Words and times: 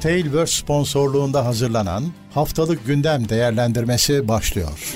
Tailverse 0.00 0.56
sponsorluğunda 0.56 1.44
hazırlanan 1.44 2.04
Haftalık 2.34 2.86
Gündem 2.86 3.28
Değerlendirmesi 3.28 4.28
başlıyor. 4.28 4.94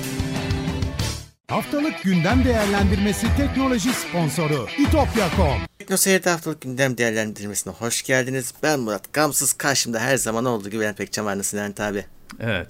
Haftalık 1.48 2.02
Gündem 2.02 2.44
Değerlendirmesi 2.44 3.26
teknoloji 3.36 3.92
sponsoru 3.92 4.66
itopya.com 4.78 5.58
Teknoseyir'de 5.78 6.30
haftalık 6.30 6.60
gündem 6.60 6.98
değerlendirmesine 6.98 7.72
hoş 7.72 8.02
geldiniz. 8.02 8.54
Ben 8.62 8.80
Murat 8.80 9.12
Gamsız. 9.12 9.52
Karşımda 9.52 10.00
her 10.00 10.16
zaman 10.16 10.44
olduğu 10.44 10.68
gibi 10.70 10.80
ben 10.82 10.94
Pekcan 10.94 11.26
var. 11.26 11.38
Nasılsın 11.38 11.56
Levent 11.56 11.80
abi? 11.80 12.04
Evet. 12.40 12.68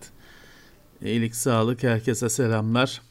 İyilik, 1.03 1.35
sağlık, 1.37 1.82
herkese 1.82 2.29
selamlar. 2.29 3.03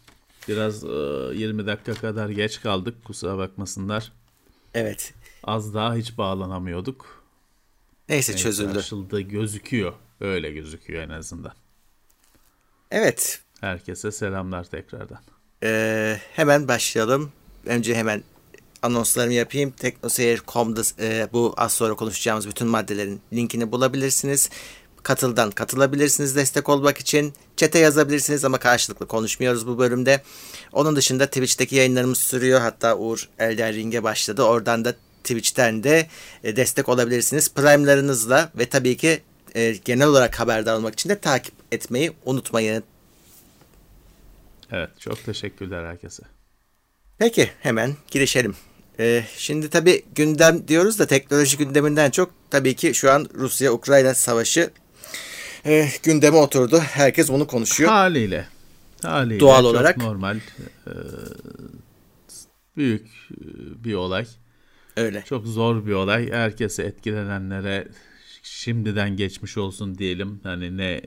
Biraz 0.47 0.83
e, 0.83 0.87
20 1.35 1.67
dakika 1.67 1.93
kadar 1.93 2.29
geç 2.29 2.61
kaldık. 2.61 3.05
Kusura 3.05 3.37
bakmasınlar. 3.37 4.11
Evet. 4.73 5.13
Az 5.43 5.73
daha 5.73 5.95
hiç 5.95 6.17
bağlanamıyorduk. 6.17 7.22
Neyse 8.09 8.35
çözüldü. 8.35 8.79
Açıldı 8.79 9.21
gözüküyor. 9.21 9.93
Öyle 10.21 10.51
gözüküyor 10.51 11.03
en 11.03 11.09
azından. 11.09 11.53
Evet. 12.91 13.41
Herkese 13.61 14.11
selamlar 14.11 14.63
tekrardan. 14.63 15.19
Ee, 15.63 16.19
hemen 16.33 16.67
başlayalım. 16.67 17.31
Önce 17.65 17.95
hemen 17.95 18.23
anonslarımı 18.81 19.33
yapayım. 19.33 19.71
Teknoseyir.com'da 19.71 20.81
e, 20.99 21.27
bu 21.33 21.53
az 21.57 21.73
sonra 21.73 21.93
konuşacağımız 21.93 22.47
bütün 22.47 22.67
maddelerin 22.67 23.21
linkini 23.33 23.71
bulabilirsiniz. 23.71 24.49
Katıldan 25.03 25.51
katılabilirsiniz 25.51 26.35
destek 26.35 26.69
olmak 26.69 26.97
için. 26.97 27.33
Çete 27.55 27.79
yazabilirsiniz 27.79 28.45
ama 28.45 28.57
karşılıklı 28.57 29.07
konuşmuyoruz 29.07 29.67
bu 29.67 29.77
bölümde. 29.77 30.21
Onun 30.71 30.95
dışında 30.95 31.25
Twitch'teki 31.25 31.75
yayınlarımız 31.75 32.17
sürüyor. 32.17 32.59
Hatta 32.59 32.97
Uğur 32.97 33.29
Elden 33.39 33.73
Ring'e 33.73 34.03
başladı. 34.03 34.43
Oradan 34.43 34.85
da 34.85 34.95
Twitch'ten 35.23 35.83
de 35.83 36.07
e, 36.43 36.55
destek 36.55 36.89
olabilirsiniz. 36.89 37.53
Prime'larınızla 37.53 38.51
ve 38.57 38.65
tabii 38.65 38.97
ki 38.97 39.21
e, 39.55 39.75
genel 39.85 40.07
olarak 40.07 40.39
haberdar 40.39 40.75
olmak 40.75 40.93
için 40.93 41.09
de 41.09 41.19
takip 41.19 41.53
etmeyi 41.71 42.11
unutmayın. 42.25 42.83
Evet 44.71 44.89
çok 44.99 45.25
teşekkürler 45.25 45.85
herkese. 45.85 46.23
Peki 47.17 47.51
hemen 47.59 47.95
girişelim. 48.11 48.55
Ee, 48.99 49.23
şimdi 49.37 49.69
tabii 49.69 50.03
gündem 50.15 50.67
diyoruz 50.67 50.99
da 50.99 51.07
teknoloji 51.07 51.57
gündeminden 51.57 52.11
çok 52.11 52.31
tabii 52.49 52.75
ki 52.75 52.93
şu 52.93 53.11
an 53.11 53.29
Rusya-Ukrayna 53.35 54.13
savaşı 54.13 54.69
e, 55.65 55.87
gündeme 56.03 56.37
oturdu. 56.37 56.79
Herkes 56.79 57.29
onu 57.29 57.47
konuşuyor. 57.47 57.89
Haliyle. 57.89 58.47
Haliyle. 59.03 59.39
Doğal 59.39 59.65
olarak. 59.65 59.97
normal. 59.97 60.37
e, 60.87 60.93
büyük 62.77 63.07
e, 63.31 63.37
bir 63.83 63.93
olay. 63.93 64.25
Öyle. 64.97 65.23
Çok 65.25 65.45
zor 65.47 65.85
bir 65.85 65.91
olay. 65.91 66.31
Herkese 66.31 66.83
etkilenenlere 66.83 67.87
şimdiden 68.43 69.17
geçmiş 69.17 69.57
olsun 69.57 69.97
diyelim. 69.97 70.39
Hani 70.43 70.77
ne 70.77 71.01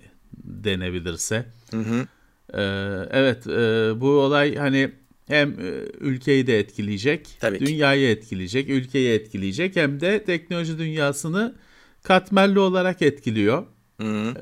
denebilirse. 0.44 1.46
Hı 1.70 1.76
hı. 1.76 2.06
Ee, 2.54 3.08
evet 3.10 3.46
e, 3.46 3.92
bu 4.00 4.08
olay 4.08 4.56
hani 4.56 4.92
hem 5.26 5.50
e, 5.50 5.72
ülkeyi 6.00 6.46
de 6.46 6.58
etkileyecek, 6.58 7.36
Tabii 7.40 7.58
ki. 7.58 7.66
dünyayı 7.66 8.08
etkileyecek, 8.08 8.70
ülkeyi 8.70 9.10
etkileyecek 9.12 9.76
hem 9.76 10.00
de 10.00 10.24
teknoloji 10.24 10.78
dünyasını 10.78 11.54
katmerli 12.02 12.58
olarak 12.58 13.02
etkiliyor. 13.02 13.64
Hı 14.00 14.06
hı. 14.06 14.34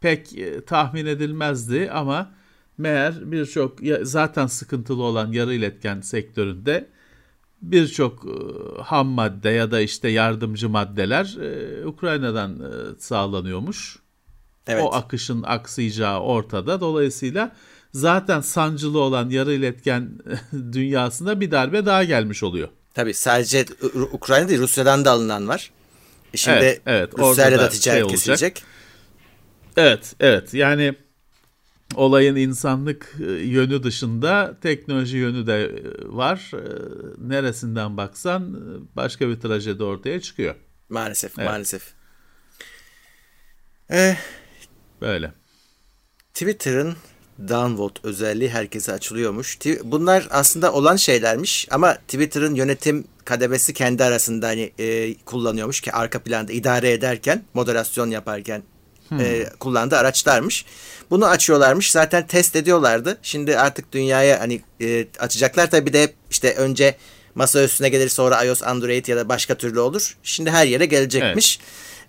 Pek 0.00 0.38
e, 0.38 0.64
tahmin 0.64 1.06
edilmezdi 1.06 1.90
ama 1.92 2.34
meğer 2.78 3.32
birçok 3.32 3.78
zaten 4.02 4.46
sıkıntılı 4.46 5.02
olan 5.02 5.32
yarı 5.32 5.54
iletken 5.54 6.00
sektöründe 6.00 6.88
birçok 7.62 8.24
e, 8.24 8.82
ham 8.82 9.06
madde 9.06 9.50
ya 9.50 9.70
da 9.70 9.80
işte 9.80 10.08
yardımcı 10.08 10.68
maddeler 10.68 11.36
e, 11.40 11.86
Ukrayna'dan 11.86 12.60
e, 12.60 13.00
sağlanıyormuş. 13.00 13.98
Evet. 14.66 14.82
O 14.84 14.94
akışın 14.94 15.42
aksayacağı 15.42 16.20
ortada. 16.20 16.80
Dolayısıyla 16.80 17.52
zaten 17.92 18.40
sancılı 18.40 19.00
olan 19.00 19.30
yarı 19.30 19.52
iletken 19.52 20.18
dünyasında 20.72 21.40
bir 21.40 21.50
darbe 21.50 21.86
daha 21.86 22.04
gelmiş 22.04 22.42
oluyor. 22.42 22.68
Tabii 22.94 23.14
sadece 23.14 23.64
Ukrayna 24.12 24.48
değil 24.48 24.60
Rusya'dan 24.60 25.04
da 25.04 25.10
alınan 25.10 25.48
var. 25.48 25.70
Şimdi 26.34 26.56
Evet, 26.56 26.82
evet. 26.86 27.18
Rusya'yla 27.18 27.58
da 27.58 27.68
ticaret 27.68 28.02
şey 28.02 28.10
kesilecek. 28.10 28.62
Evet, 29.76 30.14
evet. 30.20 30.54
Yani 30.54 30.94
olayın 31.96 32.36
insanlık 32.36 33.14
e, 33.20 33.32
yönü 33.32 33.82
dışında 33.82 34.56
teknoloji 34.62 35.16
yönü 35.16 35.46
de 35.46 35.64
e, 35.64 35.72
var. 36.04 36.50
E, 36.54 36.62
Neresinden 37.28 37.96
baksan 37.96 38.60
başka 38.96 39.28
bir 39.28 39.40
trajedi 39.40 39.82
ortaya 39.82 40.20
çıkıyor. 40.20 40.54
Maalesef 40.88 41.38
Evet. 41.38 41.50
maalesef. 41.50 41.82
Eh, 43.90 44.16
Böyle. 45.00 45.32
Twitter'ın 46.34 46.96
downvote 47.48 48.00
özelliği 48.04 48.50
herkese 48.50 48.92
açılıyormuş. 48.92 49.58
Bunlar 49.84 50.28
aslında 50.30 50.72
olan 50.72 50.96
şeylermiş 50.96 51.68
ama 51.70 51.94
Twitter'ın 51.94 52.54
yönetim 52.54 53.04
kademesi 53.24 53.74
kendi 53.74 54.04
arasında 54.04 54.46
hani 54.48 54.72
e, 54.78 55.14
kullanıyormuş 55.14 55.80
ki 55.80 55.92
arka 55.92 56.18
planda 56.22 56.52
idare 56.52 56.92
ederken, 56.92 57.44
moderasyon 57.54 58.10
yaparken 58.10 58.62
e, 59.20 59.46
kullandığı 59.60 59.96
araçlarmış. 59.96 60.64
Bunu 61.10 61.26
açıyorlarmış. 61.26 61.90
Zaten 61.90 62.26
test 62.26 62.56
ediyorlardı. 62.56 63.18
Şimdi 63.22 63.58
artık 63.58 63.92
dünyaya 63.92 64.40
hani 64.40 64.60
e, 64.80 65.06
açacaklar 65.18 65.70
tabii 65.70 65.86
bir 65.86 65.92
de 65.92 66.02
hep 66.02 66.14
işte 66.30 66.54
önce 66.54 66.96
masa 67.34 67.64
üstüne 67.64 67.88
gelir 67.88 68.08
sonra 68.08 68.44
iOS, 68.44 68.62
Android 68.62 69.06
ya 69.06 69.16
da 69.16 69.28
başka 69.28 69.54
türlü 69.54 69.80
olur. 69.80 70.16
Şimdi 70.22 70.50
her 70.50 70.66
yere 70.66 70.86
gelecekmiş. 70.86 71.60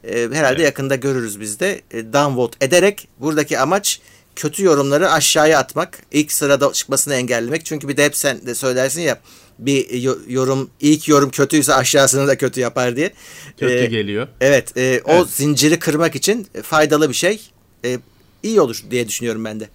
E, 0.03 0.13
herhalde 0.33 0.55
Evet. 0.55 0.65
yakında 0.65 0.95
görürüz 0.95 1.39
biz 1.39 1.59
de. 1.59 1.81
E, 1.91 2.13
downvote 2.13 2.65
ederek 2.65 3.07
buradaki 3.19 3.59
amaç 3.59 3.99
kötü 4.35 4.63
yorumları 4.63 5.11
aşağıya 5.11 5.59
atmak. 5.59 5.99
ilk 6.11 6.31
sırada 6.31 6.73
çıkmasını 6.73 7.15
engellemek. 7.15 7.65
Çünkü 7.65 7.87
bir 7.87 7.97
de 7.97 8.05
hep 8.05 8.17
sen 8.17 8.45
de 8.45 8.55
söylersin 8.55 9.01
ya 9.01 9.19
bir 9.59 9.89
yo- 10.01 10.17
yorum 10.27 10.69
ilk 10.79 11.07
yorum 11.07 11.29
kötüyse 11.29 11.73
aşağısını 11.73 12.27
da 12.27 12.37
kötü 12.37 12.59
yapar 12.61 12.95
diye. 12.95 13.13
Kötü 13.57 13.73
E, 13.73 13.85
geliyor. 13.85 14.27
Evet, 14.41 14.77
e, 14.77 15.01
o 15.05 15.11
Evet. 15.13 15.29
zinciri 15.29 15.79
kırmak 15.79 16.15
için 16.15 16.47
faydalı 16.63 17.09
bir 17.09 17.13
şey. 17.13 17.49
E, 17.85 17.99
iyi 18.43 18.61
olur 18.61 18.83
diye 18.91 19.07
düşünüyorum 19.07 19.45
ben 19.45 19.59
de. 19.59 19.69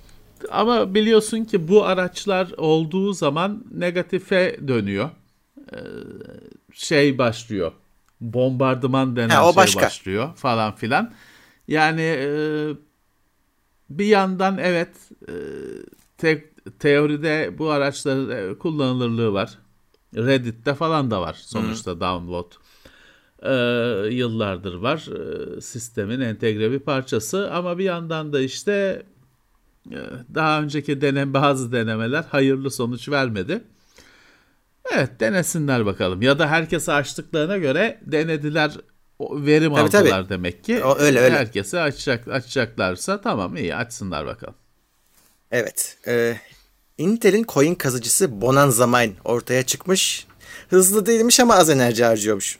Ama 0.50 0.94
biliyorsun 0.94 1.44
ki 1.44 1.68
bu 1.68 1.84
araçlar 1.84 2.52
olduğu 2.56 3.12
zaman 3.12 3.64
negatife 3.74 4.56
dönüyor. 4.68 5.10
Ee, 5.72 5.76
şey 6.72 7.18
başlıyor. 7.18 7.72
Bombardıman 8.20 9.16
denen 9.16 9.28
Ha, 9.28 9.48
o 9.48 9.52
şey 9.52 9.56
başka. 9.56 9.80
başlıyor 9.80 10.28
falan 10.36 10.76
filan. 10.76 11.12
Yani 11.68 12.00
e, 12.02 12.28
bir 13.90 14.06
yandan 14.06 14.58
evet 14.58 14.88
e, 15.28 15.32
te- 16.18 16.44
teoride 16.78 17.54
bu 17.58 17.70
araçların 17.70 18.30
e, 18.30 18.58
kullanılırlığı 18.58 19.32
var. 19.32 19.58
Reddit'te 20.16 20.74
falan 20.74 21.10
da 21.10 21.20
var 21.20 21.34
sonuçta 21.40 22.00
download. 22.00 22.52
Ee, 23.42 24.14
yıllardır 24.14 24.74
var. 24.74 25.06
Ee, 25.08 25.60
sistemin 25.60 26.20
entegre 26.20 26.70
bir 26.70 26.78
parçası 26.78 27.50
ama 27.52 27.78
bir 27.78 27.84
yandan 27.84 28.32
da 28.32 28.40
işte 28.40 29.02
e, 29.90 30.00
daha 30.34 30.62
önceki 30.62 31.00
denem 31.00 31.34
bazı 31.34 31.72
denemeler 31.72 32.24
hayırlı 32.30 32.70
sonuç 32.70 33.08
vermedi. 33.08 33.64
Evet 34.94 35.20
denesinler 35.20 35.86
bakalım. 35.86 36.22
Ya 36.22 36.38
da 36.38 36.48
herkese 36.48 36.92
açtıklarına 36.92 37.58
göre 37.58 38.00
denediler 38.06 38.72
verim 39.20 39.74
Tabii, 39.74 39.90
tabii. 39.90 40.02
aldılar 40.08 40.28
demek 40.28 40.64
ki. 40.64 40.84
O- 40.84 40.98
öyle, 40.98 41.20
öyle. 41.20 41.34
Herkese 41.36 41.80
açacak, 41.80 42.28
açacaklarsa 42.28 43.20
tamam 43.20 43.56
iyi 43.56 43.74
açsınlar 43.76 44.26
bakalım. 44.26 44.54
Evet. 45.50 45.98
e, 46.06 46.36
Intel'in 46.98 47.44
coin 47.48 47.74
kazıcısı 47.74 48.40
Bonanza 48.40 48.86
Mine 48.86 49.12
ortaya 49.24 49.62
çıkmış. 49.66 50.26
Hızlı 50.70 51.06
değilmiş 51.06 51.40
ama 51.40 51.54
az 51.54 51.70
enerji 51.70 52.04
harcıyormuş. 52.04 52.58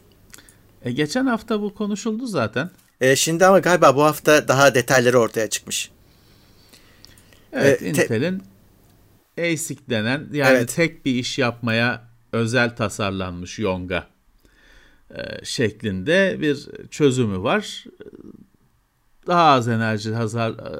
E, 0.85 0.91
geçen 0.91 1.25
hafta 1.25 1.61
bu 1.61 1.73
konuşuldu 1.73 2.27
zaten. 2.27 2.69
E, 3.01 3.15
şimdi 3.15 3.45
ama 3.45 3.59
galiba 3.59 3.95
bu 3.95 4.03
hafta 4.03 4.47
daha 4.47 4.75
detayları 4.75 5.19
ortaya 5.19 5.49
çıkmış. 5.49 5.91
Evet 7.53 7.81
E, 7.81 7.93
te- 7.93 8.03
Intel'in 8.03 8.43
ASIC 9.39 9.79
denen 9.89 10.27
yani 10.31 10.57
Evet. 10.57 10.73
tek 10.75 11.05
bir 11.05 11.15
iş 11.15 11.37
yapmaya 11.39 12.09
özel 12.33 12.75
tasarlanmış 12.75 13.59
Yonga 13.59 14.07
e, 15.15 15.45
şeklinde 15.45 16.37
bir 16.41 16.67
çözümü 16.91 17.43
var. 17.43 17.85
Daha 19.27 19.43
az 19.51 19.67
enerji 19.67 20.13
hazır, 20.13 20.39
e, 20.39 20.71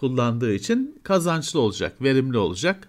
kullandığı 0.00 0.54
için 0.54 1.00
kazançlı 1.02 1.60
olacak, 1.60 2.02
verimli 2.02 2.38
olacak. 2.38 2.88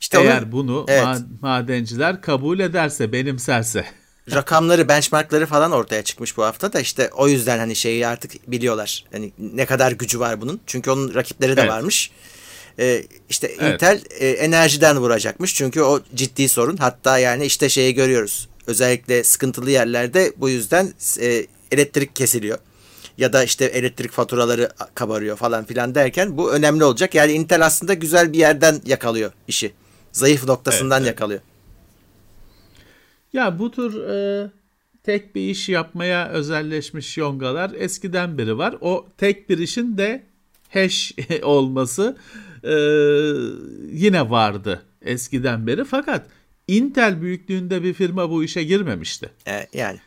İşte 0.00 0.20
Eğer 0.20 0.42
onun 0.42 0.52
bunu 0.52 0.84
evet. 0.88 1.04
ma- 1.04 1.26
madenciler 1.40 2.20
kabul 2.22 2.58
ederse, 2.58 3.12
benimserse. 3.12 3.84
rakamları, 4.32 4.88
benchmarkları 4.88 5.46
falan 5.46 5.72
ortaya 5.72 6.02
çıkmış 6.04 6.36
bu 6.36 6.44
hafta 6.44 6.72
da 6.72 6.80
işte 6.80 7.10
o 7.12 7.28
yüzden 7.28 7.58
hani 7.58 7.76
şeyi 7.76 8.06
artık 8.06 8.50
biliyorlar. 8.50 9.04
Hani 9.12 9.32
ne 9.38 9.66
kadar 9.66 9.92
gücü 9.92 10.20
var 10.20 10.40
bunun. 10.40 10.60
Çünkü 10.66 10.90
onun 10.90 11.14
rakipleri 11.14 11.56
de 11.56 11.60
Evet. 11.60 11.70
varmış. 11.70 12.10
E, 12.78 13.04
işte 13.30 13.52
Evet. 13.58 13.74
Intel 13.74 14.00
e, 14.10 14.28
enerjiden 14.28 14.98
vuracakmış. 14.98 15.54
Çünkü 15.54 15.82
o 15.82 16.00
ciddi 16.14 16.48
sorun. 16.48 16.76
Hatta 16.76 17.18
yani 17.18 17.44
işte 17.44 17.68
şeyi 17.68 17.94
görüyoruz. 17.94 18.48
Özellikle 18.66 19.24
sıkıntılı 19.24 19.70
yerlerde 19.70 20.32
bu 20.36 20.48
yüzden 20.48 20.94
e, 21.20 21.46
elektrik 21.72 22.16
kesiliyor. 22.16 22.58
Ya 23.18 23.32
da 23.32 23.44
işte 23.44 23.64
elektrik 23.64 24.10
faturaları 24.10 24.68
kabarıyor 24.94 25.36
falan 25.36 25.64
filan 25.64 25.94
derken 25.94 26.36
bu 26.36 26.52
önemli 26.52 26.84
olacak. 26.84 27.14
Yani 27.14 27.32
Intel 27.32 27.66
aslında 27.66 27.94
güzel 27.94 28.32
bir 28.32 28.38
yerden 28.38 28.80
yakalıyor 28.86 29.32
işi. 29.48 29.72
Zayıf 30.12 30.44
noktasından 30.44 30.98
Evet, 30.98 31.08
evet. 31.08 31.14
yakalıyor. 31.14 31.40
Ya 33.32 33.58
bu 33.58 33.70
tür 33.70 34.08
e, 34.08 34.50
tek 35.02 35.34
bir 35.34 35.50
iş 35.50 35.68
yapmaya 35.68 36.28
özelleşmiş 36.28 37.18
yongalar 37.18 37.70
eskiden 37.74 38.38
beri 38.38 38.58
var. 38.58 38.74
O 38.80 39.06
tek 39.18 39.48
bir 39.48 39.58
işin 39.58 39.98
de 39.98 40.22
hash 40.70 41.12
olması 41.42 42.16
e, 42.64 42.74
yine 43.92 44.30
vardı 44.30 44.82
eskiden 45.02 45.66
beri. 45.66 45.84
Fakat 45.84 46.26
Intel 46.68 47.22
büyüklüğünde 47.22 47.82
bir 47.82 47.94
firma 47.94 48.30
bu 48.30 48.44
işe 48.44 48.64
girmemişti. 48.64 49.30
E, 49.48 49.66
yani 49.72 49.98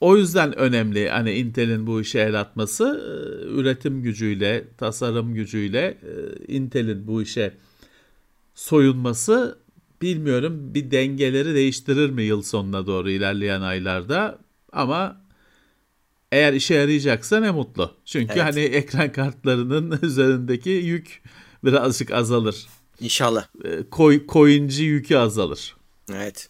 O 0.00 0.16
yüzden 0.16 0.58
önemli 0.58 1.08
hani 1.08 1.32
Intel'in 1.32 1.86
bu 1.86 2.00
işe 2.00 2.18
el 2.20 2.40
atması, 2.40 2.84
e, 2.84 3.46
üretim 3.48 4.02
gücüyle, 4.02 4.64
tasarım 4.78 5.34
gücüyle 5.34 5.98
e, 6.02 6.52
Intel'in 6.52 7.06
bu 7.06 7.22
işe 7.22 7.54
soyunması 8.54 9.58
bilmiyorum 10.02 10.74
bir 10.74 10.90
dengeleri 10.90 11.54
değiştirir 11.54 12.10
mi 12.10 12.22
yıl 12.22 12.42
sonuna 12.42 12.86
doğru 12.86 13.10
ilerleyen 13.10 13.60
aylarda 13.60 14.38
ama 14.72 15.20
eğer 16.32 16.52
işe 16.52 16.74
yarayacaksa 16.74 17.40
ne 17.40 17.50
mutlu. 17.50 17.90
Çünkü 18.04 18.32
Evet. 18.32 18.42
hani 18.42 18.60
ekran 18.60 19.12
kartlarının 19.12 19.98
üzerindeki 20.02 20.70
yük 20.70 21.22
birazcık 21.64 22.10
azalır. 22.10 22.66
inşallah. 23.00 23.46
E, 23.64 23.82
Koy, 23.90 24.26
coinci 24.28 24.84
yükü 24.84 25.16
azalır. 25.16 25.76
Evet. 26.14 26.48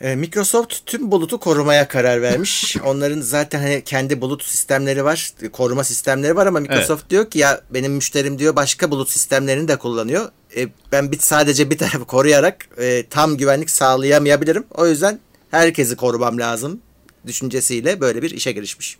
Ee, 0.00 0.16
Microsoft 0.16 0.86
tüm 0.86 1.10
bulutu 1.10 1.40
korumaya 1.40 1.88
karar 1.88 2.22
vermiş. 2.22 2.76
Onların 2.84 3.20
zaten 3.20 3.60
hani 3.60 3.84
kendi 3.84 4.20
bulut 4.20 4.44
sistemleri 4.44 5.04
var, 5.04 5.30
koruma 5.52 5.84
sistemleri 5.84 6.36
var 6.36 6.46
ama 6.46 6.60
Microsoft 6.60 7.10
diyor 7.10 7.30
ki 7.30 7.38
ya 7.38 7.60
benim 7.70 7.92
müşterim 7.92 8.38
diyor 8.38 8.56
başka 8.56 8.90
bulut 8.90 9.10
sistemlerini 9.10 9.68
de 9.68 9.78
kullanıyor. 9.78 10.28
E, 10.56 10.68
ben 10.92 11.12
bir 11.12 11.18
sadece 11.18 11.70
bir 11.70 11.78
tarafı 11.78 12.04
koruyarak 12.04 12.68
e, 12.78 13.06
tam 13.10 13.36
güvenlik 13.36 13.70
sağlayamayabilirim. 13.70 14.64
O 14.70 14.86
yüzden 14.86 15.20
herkesi 15.50 15.96
korumam 15.96 16.38
lazım 16.38 16.80
düşüncesiyle 17.26 18.00
böyle 18.00 18.22
bir 18.22 18.30
işe 18.30 18.52
girişmiş. 18.52 18.98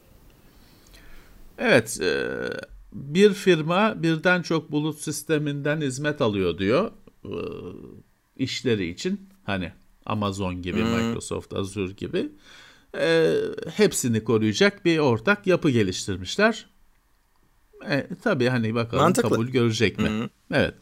Evet, 1.59 1.99
e, 2.01 2.29
bir 2.93 3.35
firma 3.35 4.03
birden 4.03 4.43
çok 4.43 4.73
bulut 4.73 5.01
sisteminden 5.01 5.81
hizmet 5.81 6.21
alıyor 6.21 6.59
diyor 6.59 6.91
e, 7.25 7.35
işleri 8.37 8.89
için. 8.91 9.29
Hani 9.45 9.73
Amazon 10.11 10.63
gibi, 10.63 10.85
Microsoft 10.85 11.55
Azure 11.55 11.93
gibi. 11.93 12.29
E, 12.99 13.37
hepsini 13.75 14.25
koruyacak 14.25 14.85
bir 14.85 14.99
ortak 14.99 15.47
yapı 15.47 15.71
geliştirmişler. 15.71 16.67
E, 17.89 18.07
tabii 18.23 18.49
hani 18.49 18.75
bakalım 18.75 19.05
Mantıklı. 19.05 19.31
kabul 19.31 19.47
görecek 19.47 19.99
mi? 19.99 20.29
Evet. 20.53 20.75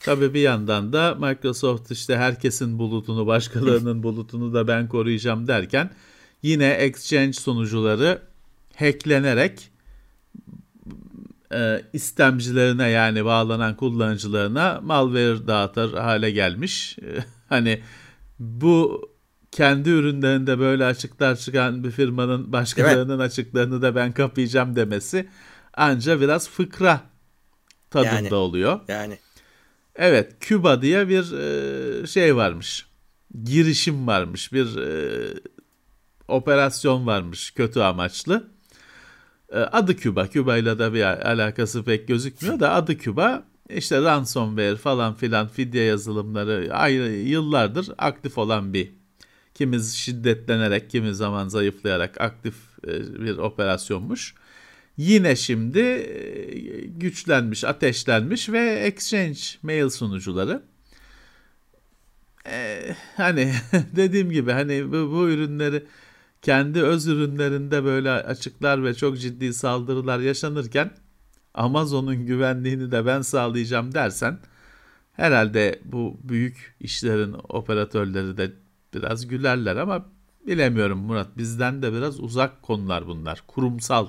Tabii 0.00 0.34
bir 0.34 0.40
yandan 0.40 0.92
da 0.92 1.14
Microsoft 1.14 1.90
işte 1.90 2.16
herkesin 2.16 2.78
bulutunu, 2.78 3.26
başkalarının 3.26 4.02
bulutunu 4.02 4.54
da 4.54 4.68
ben 4.68 4.88
koruyacağım 4.88 5.46
derken 5.46 5.90
yine 6.42 6.70
Exchange 6.70 7.32
sunucuları 7.32 8.22
hacklenerek 8.76 9.70
e, 11.54 11.82
istemcilerine 11.92 12.88
yani 12.88 13.24
bağlanan 13.24 13.76
kullanıcılarına 13.76 14.80
malware 14.82 15.46
dağıtır 15.46 15.92
hale 15.92 16.30
gelmiş. 16.30 16.98
E, 16.98 17.24
hani 17.48 17.82
bu 18.38 19.08
kendi 19.52 19.90
ürünlerinde 19.90 20.58
böyle 20.58 20.84
açıklar 20.84 21.36
çıkan 21.36 21.84
bir 21.84 21.90
firmanın 21.90 22.52
başkalarının 22.52 23.18
açıklarını 23.18 23.82
da 23.82 23.94
ben 23.94 24.12
kapayacağım 24.12 24.76
demesi 24.76 25.28
anca 25.74 26.20
biraz 26.20 26.48
fıkra 26.48 27.00
tadında 27.90 28.14
Yani. 28.14 28.34
oluyor. 28.34 28.80
Yani 28.88 29.18
Evet, 29.96 30.32
Küba 30.40 30.82
diye 30.82 31.08
bir 31.08 31.32
e, 31.32 32.06
şey 32.06 32.36
varmış. 32.36 32.86
Girişim 33.44 34.06
varmış, 34.06 34.52
bir 34.52 34.76
e, 34.76 35.34
operasyon 36.28 37.06
varmış 37.06 37.50
kötü 37.50 37.80
amaçlı. 37.80 38.53
E, 39.52 39.58
adı 39.58 39.96
Küba. 39.96 40.26
Küba 40.26 40.56
ile 40.56 40.78
de 40.78 40.92
bir 40.92 41.02
alakası 41.30 41.84
pek 41.84 42.08
gözükmüyor 42.08 42.60
da 42.60 42.72
adı 42.72 42.98
Küba. 42.98 43.44
İşte 43.70 44.02
ransomware 44.02 44.76
falan 44.76 45.14
filan 45.14 45.48
fidye 45.48 45.84
yazılımları 45.84 46.74
ayrı 46.74 47.12
yıllardır 47.12 47.88
aktif 47.98 48.38
olan 48.38 48.74
bir 48.74 48.92
kimi 49.54 49.82
şiddetlenerek 49.82 50.90
kimi 50.90 51.14
zaman 51.14 51.48
zayıflayarak 51.48 52.20
aktif 52.20 52.54
e, 52.86 53.22
bir 53.24 53.38
operasyonmuş. 53.38 54.34
Yine 54.96 55.36
şimdi 55.36 55.78
e, 55.78 56.86
güçlenmiş, 56.86 57.64
ateşlenmiş 57.64 58.48
ve 58.48 58.74
Exchange 58.74 59.40
mail 59.62 59.90
sunucuları. 59.90 60.62
E, 62.46 62.80
hani 63.16 63.52
dediğim 63.96 64.30
gibi 64.30 64.52
hani 64.52 64.88
bu, 64.88 65.12
bu 65.12 65.28
ürünleri 65.28 65.84
kendi 66.44 66.82
öz 66.82 67.06
ürünlerinde 67.06 67.84
böyle 67.84 68.10
açıklar 68.10 68.84
ve 68.84 68.94
çok 68.94 69.18
ciddi 69.18 69.54
saldırılar 69.54 70.18
yaşanırken 70.18 70.90
Amazon'un 71.54 72.26
güvenliğini 72.26 72.92
de 72.92 73.06
ben 73.06 73.20
sağlayacağım 73.20 73.94
dersen 73.94 74.38
herhalde 75.12 75.80
bu 75.84 76.20
büyük 76.22 76.76
işlerin 76.80 77.36
operatörleri 77.48 78.36
de 78.36 78.52
biraz 78.94 79.28
gülerler 79.28 79.76
ama 79.76 80.06
bilemiyorum 80.46 80.98
Murat 80.98 81.36
bizden 81.38 81.82
de 81.82 81.92
biraz 81.92 82.20
uzak 82.20 82.62
konular 82.62 83.06
bunlar. 83.06 83.42
Kurumsal 83.46 84.06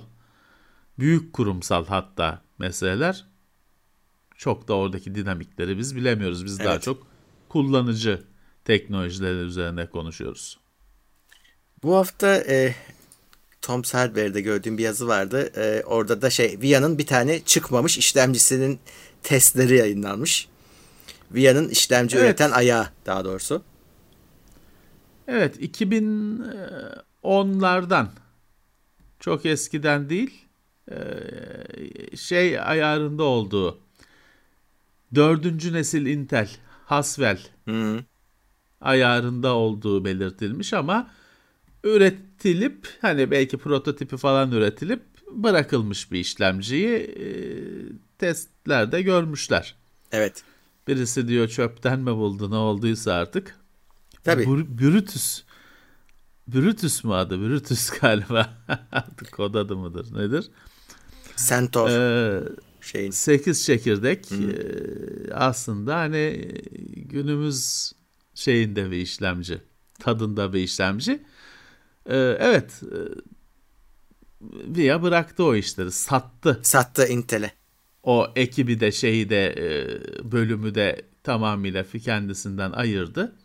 büyük 1.00 1.34
kurumsal 1.34 1.86
hatta 1.86 2.42
meseleler 2.60 3.26
çok 4.38 4.68
da 4.68 4.74
oradaki 4.74 5.16
dinamikleri 5.16 5.78
biz 5.78 5.96
bilemiyoruz. 5.96 6.46
Biz 6.46 6.60
daha 6.60 6.74
Evet. 6.74 6.84
çok 6.84 7.08
kullanıcı 7.50 8.24
teknolojileri 8.66 9.38
üzerine 9.38 9.86
konuşuyoruz. 9.86 10.65
Bu 11.86 11.96
hafta 11.96 12.36
e, 12.36 12.76
Tom 13.62 13.84
Hardware'de 13.84 14.42
gördüğüm 14.42 14.78
bir 14.78 14.84
yazı 14.84 15.08
vardı. 15.08 15.52
E, 15.58 15.84
orada 15.86 16.22
da 16.22 16.30
şey 16.30 16.58
VIA'nın 16.62 16.98
bir 16.98 17.06
tane 17.06 17.40
çıkmamış 17.40 17.98
işlemcisinin 17.98 18.80
testleri 19.24 19.78
yayınlanmış. 19.78 20.48
VIA'nın 21.32 21.70
işlemci 21.70 22.18
Evet. 22.18 22.26
üreten 22.26 22.52
ayağı 22.52 22.88
daha 23.06 23.26
doğrusu. 23.26 23.62
Evet 25.28 25.60
2010'lardan 25.60 28.08
çok 29.20 29.46
eskiden 29.46 30.10
değil 30.10 30.46
e, 30.92 30.96
şey 32.18 32.60
ayarında 32.60 33.24
olduğu 33.24 33.80
dördüncü 35.16 35.74
nesil 35.74 36.06
Intel 36.06 36.50
Haswell 36.86 37.40
Hı. 37.66 38.00
ayarında 38.82 39.54
olduğu 39.54 40.06
belirtilmiş 40.06 40.74
ama 40.74 41.12
üretilip 41.86 42.88
hani 43.02 43.32
belki 43.32 43.58
prototipi 43.58 44.18
falan 44.18 44.52
üretilip 44.52 45.02
bırakılmış 45.32 46.12
bir 46.12 46.20
işlemciyi 46.20 46.96
e, 46.98 47.28
testlerde 48.18 49.02
görmüşler. 49.02 49.76
Evet. 50.12 50.44
Birisi 50.88 51.28
diyor 51.28 51.48
çöpten 51.48 52.00
mi 52.00 52.16
buldu 52.16 52.52
ne 52.52 52.56
olduysa 52.56 53.14
artık. 53.14 53.60
Tabii. 54.24 54.44
Bur- 54.44 54.78
Brutus. 54.82 55.44
Brutus 56.48 57.04
mu 57.04 57.16
adı? 57.16 57.40
Brutus 57.42 57.90
galiba. 58.02 58.58
Artık 58.92 59.32
kod 59.32 59.54
adı 59.56 59.76
mıdır 59.78 60.16
nedir? 60.18 60.50
Centaur 61.48 61.90
Ee, 61.90 62.44
şeyin. 62.82 63.12
8 63.12 63.66
çekirdek 63.66 64.32
e, 64.32 65.34
aslında 65.34 65.96
hani 65.96 66.52
günümüz 66.96 67.92
şeyinde 68.36 68.92
bir 68.92 68.98
işlemci. 68.98 69.62
Tadında 70.00 70.54
bir 70.54 70.60
işlemci. 70.60 71.24
Ee, 72.06 72.38
evet. 72.40 72.82
e, 72.84 72.98
VIA 74.78 75.02
bıraktı 75.04 75.44
o 75.44 75.56
işleri. 75.56 75.92
Sattı. 75.92 76.60
Sattı 76.64 77.08
Intel'e. 77.08 77.52
O 78.04 78.28
ekibi 78.36 78.80
de 78.80 78.92
şeyi 78.92 79.30
de 79.30 79.48
e, 79.48 80.32
bölümü 80.32 80.76
de 80.76 81.02
tamamıyla 81.24 81.84
fi- 81.84 82.00
kendisinden 82.00 82.72
ayırdı. 82.72 83.36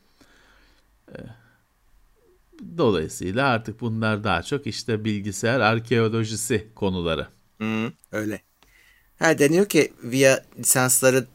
E, 1.08 1.18
Dolayısıyla 2.78 3.48
artık 3.48 3.80
bunlar 3.80 4.24
daha 4.24 4.42
çok 4.42 4.66
işte 4.66 5.04
bilgisayar 5.04 5.60
arkeolojisi 5.60 6.68
konuları. 6.74 7.26
Hı, 7.60 7.92
öyle. 8.12 8.42
Ha 9.18 9.38
deniyor 9.38 9.66
ki 9.66 9.92
VIA 10.02 10.44
lisansları 10.58 11.26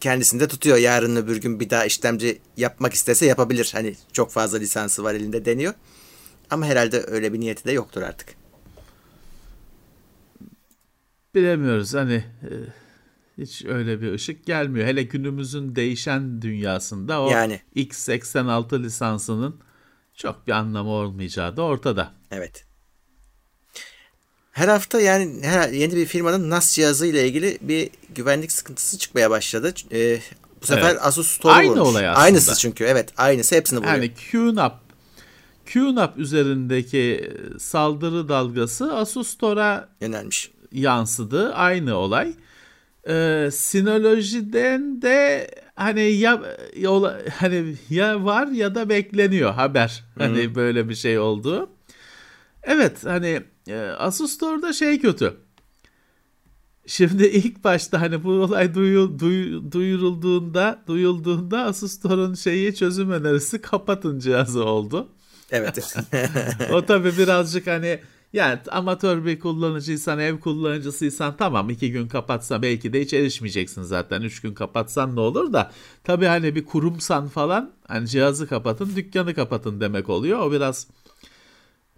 kendisinde 0.00 0.48
tutuyor. 0.48 0.76
Yarın 0.76 1.16
öbür 1.16 1.36
gün 1.40 1.60
bir 1.60 1.70
daha 1.70 1.84
işlemci 1.84 2.38
yapmak 2.56 2.94
istese 2.94 3.26
yapabilir. 3.26 3.70
Hani 3.72 3.94
çok 4.12 4.30
fazla 4.32 4.58
lisansı 4.58 5.04
var 5.04 5.14
elinde 5.14 5.44
deniyor. 5.44 5.74
Ama 6.50 6.66
herhalde 6.66 7.04
öyle 7.06 7.32
bir 7.32 7.40
niyeti 7.40 7.64
de 7.64 7.72
yoktur 7.72 8.02
artık. 8.02 8.34
Bilemiyoruz 11.34 11.94
hani 11.94 12.14
e, 12.14 12.52
hiç 13.38 13.64
öyle 13.64 14.00
bir 14.00 14.12
ışık 14.12 14.46
gelmiyor. 14.46 14.86
Hele 14.86 15.02
günümüzün 15.02 15.76
değişen 15.76 16.42
dünyasında 16.42 17.22
o 17.22 17.30
Yani. 17.30 17.60
X86 17.76 18.82
lisansının 18.82 19.60
çok 20.14 20.46
bir 20.46 20.52
anlamı 20.52 20.90
olmayacağı 20.90 21.56
da 21.56 21.62
ortada. 21.62 22.12
Evet. 22.30 22.64
Her 24.52 24.68
hafta 24.68 25.00
yani 25.00 25.42
her, 25.42 25.68
yeni 25.68 25.96
bir 25.96 26.06
firmanın 26.06 26.50
NAS 26.50 26.74
cihazı 26.74 27.06
ile 27.06 27.28
ilgili 27.28 27.58
bir 27.60 27.90
güvenlik 28.14 28.52
sıkıntısı 28.52 28.98
çıkmaya 28.98 29.30
başladı. 29.30 29.74
Ee, 29.92 30.18
bu 30.62 30.66
sefer 30.66 30.90
evet. 30.90 31.00
Asus 31.02 31.28
Store'u 31.28 31.56
Aynı 31.56 31.70
vurmuş. 31.70 31.88
olay 31.88 32.08
aslında. 32.08 32.24
Aynısı 32.24 32.58
çünkü 32.58 32.84
evet 32.84 33.12
aynısı 33.16 33.54
hepsini 33.54 33.78
buluyor. 33.78 33.94
Yani 33.94 34.12
QNAP 34.32 34.85
QNAP 35.72 36.18
üzerindeki 36.18 37.32
saldırı 37.58 38.28
dalgası 38.28 38.96
Asus 38.96 39.28
Store'a 39.28 39.88
yönelmiş. 40.00 40.50
Yansıdı. 40.72 41.54
Aynı 41.54 41.96
olay. 41.96 42.34
Ee, 43.08 43.48
sinolojiden 43.52 45.02
de 45.02 45.50
hani 45.74 46.00
ya 46.00 46.42
yola, 46.76 47.18
hani 47.38 47.74
ya 47.90 48.24
var 48.24 48.46
ya 48.46 48.74
da 48.74 48.88
bekleniyor 48.88 49.52
haber. 49.52 50.04
Hani 50.18 50.44
Hı-hı. 50.44 50.54
böyle 50.54 50.88
bir 50.88 50.94
şey 50.94 51.18
oldu. 51.18 51.70
Evet 52.62 53.04
hani 53.04 53.42
e, 53.68 53.76
Asus 53.78 54.30
Store'da 54.30 54.72
şey 54.72 55.00
kötü. 55.00 55.36
Şimdi 56.86 57.26
ilk 57.26 57.64
başta 57.64 58.00
hani 58.00 58.24
bu 58.24 58.30
olay 58.30 58.74
duyu, 58.74 59.18
duy, 59.18 59.72
duyurulduğunda, 59.72 60.82
duyulduğunda 60.86 61.62
Asus 61.62 61.92
Store'un 61.92 62.34
şeyi 62.34 62.74
çözüm 62.74 63.10
önerisi 63.10 63.60
kapatın 63.60 64.18
cihazı 64.18 64.64
oldu. 64.64 65.08
Evet. 65.50 65.96
o 66.72 66.86
tabii 66.86 67.18
birazcık 67.18 67.66
hani 67.66 68.00
yani 68.32 68.58
amatör 68.70 69.24
bir 69.24 69.40
kullanıcıysan, 69.40 70.18
ev 70.18 70.40
kullanıcısıysan 70.40 71.36
tamam 71.36 71.70
iki 71.70 71.92
gün 71.92 72.08
kapatsan 72.08 72.62
belki 72.62 72.92
de 72.92 73.00
hiç 73.00 73.14
erişmeyeceksin 73.14 73.82
zaten. 73.82 74.22
Üç 74.22 74.40
gün 74.40 74.54
kapatsan 74.54 75.16
ne 75.16 75.20
olur 75.20 75.52
da 75.52 75.70
tabii 76.04 76.26
hani 76.26 76.54
bir 76.54 76.64
kurumsan 76.64 77.28
falan 77.28 77.72
hani 77.88 78.08
cihazı 78.08 78.48
kapatın, 78.48 78.96
dükkanı 78.96 79.34
kapatın 79.34 79.80
demek 79.80 80.08
oluyor. 80.08 80.38
O 80.38 80.52
biraz 80.52 80.86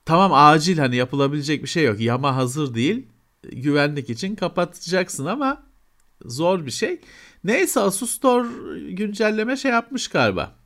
tamam 0.04 0.32
acil 0.34 0.78
hani 0.78 0.96
yapılabilecek 0.96 1.62
bir 1.62 1.68
şey 1.68 1.84
yok. 1.84 2.00
Yama 2.00 2.36
hazır 2.36 2.74
değil. 2.74 3.06
Güvenlik 3.42 4.10
için 4.10 4.34
kapatacaksın 4.36 5.26
ama 5.26 5.62
zor 6.24 6.66
bir 6.66 6.70
şey. 6.70 7.00
Neyse 7.44 7.80
Asus 7.80 8.10
Store 8.10 8.48
güncelleme 8.90 9.56
şey 9.56 9.70
yapmış 9.70 10.08
galiba. 10.08 10.57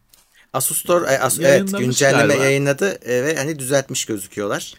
Asus 0.52 0.78
Store 0.78 1.18
Asus, 1.18 1.40
evet 1.40 1.78
güncelleme 1.78 2.26
galiba. 2.26 2.44
yayınladı 2.44 2.98
ve 3.06 3.36
hani 3.36 3.58
düzeltmiş 3.58 4.04
gözüküyorlar. 4.04 4.74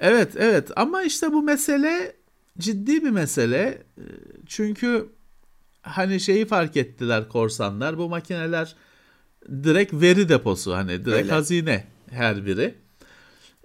Evet 0.00 0.32
evet 0.36 0.70
ama 0.76 1.02
işte 1.02 1.32
bu 1.32 1.42
mesele 1.42 2.12
ciddi 2.58 3.04
bir 3.04 3.10
mesele. 3.10 3.82
Çünkü 4.46 5.08
hani 5.82 6.20
şeyi 6.20 6.46
fark 6.46 6.76
ettiler 6.76 7.28
korsanlar 7.28 7.98
bu 7.98 8.08
makineler 8.08 8.74
direkt 9.50 9.92
veri 9.92 10.28
deposu 10.28 10.74
hani 10.74 11.04
direkt 11.04 11.22
Öyle. 11.22 11.32
hazine 11.32 11.84
her 12.10 12.46
biri. 12.46 12.74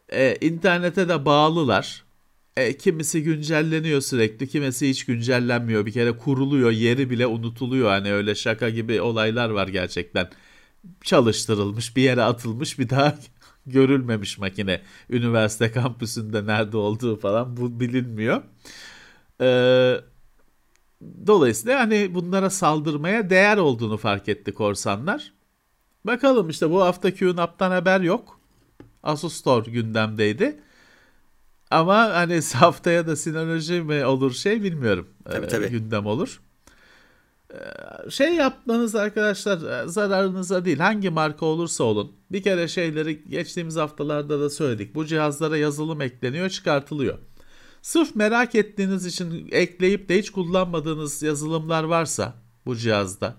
Ee, 0.09 0.37
internete 0.41 1.09
de 1.09 1.25
bağlılar. 1.25 2.03
E, 2.57 2.77
kimisi 2.77 3.23
güncelleniyor 3.23 4.01
sürekli, 4.01 4.47
kimisi 4.47 4.89
hiç 4.89 5.05
güncellenmiyor. 5.05 5.85
Bir 5.85 5.91
kere 5.91 6.11
kuruluyor, 6.11 6.71
yeri 6.71 7.09
bile 7.09 7.27
unutuluyor. 7.27 7.89
Hani 7.89 8.13
öyle 8.13 8.35
şaka 8.35 8.69
gibi 8.69 9.01
olaylar 9.01 9.49
var 9.49 9.67
gerçekten. 9.67 10.29
Çalıştırılmış, 11.03 11.95
bir 11.95 12.01
yere 12.01 12.23
atılmış, 12.23 12.79
bir 12.79 12.89
daha 12.89 13.17
görülmemiş 13.65 14.37
makine. 14.37 14.81
Üniversite 15.09 15.71
kampüsünde 15.71 16.45
nerede 16.45 16.77
olduğu 16.77 17.19
falan 17.19 17.57
bu 17.57 17.79
bilinmiyor. 17.79 18.41
Ee, 19.41 19.95
dolayısıyla 21.27 21.79
hani 21.79 22.15
bunlara 22.15 22.49
saldırmaya 22.49 23.29
değer 23.29 23.57
olduğunu 23.57 23.97
fark 23.97 24.29
etti 24.29 24.51
korsanlar. 24.53 25.33
Bakalım 26.05 26.49
işte 26.49 26.69
bu 26.69 26.81
hafta 26.81 27.13
QNAP'tan 27.13 27.71
haber 27.71 28.01
yok. 28.01 28.39
Asus 29.03 29.33
Store 29.33 29.71
gündemdeydi. 29.71 30.59
Ama 31.71 31.95
hani 31.95 32.39
haftaya 32.53 33.07
da 33.07 33.15
sinoloji 33.15 33.81
mi 33.81 34.05
olur 34.05 34.33
şey 34.33 34.63
bilmiyorum. 34.63 35.07
Tabii, 35.25 35.47
tabii. 35.47 35.69
Gündem 35.69 36.05
olur. 36.05 36.41
Ee, 37.53 38.09
şey 38.09 38.35
yapmanız 38.35 38.95
arkadaşlar 38.95 39.83
e, 39.83 39.87
zararınıza 39.87 40.65
değil 40.65 40.79
hangi 40.79 41.09
marka 41.09 41.45
olursa 41.45 41.83
olun 41.83 42.11
bir 42.31 42.43
kere 42.43 42.67
şeyleri 42.67 43.23
geçtiğimiz 43.29 43.75
haftalarda 43.75 44.39
da 44.39 44.49
söyledik 44.49 44.95
bu 44.95 45.05
cihazlara 45.05 45.57
yazılım 45.57 46.01
ekleniyor 46.01 46.49
çıkartılıyor. 46.49 47.17
Sırf 47.81 48.15
merak 48.15 48.55
ettiğiniz 48.55 49.05
için 49.05 49.49
ekleyip 49.51 50.09
de 50.09 50.19
hiç 50.19 50.29
kullanmadığınız 50.29 51.23
yazılımlar 51.23 51.83
varsa 51.83 52.33
bu 52.65 52.75
cihazda 52.75 53.35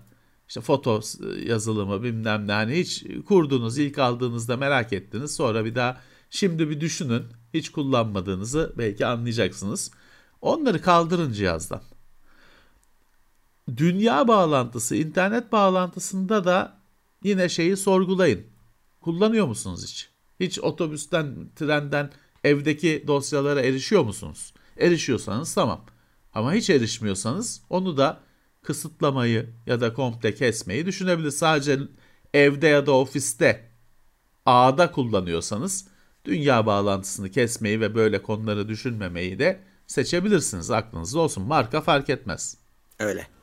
işte 0.47 0.61
foto 0.61 1.01
yazılımı 1.45 2.03
bilmem 2.03 2.47
ne 2.47 2.51
hani 2.51 2.73
hiç 2.73 3.05
kurduğunuz 3.27 3.77
ilk 3.77 3.99
aldığınızda 3.99 4.57
merak 4.57 4.93
ettiniz 4.93 5.35
sonra 5.35 5.65
bir 5.65 5.75
daha 5.75 5.97
şimdi 6.29 6.69
bir 6.69 6.81
düşünün 6.81 7.23
hiç 7.53 7.69
kullanmadığınızı 7.69 8.73
belki 8.77 9.05
anlayacaksınız. 9.05 9.91
Onları 10.41 10.81
kaldırın 10.81 11.31
cihazdan 11.31 11.81
dünya 13.77 14.27
bağlantısı, 14.27 14.95
internet 14.95 15.51
bağlantısında 15.51 16.45
da 16.45 16.77
yine 17.23 17.49
şeyi 17.49 17.77
sorgulayın. 17.77 18.45
Kullanıyor 19.01 19.47
musunuz 19.47 19.83
hiç? 19.83 20.09
Hiç 20.39 20.59
otobüsten, 20.59 21.49
trenden 21.55 22.11
evdeki 22.43 23.03
dosyalara 23.07 23.61
erişiyor 23.61 24.03
musunuz? 24.03 24.53
Erişiyorsanız 24.77 25.53
tamam. 25.53 25.85
Ama 26.33 26.53
hiç 26.53 26.69
erişmiyorsanız 26.69 27.61
onu 27.69 27.97
da 27.97 28.19
kısıtlamayı 28.63 29.49
ya 29.65 29.81
da 29.81 29.93
komple 29.93 30.35
kesmeyi 30.35 30.85
düşünebilir. 30.85 31.31
Sadece 31.31 31.79
evde 32.33 32.67
ya 32.67 32.85
da 32.85 32.91
ofiste 32.91 33.69
ağda 34.45 34.91
kullanıyorsanız 34.91 35.87
dünya 36.25 36.65
bağlantısını 36.65 37.31
kesmeyi 37.31 37.81
ve 37.81 37.95
böyle 37.95 38.21
konuları 38.23 38.67
düşünmemeyi 38.67 39.39
de 39.39 39.59
seçebilirsiniz. 39.87 40.71
Aklınızda 40.71 41.19
olsun. 41.19 41.43
Marka 41.43 41.81
fark 41.81 42.09
etmez. 42.09 42.57
Öyle. 42.99 43.34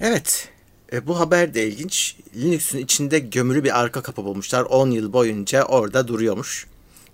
Evet. 0.00 0.48
E, 0.92 1.06
bu 1.06 1.20
haber 1.20 1.54
de 1.54 1.68
ilginç. 1.68 2.16
Linux'un 2.36 2.78
içinde 2.78 3.18
gömülü 3.18 3.64
bir 3.64 3.80
arka 3.80 4.02
kapı 4.02 4.24
bulmuşlar. 4.24 4.62
10 4.62 4.90
yıl 4.90 5.12
boyunca 5.12 5.64
orada 5.64 6.08
duruyormuş. 6.08 6.66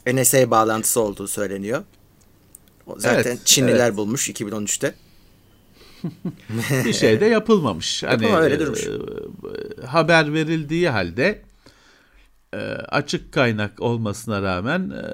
NSA 0.07 0.51
bağlantısı 0.51 1.01
olduğu 1.01 1.29
söyleniyor. 1.29 1.83
Zaten 2.97 3.31
evet, 3.31 3.47
Çinliler 3.47 3.87
evet. 3.89 3.97
bulmuş 3.97 4.31
2013'te. 4.31 4.95
bir 6.85 6.93
şey 6.93 7.21
de 7.21 7.25
yapılmamış. 7.25 8.03
hani 8.07 8.37
öyle 8.37 8.61
durmuş. 8.61 8.87
E, 8.87 9.87
haber 9.87 10.35
verildiği 10.35 10.89
halde 10.89 11.43
e, 12.53 12.57
açık 12.89 13.33
kaynak 13.33 13.81
olmasına 13.81 14.43
rağmen 14.43 14.91
e, 14.91 15.05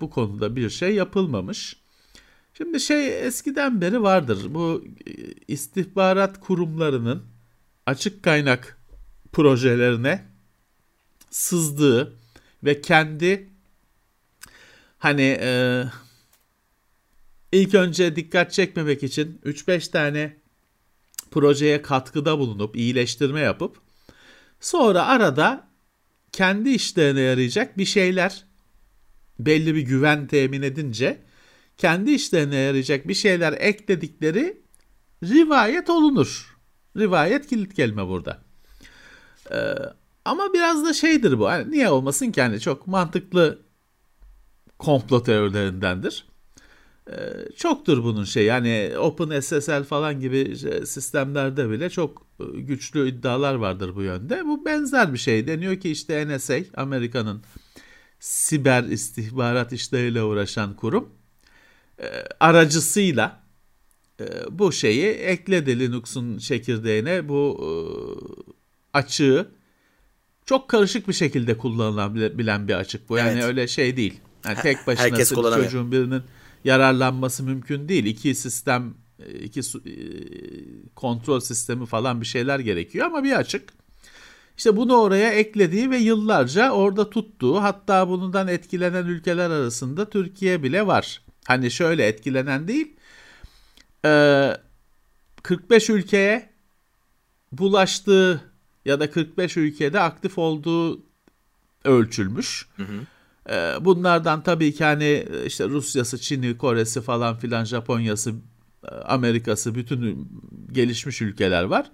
bu 0.00 0.10
konuda 0.10 0.56
bir 0.56 0.70
şey 0.70 0.94
yapılmamış. 0.94 1.76
Şimdi 2.56 2.80
şey 2.80 3.26
eskiden 3.26 3.80
beri 3.80 4.02
vardır. 4.02 4.54
Bu 4.54 4.84
e, 5.06 5.12
istihbarat 5.48 6.40
kurumlarının 6.40 7.22
açık 7.86 8.22
kaynak 8.22 8.78
projelerine 9.32 10.24
sızdığı 11.30 12.16
ve 12.64 12.80
kendi 12.80 13.50
hani 14.98 15.38
e, 15.40 15.84
ilk 17.52 17.74
önce 17.74 18.16
dikkat 18.16 18.52
çekmemek 18.52 19.02
için 19.02 19.40
3-5 19.44 19.90
tane 19.90 20.36
projeye 21.30 21.82
katkıda 21.82 22.38
bulunup 22.38 22.76
iyileştirme 22.76 23.40
yapıp 23.40 23.80
sonra 24.60 25.06
arada 25.06 25.68
kendi 26.32 26.70
işlerine 26.70 27.20
yarayacak 27.20 27.78
bir 27.78 27.84
şeyler 27.84 28.44
belli 29.38 29.74
bir 29.74 29.82
güven 29.82 30.26
temin 30.26 30.62
edince 30.62 31.25
kendi 31.78 32.10
işlerine 32.10 32.56
yarayacak 32.56 33.08
bir 33.08 33.14
şeyler 33.14 33.52
ekledikleri 33.52 34.62
rivayet 35.24 35.90
olunur. 35.90 36.56
Rivayet 36.96 37.46
kilit 37.46 37.74
kelime 37.74 38.08
burada. 38.08 38.42
Ee, 39.52 39.74
ama 40.24 40.52
biraz 40.54 40.84
da 40.84 40.92
şeydir 40.92 41.38
bu. 41.38 41.48
Hani 41.48 41.70
niye 41.70 41.90
olmasın 41.90 42.32
ki? 42.32 42.42
Hani 42.42 42.60
çok 42.60 42.86
mantıklı 42.86 43.58
komplo 44.78 45.22
teorilerindendir. 45.22 46.26
Ee, 47.10 47.14
çoktur 47.56 48.04
bunun 48.04 48.24
şey 48.24 48.44
yani 48.44 48.92
OpenSSL 48.98 49.84
falan 49.84 50.20
gibi 50.20 50.56
sistemlerde 50.86 51.70
bile 51.70 51.90
çok 51.90 52.26
güçlü 52.54 53.08
iddialar 53.08 53.54
vardır 53.54 53.94
bu 53.94 54.02
yönde. 54.02 54.44
Bu 54.44 54.64
benzer 54.64 55.12
bir 55.12 55.18
şey. 55.18 55.46
Deniyor 55.46 55.80
ki 55.80 55.90
işte 55.90 56.28
NSA 56.28 56.56
Amerika'nın 56.76 57.42
siber 58.20 58.84
istihbarat 58.84 59.72
işleriyle 59.72 60.22
uğraşan 60.22 60.76
kurum 60.76 61.04
e, 61.04 61.15
aracısıyla 62.40 63.42
e, 64.20 64.24
bu 64.50 64.72
şeyi 64.72 65.06
ekledi 65.06 65.80
Linux'un 65.80 66.38
çekirdeğine 66.38 67.28
bu 67.28 67.58
e, 67.60 67.68
açığı 68.98 69.48
çok 70.46 70.68
karışık 70.68 71.08
bir 71.08 71.12
şekilde 71.12 71.58
kullanılabilen 71.58 72.68
bir 72.68 72.74
açık 72.74 73.08
bu. 73.08 73.18
Yani 73.18 73.30
evet. 73.30 73.44
öyle 73.44 73.68
şey 73.68 73.96
değil. 73.96 74.20
Yani 74.44 74.58
tek 74.62 74.86
başına 74.86 75.04
Herkes 75.04 75.30
çocuğun 75.30 75.92
birinin 75.92 76.22
yararlanması 76.64 77.42
mümkün 77.42 77.88
değil. 77.88 78.04
İki 78.04 78.34
sistem, 78.34 78.94
iki 79.42 79.60
kontrol 80.94 81.40
sistemi 81.40 81.86
falan 81.86 82.20
bir 82.20 82.26
şeyler 82.26 82.58
gerekiyor 82.58 83.06
ama 83.06 83.24
bir 83.24 83.32
açık. 83.32 83.72
İşte 84.56 84.76
bunu 84.76 84.96
oraya 84.96 85.32
eklediği 85.32 85.90
ve 85.90 85.96
yıllarca 85.96 86.70
orada 86.70 87.10
tuttuğu 87.10 87.62
hatta 87.62 88.08
bundan 88.08 88.48
etkilenen 88.48 89.06
ülkeler 89.06 89.50
arasında 89.50 90.10
Türkiye 90.10 90.62
bile 90.62 90.86
var. 90.86 91.25
Hani 91.46 91.70
şöyle 91.70 92.06
etkilenen 92.06 92.68
değil 92.68 92.96
45 95.42 95.90
ülkeye 95.90 96.50
bulaştığı 97.52 98.52
ya 98.84 99.00
da 99.00 99.10
45 99.10 99.56
ülkede 99.56 100.00
aktif 100.00 100.38
olduğu 100.38 101.02
ölçülmüş. 101.84 102.68
Hı 102.76 102.82
hı. 102.82 103.84
Bunlardan 103.84 104.42
tabii 104.42 104.74
ki 104.74 104.84
hani 104.84 105.26
işte 105.46 105.68
Rusya'sı, 105.68 106.18
Çin'i, 106.18 106.58
Kore'si 106.58 107.00
falan 107.00 107.36
filan, 107.36 107.64
Japonya'sı, 107.64 108.34
Amerika'sı 109.04 109.74
bütün 109.74 110.28
gelişmiş 110.72 111.22
ülkeler 111.22 111.62
var. 111.62 111.90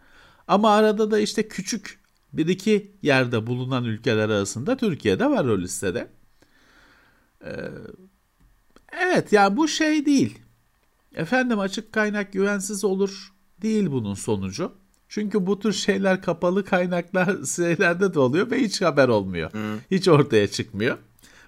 Ama 0.49 0.75
arada 0.75 1.11
da 1.11 1.19
işte 1.19 1.49
küçük 1.49 2.01
bir 2.33 2.47
iki 2.47 2.97
yerde 3.03 3.47
bulunan 3.47 3.85
ülkeler 3.85 4.29
arasında 4.29 4.77
Türkiye'de 4.77 5.27
var 5.27 5.45
o 5.45 5.59
listede. 5.59 6.09
Evet 9.01 9.33
ya 9.33 9.43
yani 9.43 9.57
bu 9.57 9.69
şey 9.69 10.07
değil. 10.07 10.39
Efendim 11.15 11.59
açık 11.59 11.93
kaynak 11.93 12.33
güvensiz 12.33 12.85
olur 12.85 13.33
değil 13.63 13.91
bunun 13.91 14.15
sonucu. 14.15 14.73
Çünkü 15.09 15.47
bu 15.47 15.59
tür 15.59 15.73
şeyler 15.73 16.23
kapalı 16.23 16.65
kaynaklar 16.65 17.45
şeylerde 17.57 18.15
de 18.15 18.19
oluyor 18.19 18.51
ve 18.51 18.61
hiç 18.61 18.83
haber 18.83 19.09
olmuyor. 19.09 19.53
Hmm. 19.53 19.79
Hiç 19.91 20.09
ortaya 20.09 20.49
çıkmıyor. 20.49 20.99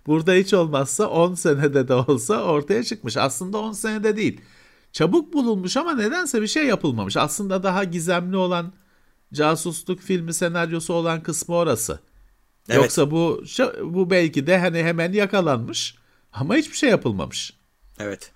Burada 0.06 0.32
hiç 0.32 0.54
olmazsa 0.54 1.06
10 1.06 1.34
senede 1.34 1.88
de 1.88 1.94
olsa 1.94 2.42
ortaya 2.42 2.84
çıkmış. 2.84 3.16
Aslında 3.16 3.58
10 3.58 3.72
senede 3.72 4.16
değil. 4.16 4.40
Çabuk 4.92 5.32
bulunmuş 5.32 5.76
ama 5.76 5.94
nedense 5.94 6.42
bir 6.42 6.46
şey 6.46 6.66
yapılmamış. 6.66 7.16
Aslında 7.16 7.62
daha 7.62 7.84
gizemli 7.84 8.36
olan 8.36 8.72
casusluk 9.32 10.00
filmi 10.00 10.34
senaryosu 10.34 10.94
olan 10.94 11.22
kısmı 11.22 11.54
orası. 11.54 11.98
Evet. 12.68 12.82
Yoksa 12.82 13.10
bu 13.10 13.44
bu 13.82 14.10
belki 14.10 14.46
de 14.46 14.58
hani 14.58 14.82
hemen 14.82 15.12
yakalanmış 15.12 15.94
ama 16.34 16.56
hiçbir 16.56 16.76
şey 16.76 16.90
yapılmamış. 16.90 17.52
Evet. 17.98 18.32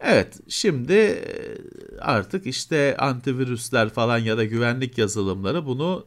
Evet, 0.00 0.40
şimdi 0.48 0.92
e, 0.92 1.58
artık 2.00 2.46
işte 2.46 2.96
antivirüsler 2.96 3.88
falan 3.88 4.18
ya 4.18 4.36
da 4.36 4.44
güvenlik 4.44 4.98
yazılımları 4.98 5.66
bunu 5.66 6.06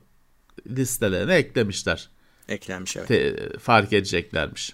listelerine 0.67 1.36
eklemişler. 1.36 2.10
Eklenmiş 2.48 2.98
evet. 2.98 3.07
Te, 3.07 3.50
fark 3.60 3.93
edeceklermiş. 3.93 4.74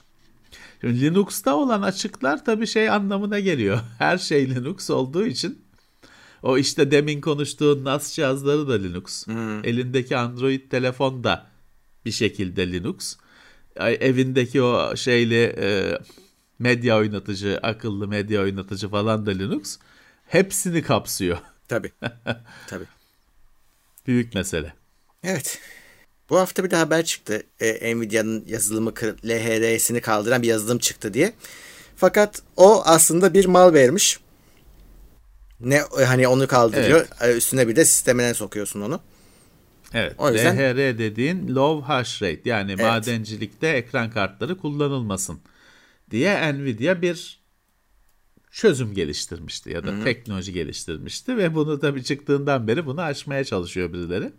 Şimdi 0.81 1.01
Linux'ta 1.01 1.55
olan 1.55 1.81
açıklar 1.81 2.45
tabii 2.45 2.67
şey 2.67 2.89
anlamına 2.89 3.39
geliyor. 3.39 3.79
Her 3.97 4.17
şey 4.17 4.55
Linux 4.55 4.89
olduğu 4.89 5.25
için 5.25 5.61
o 6.43 6.57
işte 6.57 6.91
demin 6.91 7.21
konuştuğun 7.21 7.83
NAS 7.83 8.13
cihazları 8.13 8.67
da 8.67 8.73
Linux. 8.73 9.27
Hmm. 9.27 9.65
Elindeki 9.65 10.17
Android 10.17 10.69
telefon 10.69 11.23
da 11.23 11.47
bir 12.05 12.11
şekilde 12.11 12.71
Linux. 12.71 13.15
Evindeki 13.79 14.61
o 14.61 14.95
şeyli 14.95 15.55
e, 15.57 15.97
medya 16.61 16.97
oynatıcı, 16.97 17.59
akıllı 17.63 18.07
medya 18.07 18.41
oynatıcı 18.41 18.89
falan 18.89 19.25
da 19.25 19.31
Linux. 19.31 19.77
Hepsini 20.27 20.81
kapsıyor. 20.83 21.37
Tabii. 21.67 21.91
Tabii. 22.67 22.85
Büyük 24.07 24.35
mesele. 24.35 24.73
Evet. 25.23 25.59
Bu 26.29 26.39
hafta 26.39 26.63
bir 26.63 26.71
de 26.71 26.75
haber 26.75 27.05
çıktı. 27.05 27.43
Ee, 27.59 27.95
Nvidia'nın 27.95 28.43
yazılımı 28.47 28.93
LHD'sini 29.25 30.01
kaldıran 30.01 30.41
bir 30.41 30.47
yazılım 30.47 30.79
çıktı 30.79 31.13
diye. 31.13 31.33
Fakat 31.95 32.41
o 32.57 32.83
aslında 32.85 33.33
bir 33.33 33.45
mal 33.45 33.73
vermiş. 33.73 34.19
Ne 35.59 35.81
hani 36.05 36.27
onu 36.27 36.47
kaldırıyor. 36.47 37.07
Evet. 37.21 37.35
Ee, 37.35 37.37
üstüne 37.37 37.67
bir 37.67 37.75
de 37.75 37.85
sistemine 37.85 38.33
sokuyorsun 38.33 38.81
onu. 38.81 39.01
Evet. 39.93 40.15
O 40.17 40.31
yüzden 40.31 40.57
LHR 40.57 40.77
dediğin 40.77 41.55
low 41.55 41.85
hash 41.87 42.21
rate 42.21 42.41
yani 42.45 42.71
evet. 42.71 42.85
madencilikte 42.85 43.67
ekran 43.67 44.11
kartları 44.11 44.57
kullanılmasın 44.57 45.39
diye 46.11 46.53
Nvidia 46.53 47.01
bir 47.01 47.41
çözüm 48.51 48.93
geliştirmişti 48.93 49.69
ya 49.69 49.83
da 49.83 49.91
Hı-hı. 49.91 50.03
teknoloji 50.03 50.53
geliştirmişti 50.53 51.37
ve 51.37 51.55
bunu 51.55 51.79
tabii 51.79 52.03
çıktığından 52.03 52.67
beri 52.67 52.85
bunu 52.85 53.01
aşmaya 53.01 53.43
çalışıyor 53.43 53.93
birileri. 53.93 54.33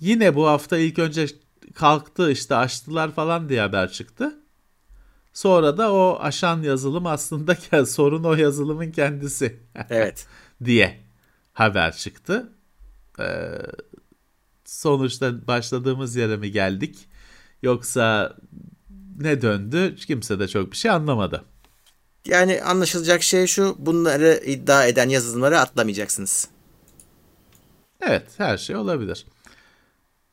Yine 0.00 0.34
bu 0.34 0.46
hafta 0.46 0.78
ilk 0.78 0.98
önce 0.98 1.26
kalktı 1.74 2.30
işte 2.30 2.56
açtılar 2.56 3.12
falan 3.12 3.48
diye 3.48 3.60
haber 3.60 3.92
çıktı. 3.92 4.38
Sonra 5.32 5.78
da 5.78 5.92
o 5.92 6.18
aşan 6.20 6.62
yazılım 6.62 7.06
aslında 7.06 7.86
sorun 7.86 8.24
o 8.24 8.34
yazılımın 8.34 8.90
kendisi. 8.90 9.60
Evet. 9.90 10.26
diye 10.64 11.00
haber 11.52 11.96
çıktı. 11.96 12.52
Ee, 13.20 13.58
sonuçta 14.64 15.46
başladığımız 15.46 16.16
yere 16.16 16.36
mi 16.36 16.50
geldik? 16.52 17.08
Yoksa 17.62 18.36
ne 19.20 19.42
döndü 19.42 19.96
kimse 19.96 20.38
de 20.38 20.48
çok 20.48 20.72
bir 20.72 20.76
şey 20.76 20.90
anlamadı. 20.90 21.44
Yani 22.26 22.62
anlaşılacak 22.62 23.22
şey 23.22 23.46
şu 23.46 23.76
bunları 23.78 24.40
iddia 24.46 24.86
eden 24.86 25.08
yazılımları 25.08 25.58
atlamayacaksınız. 25.60 26.48
Evet 28.00 28.26
her 28.38 28.58
şey 28.58 28.76
olabilir. 28.76 29.26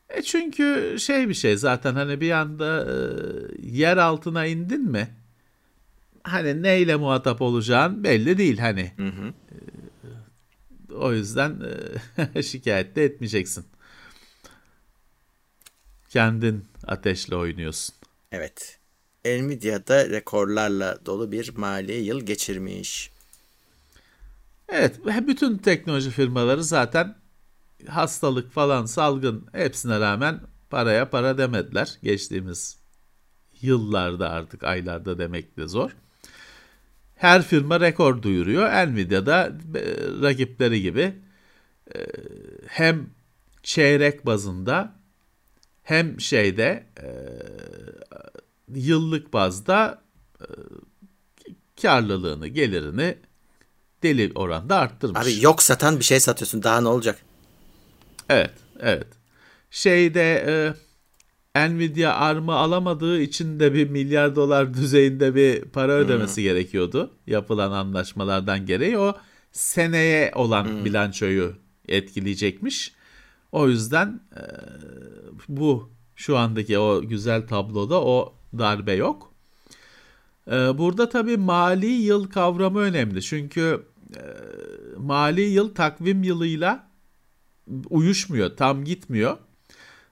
E 0.08 0.22
çünkü 0.22 0.96
şey 0.98 1.28
bir 1.28 1.34
şey 1.34 1.56
zaten 1.56 1.94
hani 1.94 2.20
bir 2.20 2.30
anda 2.30 2.84
e, 2.84 2.94
yer 3.62 3.96
altına 3.96 4.46
indin 4.46 4.90
mi 4.90 5.08
hani 6.22 6.62
neyle 6.62 6.96
muhatap 6.96 7.42
olacağın 7.42 8.04
belli 8.04 8.38
değil 8.38 8.58
hani. 8.58 8.92
Hı 8.96 9.08
hı. 9.08 9.32
E, 10.90 10.94
o 10.94 11.12
yüzden 11.12 11.62
e, 12.34 12.42
şikayet 12.42 12.96
de 12.96 13.04
etmeyeceksin. 13.04 13.64
Kendin 16.08 16.64
ateşle 16.86 17.36
oynuyorsun. 17.36 17.94
Evet. 18.32 18.78
Nvidia'da 19.24 20.10
rekorlarla 20.10 21.06
dolu 21.06 21.32
bir 21.32 21.56
mali 21.56 21.92
yıl 21.92 22.20
geçirmiş. 22.20 23.12
Evet, 24.68 25.00
bütün 25.26 25.58
teknoloji 25.58 26.10
firmaları 26.10 26.64
zaten 26.64 27.14
hastalık 27.88 28.52
falan 28.52 28.86
salgın 28.86 29.46
hepsine 29.52 30.00
rağmen 30.00 30.40
paraya 30.70 31.10
para 31.10 31.38
demediler. 31.38 31.98
Geçtiğimiz 32.02 32.78
yıllarda 33.60 34.30
artık 34.30 34.64
aylarda 34.64 35.18
demek 35.18 35.56
de 35.56 35.68
zor. 35.68 35.96
Her 37.14 37.42
firma 37.42 37.80
rekor 37.80 38.22
duyuruyor. 38.22 38.70
Nvidia'da 38.86 39.52
e, 39.74 39.82
rakipleri 40.22 40.82
gibi 40.82 41.14
e, 41.94 42.06
hem 42.66 43.10
çeyrek 43.62 44.26
bazında 44.26 44.94
hem 45.82 46.20
şeyde 46.20 46.86
e, 47.02 47.08
yıllık 48.74 49.32
bazda 49.32 50.02
e, 50.40 50.46
karlılığını, 51.82 52.46
gelirini 52.46 53.18
deli 54.02 54.32
oranda 54.34 54.76
arttırmış. 54.76 55.20
Abi 55.20 55.44
yok 55.44 55.62
satan 55.62 55.98
bir 55.98 56.04
şey 56.04 56.20
satıyorsun. 56.20 56.62
Daha 56.62 56.80
ne 56.80 56.88
olacak? 56.88 57.18
Evet, 58.28 58.52
evet. 58.80 59.06
Şeyde 59.70 60.44
e, 61.56 61.68
Nvidia 61.68 62.14
ARM'ı 62.14 62.54
alamadığı 62.54 63.20
için 63.20 63.60
de 63.60 63.74
bir 63.74 63.90
milyar 63.90 64.36
dolar 64.36 64.74
düzeyinde 64.74 65.34
bir 65.34 65.62
para 65.62 65.92
ödemesi 65.92 66.36
hmm. 66.36 66.42
gerekiyordu. 66.42 67.10
Yapılan 67.26 67.72
anlaşmalardan 67.72 68.66
gereği 68.66 68.98
o 68.98 69.16
seneye 69.52 70.32
olan 70.34 70.64
hmm. 70.64 70.84
bilançoyu 70.84 71.54
etkileyecekmiş. 71.88 72.92
O 73.52 73.68
yüzden 73.68 74.20
e, 74.36 74.42
bu 75.48 75.90
şu 76.16 76.36
andaki 76.38 76.78
o 76.78 77.02
güzel 77.02 77.46
tabloda 77.46 78.04
o 78.04 78.34
darbe 78.58 78.92
yok. 78.92 79.32
Ee, 80.48 80.52
burada 80.52 81.08
tabii 81.08 81.36
mali 81.36 81.86
yıl 81.86 82.30
kavramı 82.30 82.78
önemli. 82.78 83.22
Çünkü 83.22 83.82
e, 84.16 84.22
mali 84.96 85.42
yıl 85.42 85.74
takvim 85.74 86.22
yılıyla 86.22 86.88
uyuşmuyor, 87.90 88.56
tam 88.56 88.84
gitmiyor. 88.84 89.36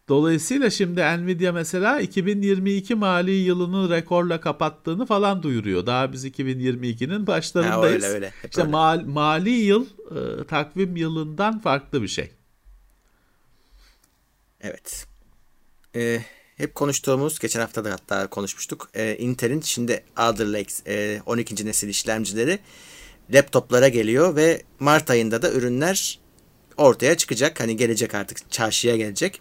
Dolayısıyla 0.09 0.71
şimdi 0.71 1.01
Nvidia 1.01 1.53
mesela 1.53 2.01
2022 2.01 2.95
mali 2.95 3.31
yılını 3.31 3.91
rekorla 3.91 4.41
kapattığını 4.41 5.07
falan 5.07 5.43
duyuruyor. 5.43 5.87
Daha 5.87 6.13
biz 6.13 6.25
2022'nin 6.25 7.27
başlarındayız. 7.27 8.05
Ha, 8.05 8.09
öyle, 8.09 8.15
öyle. 8.15 8.27
Hep 8.43 8.51
işte 8.51 8.61
öyle. 8.61 8.71
Mal, 8.71 9.05
mali 9.05 9.51
yıl 9.51 9.87
e, 9.87 10.45
takvim 10.45 10.97
yılından 10.97 11.59
farklı 11.59 12.03
bir 12.03 12.09
şey. 12.09 12.31
Evet. 14.61 15.07
Ee, 15.97 16.21
hep 16.61 16.75
konuştuğumuz, 16.75 17.39
geçen 17.39 17.61
hafta 17.61 17.85
da 17.85 17.93
hatta 17.93 18.27
konuşmuştuk. 18.27 18.91
E, 18.95 19.17
Intel'in 19.17 19.61
şimdi 19.61 20.05
Alder 20.17 20.47
Lakes 20.47 20.87
e, 20.87 21.23
12. 21.27 21.67
nesil 21.67 21.89
işlemcileri 21.89 22.59
laptoplara 23.35 23.89
geliyor 23.89 24.37
ve 24.37 24.63
Mart 24.81 25.11
ayında 25.11 25.43
da 25.43 25.53
ürünler 25.53 26.19
ortaya 26.77 27.17
çıkacak. 27.17 27.61
Hani 27.61 27.77
gelecek 27.77 28.15
artık 28.15 28.51
çarşıya 28.51 28.97
gelecek. 28.97 29.41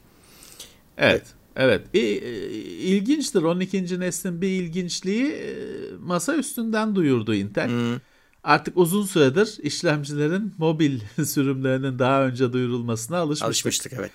Evet. 0.98 1.24
Evet. 1.56 1.82
E, 1.94 2.00
ilginçtir. 2.00 3.42
12. 3.42 4.00
neslin 4.00 4.42
bir 4.42 4.48
ilginçliği 4.48 5.32
e, 5.32 5.56
masa 6.00 6.36
üstünden 6.36 6.96
duyurdu 6.96 7.36
Intel. 7.36 7.70
Hmm. 7.70 8.00
Artık 8.44 8.78
uzun 8.78 9.06
süredir 9.06 9.58
işlemcilerin 9.64 10.54
mobil 10.58 11.00
sürümlerinin 11.26 12.00
daha 12.00 12.26
önce 12.26 12.54
duyurulmasına 12.54 13.18
alışmıştık. 13.18 13.48
Alışmıştık 13.48 13.94
evet. 13.94 14.12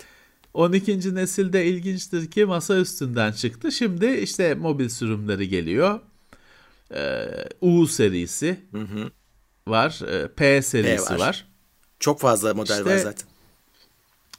12. 0.54 1.14
nesilde 1.14 1.66
ilginçtir 1.66 2.30
ki 2.30 2.44
masa 2.44 2.76
üstünden 2.76 3.32
çıktı. 3.32 3.72
Şimdi 3.72 4.06
işte 4.06 4.54
mobil 4.54 4.88
sürümleri 4.88 5.48
geliyor. 5.48 6.00
Ee, 6.94 7.26
U 7.60 7.86
serisi 7.86 8.60
var. 9.66 10.00
Ee, 10.08 10.28
P 10.28 10.62
serisi 10.62 11.12
var. 11.12 11.18
var. 11.18 11.46
Çok 12.00 12.20
fazla 12.20 12.54
model 12.54 12.78
İşte- 12.78 12.84
var 12.90 12.96
zaten. 12.96 13.28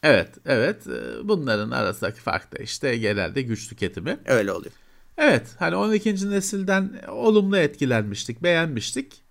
Evet, 0.04 0.30
evet. 0.45 0.88
Ee, 0.88 1.28
Bunların 1.28 1.71
arasındaki 1.71 2.21
fark 2.21 2.54
da 2.54 2.63
işte 2.63 2.97
genelde 2.97 3.41
güç 3.41 3.69
tüketimi. 3.69 4.17
Öyle 4.25 4.51
oluyor. 4.51 4.73
Evet, 5.17 5.47
hani 5.60 5.75
12. 5.75 6.30
nesilden 6.30 7.01
olumlu 7.08 7.58
etkilenmiştik, 7.58 8.43
beğenmiştik. 8.43 9.21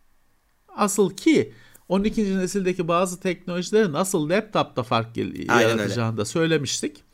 Asıl 0.69 1.17
ki 1.17 1.53
12. 1.89 2.39
nesildeki 2.39 2.89
bazı 2.89 3.21
teknolojileri 3.21 3.93
nasıl 3.93 4.31
laptopta 4.31 4.83
fark 4.83 5.17
yaratacağını 5.17 6.17
da 6.17 6.25
söylemiştik. 6.25 7.05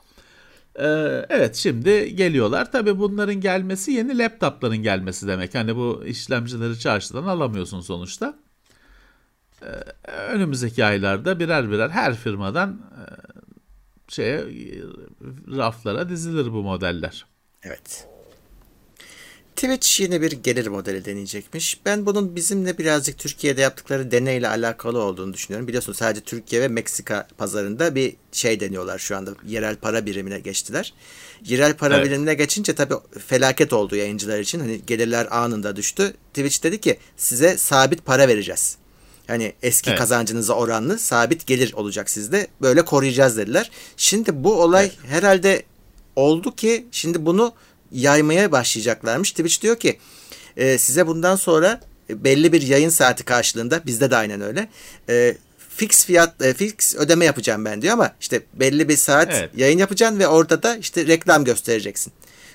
Ee, 0.78 1.26
evet 1.28 1.56
şimdi 1.56 2.16
geliyorlar. 2.16 2.72
Tabii 2.72 2.98
bunların 2.98 3.40
gelmesi 3.40 3.92
yeni 3.92 4.18
laptopların 4.18 4.76
gelmesi 4.76 5.26
demek. 5.28 5.54
Hani 5.54 5.76
bu 5.76 6.04
işlemcileri 6.06 6.78
çarşıdan 6.78 7.24
alamıyorsun 7.24 7.80
sonuçta. 7.80 8.38
Ee, 9.62 9.66
önümüzdeki 10.10 10.84
aylarda 10.84 11.40
birer 11.40 11.70
birer 11.70 11.88
her 11.90 12.16
firmadan 12.16 12.70
e, 12.70 13.02
şeye 14.08 14.44
raflara 15.56 16.08
dizilir 16.08 16.52
bu 16.52 16.62
modeller. 16.62 17.26
Evet. 17.62 18.09
Twitch 19.60 20.00
yine 20.00 20.22
bir 20.22 20.32
gelir 20.32 20.66
modeli 20.66 21.04
deneyecekmiş. 21.04 21.80
Ben 21.84 22.06
bunun 22.06 22.36
bizimle 22.36 22.78
birazcık 22.78 23.18
Türkiye'de 23.18 23.60
yaptıkları 23.60 24.10
deneyle 24.10 24.48
alakalı 24.48 24.98
olduğunu 24.98 25.32
düşünüyorum. 25.32 25.68
Biliyorsunuz 25.68 25.98
sadece 25.98 26.20
Türkiye 26.20 26.62
ve 26.62 26.68
Meksika 26.68 27.28
pazarında 27.38 27.94
bir 27.94 28.16
şey 28.32 28.60
deniyorlar 28.60 28.98
şu 28.98 29.16
anda. 29.16 29.30
Yerel 29.46 29.76
para 29.76 30.06
birimine 30.06 30.40
geçtiler. 30.40 30.94
Yerel 31.44 31.74
para 31.74 31.96
Evet. 31.96 32.06
birimine 32.06 32.34
geçince 32.34 32.74
tabii 32.74 32.94
felaket 33.26 33.72
oldu 33.72 33.96
yayıncılar 33.96 34.40
için. 34.40 34.60
Hani 34.60 34.80
gelirler 34.86 35.28
anında 35.30 35.76
düştü. 35.76 36.14
Twitch 36.34 36.62
dedi 36.62 36.80
ki 36.80 36.98
size 37.16 37.56
sabit 37.56 38.04
para 38.04 38.28
vereceğiz. 38.28 38.76
Hani 39.26 39.52
eski 39.62 39.90
Evet. 39.90 39.98
kazancınıza 39.98 40.54
oranlı 40.54 40.98
sabit 40.98 41.46
gelir 41.46 41.72
olacak 41.72 42.10
sizde. 42.10 42.46
Böyle 42.62 42.84
koruyacağız 42.84 43.36
dediler. 43.36 43.70
Şimdi 43.96 44.44
bu 44.44 44.62
olay 44.62 44.92
herhalde 45.08 45.62
oldu 46.16 46.56
ki 46.56 46.86
şimdi 46.90 47.26
bunu 47.26 47.52
yaymaya 47.92 48.52
başlayacaklarmış. 48.52 49.30
Twitch 49.30 49.60
diyor 49.62 49.76
ki 49.76 49.98
e, 50.56 50.78
size 50.78 51.06
bundan 51.06 51.36
sonra 51.36 51.80
belli 52.10 52.52
bir 52.52 52.62
yayın 52.62 52.90
saati 52.90 53.24
karşılığında 53.24 53.80
bizde 53.86 54.10
de 54.10 54.16
aynen 54.16 54.40
öyle. 54.40 54.68
E, 55.08 55.36
fix 55.76 56.04
fiyat 56.04 56.42
e, 56.42 56.54
fix 56.54 56.94
ödeme 56.96 57.24
yapacağım 57.24 57.64
ben 57.64 57.82
diyor 57.82 57.92
ama 57.94 58.12
işte 58.20 58.42
belli 58.54 58.88
bir 58.88 58.96
saat 58.96 59.28
Evet. 59.32 59.50
yayın 59.56 59.78
yapacaksın 59.78 60.18
ve 60.18 60.28
orada 60.28 60.62
da 60.62 60.76
işte 60.76 61.06
reklam 61.06 61.44
göstereceksin. 61.44 62.12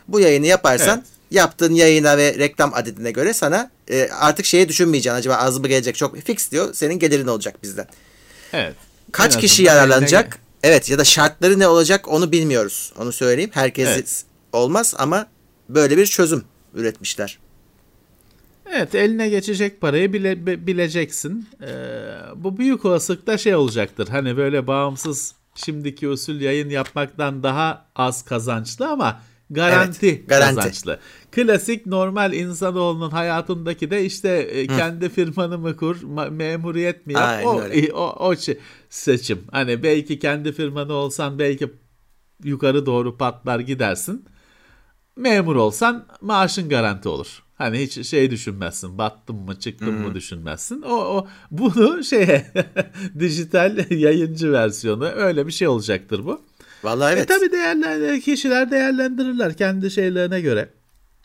Bu 0.08 0.20
yayını 0.20 0.48
yaparsan 0.48 0.98
Evet. 0.98 1.08
yaptığın 1.32 1.74
yayına 1.74 2.18
ve 2.18 2.36
reklam 2.40 2.74
adedine 2.74 3.12
göre 3.12 3.34
sana 3.34 3.72
e, 3.92 4.10
artık 4.12 4.46
şeyi 4.46 4.70
düşünmeyeceksin. 4.70 5.18
Acaba 5.20 5.36
az 5.36 5.58
mı 5.58 5.68
gelecek 5.68 5.96
çok 5.96 6.18
fix 6.22 6.52
diyor. 6.52 6.74
Senin 6.74 7.00
gelirin 7.00 7.28
olacak 7.28 7.64
bizden. 7.64 7.88
Evet. 8.54 8.74
Kaç 9.12 9.40
kişi 9.40 9.64
yararlanacak? 9.64 10.26
eline- 10.26 10.46
Evet 10.64 10.90
ya 10.90 10.98
da 10.98 11.04
şartları 11.04 11.60
ne 11.60 11.68
olacak 11.68 12.08
onu 12.08 12.32
bilmiyoruz. 12.32 12.94
Onu 13.00 13.12
söyleyeyim. 13.12 13.50
Herkes 13.54 13.88
Evet. 13.88 14.24
Olmaz 14.56 14.96
ama 14.98 15.28
böyle 15.70 15.98
bir 15.98 16.06
çözüm 16.06 16.44
üretmişler. 16.74 17.40
Evet 18.74 18.96
eline 18.96 19.30
geçecek 19.30 19.82
parayı 19.82 20.14
bile, 20.14 20.46
bi- 20.46 20.68
bileceksin. 20.68 21.48
Ee, 21.62 21.68
bu 22.36 22.58
büyük 22.58 22.86
olasılıkla 22.86 23.38
şey 23.38 23.56
olacaktır. 23.56 24.08
Hani 24.08 24.38
böyle 24.38 24.68
bağımsız 24.68 25.36
şimdiki 25.56 26.08
usul 26.10 26.42
yayın 26.42 26.70
yapmaktan 26.70 27.44
daha 27.44 27.86
az 27.96 28.26
kazançlı 28.26 28.88
ama 28.88 29.22
garanti, 29.50 30.08
Evet, 30.08 30.30
garanti. 30.30 30.56
kazançlı. 30.56 31.00
Klasik 31.32 31.86
normal 31.86 32.34
insanoğlunun 32.34 33.10
hayatındaki 33.10 33.92
de 33.92 34.06
işte 34.06 34.30
e, 34.30 34.68
kendi 34.68 35.10
firmanı 35.10 35.58
mı 35.58 35.78
kur, 35.78 36.04
memuriyet 36.30 37.08
mi 37.08 37.14
yap 37.14 37.24
Aynen 37.30 37.48
o, 37.48 37.62
öyle. 37.62 37.94
o, 37.94 38.30
o 38.30 38.36
seçim. 38.90 39.40
Hani 39.52 39.84
belki 39.84 40.20
kendi 40.20 40.52
firmanı 40.54 40.94
olsan 40.94 41.40
belki 41.40 41.74
yukarı 42.44 42.86
doğru 42.86 43.18
patlar 43.18 43.60
gidersin. 43.60 44.26
Memur 45.16 45.56
olsan 45.56 46.06
maaşın 46.22 46.70
garanti 46.70 47.10
olur. 47.10 47.44
Hani 47.56 47.80
hiç 47.80 48.08
şey 48.08 48.32
düşünmezsin. 48.32 48.98
Battım 48.98 49.36
mı 49.46 49.60
çıktım 49.60 49.88
Hmm. 49.88 50.08
mı 50.08 50.16
düşünmezsin. 50.16 50.82
O, 50.82 50.94
o 50.96 51.28
bunu 51.52 52.04
şeye 52.10 52.52
dijital 53.20 53.92
yayıncı 53.92 54.52
versiyonu 54.52 55.06
öyle 55.06 55.48
bir 55.48 55.52
şey 55.52 55.68
olacaktır 55.68 56.26
bu. 56.26 56.42
Vallahi 56.84 57.14
evet. 57.14 57.24
E 57.24 57.26
tabii 57.26 57.52
değerler, 57.52 58.22
kişiler 58.22 58.72
değerlendirirler 58.72 59.58
kendi 59.58 59.92
şeylerine 59.92 60.42
göre. 60.42 60.70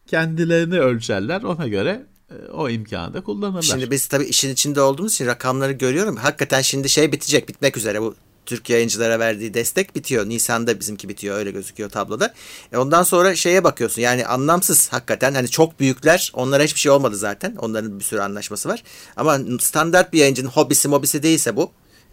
Kendilerini 0.07 0.81
ölçerler 0.81 1.43
ona 1.43 1.69
göre 1.69 2.07
e, 2.31 2.51
o 2.53 2.69
imkanı 2.69 3.15
da 3.15 3.21
kullanırlar. 3.21 3.63
Şimdi 3.63 3.91
biz 3.91 4.07
tabii 4.07 4.25
işin 4.25 4.51
içinde 4.53 4.81
olduğumuz 4.81 5.15
için 5.15 5.27
rakamları 5.27 5.73
görüyorum. 5.73 6.17
Hakikaten 6.17 6.61
şimdi 6.61 6.89
şey 6.89 7.13
bitecek, 7.13 7.49
bitmek 7.49 7.77
üzere 7.77 8.03
bu 8.03 8.15
Türk 8.51 8.71
yayıncılara 8.71 9.19
verdiği 9.19 9.55
destek 9.55 9.97
bitiyor. 9.97 10.29
Nisan'da 10.29 10.81
bizimki 10.81 11.09
bitiyor 11.09 11.37
öyle 11.37 11.51
gözüküyor 11.51 11.91
tabloda. 11.91 12.35
E 12.73 12.77
ondan 12.77 13.03
sonra 13.03 13.37
şeye 13.37 13.65
bakıyorsun 13.65 14.03
yani 14.03 14.27
anlamsız 14.27 14.93
hakikaten 14.93 15.35
hani 15.35 15.49
çok 15.49 15.81
büyükler 15.81 16.33
onlara 16.35 16.63
hiçbir 16.63 16.81
şey 16.81 16.93
olmadı 16.93 17.17
zaten. 17.17 17.57
Onların 17.57 17.99
bir 17.99 18.05
sürü 18.05 18.21
anlaşması 18.21 18.69
var. 18.69 18.83
Ama 19.17 19.39
standart 19.61 20.13
bir 20.13 20.19
yayıncının 20.19 20.49
hobisi 20.49 20.89
mobisi 20.89 21.23
değilse 21.23 21.57
bu 21.57 21.73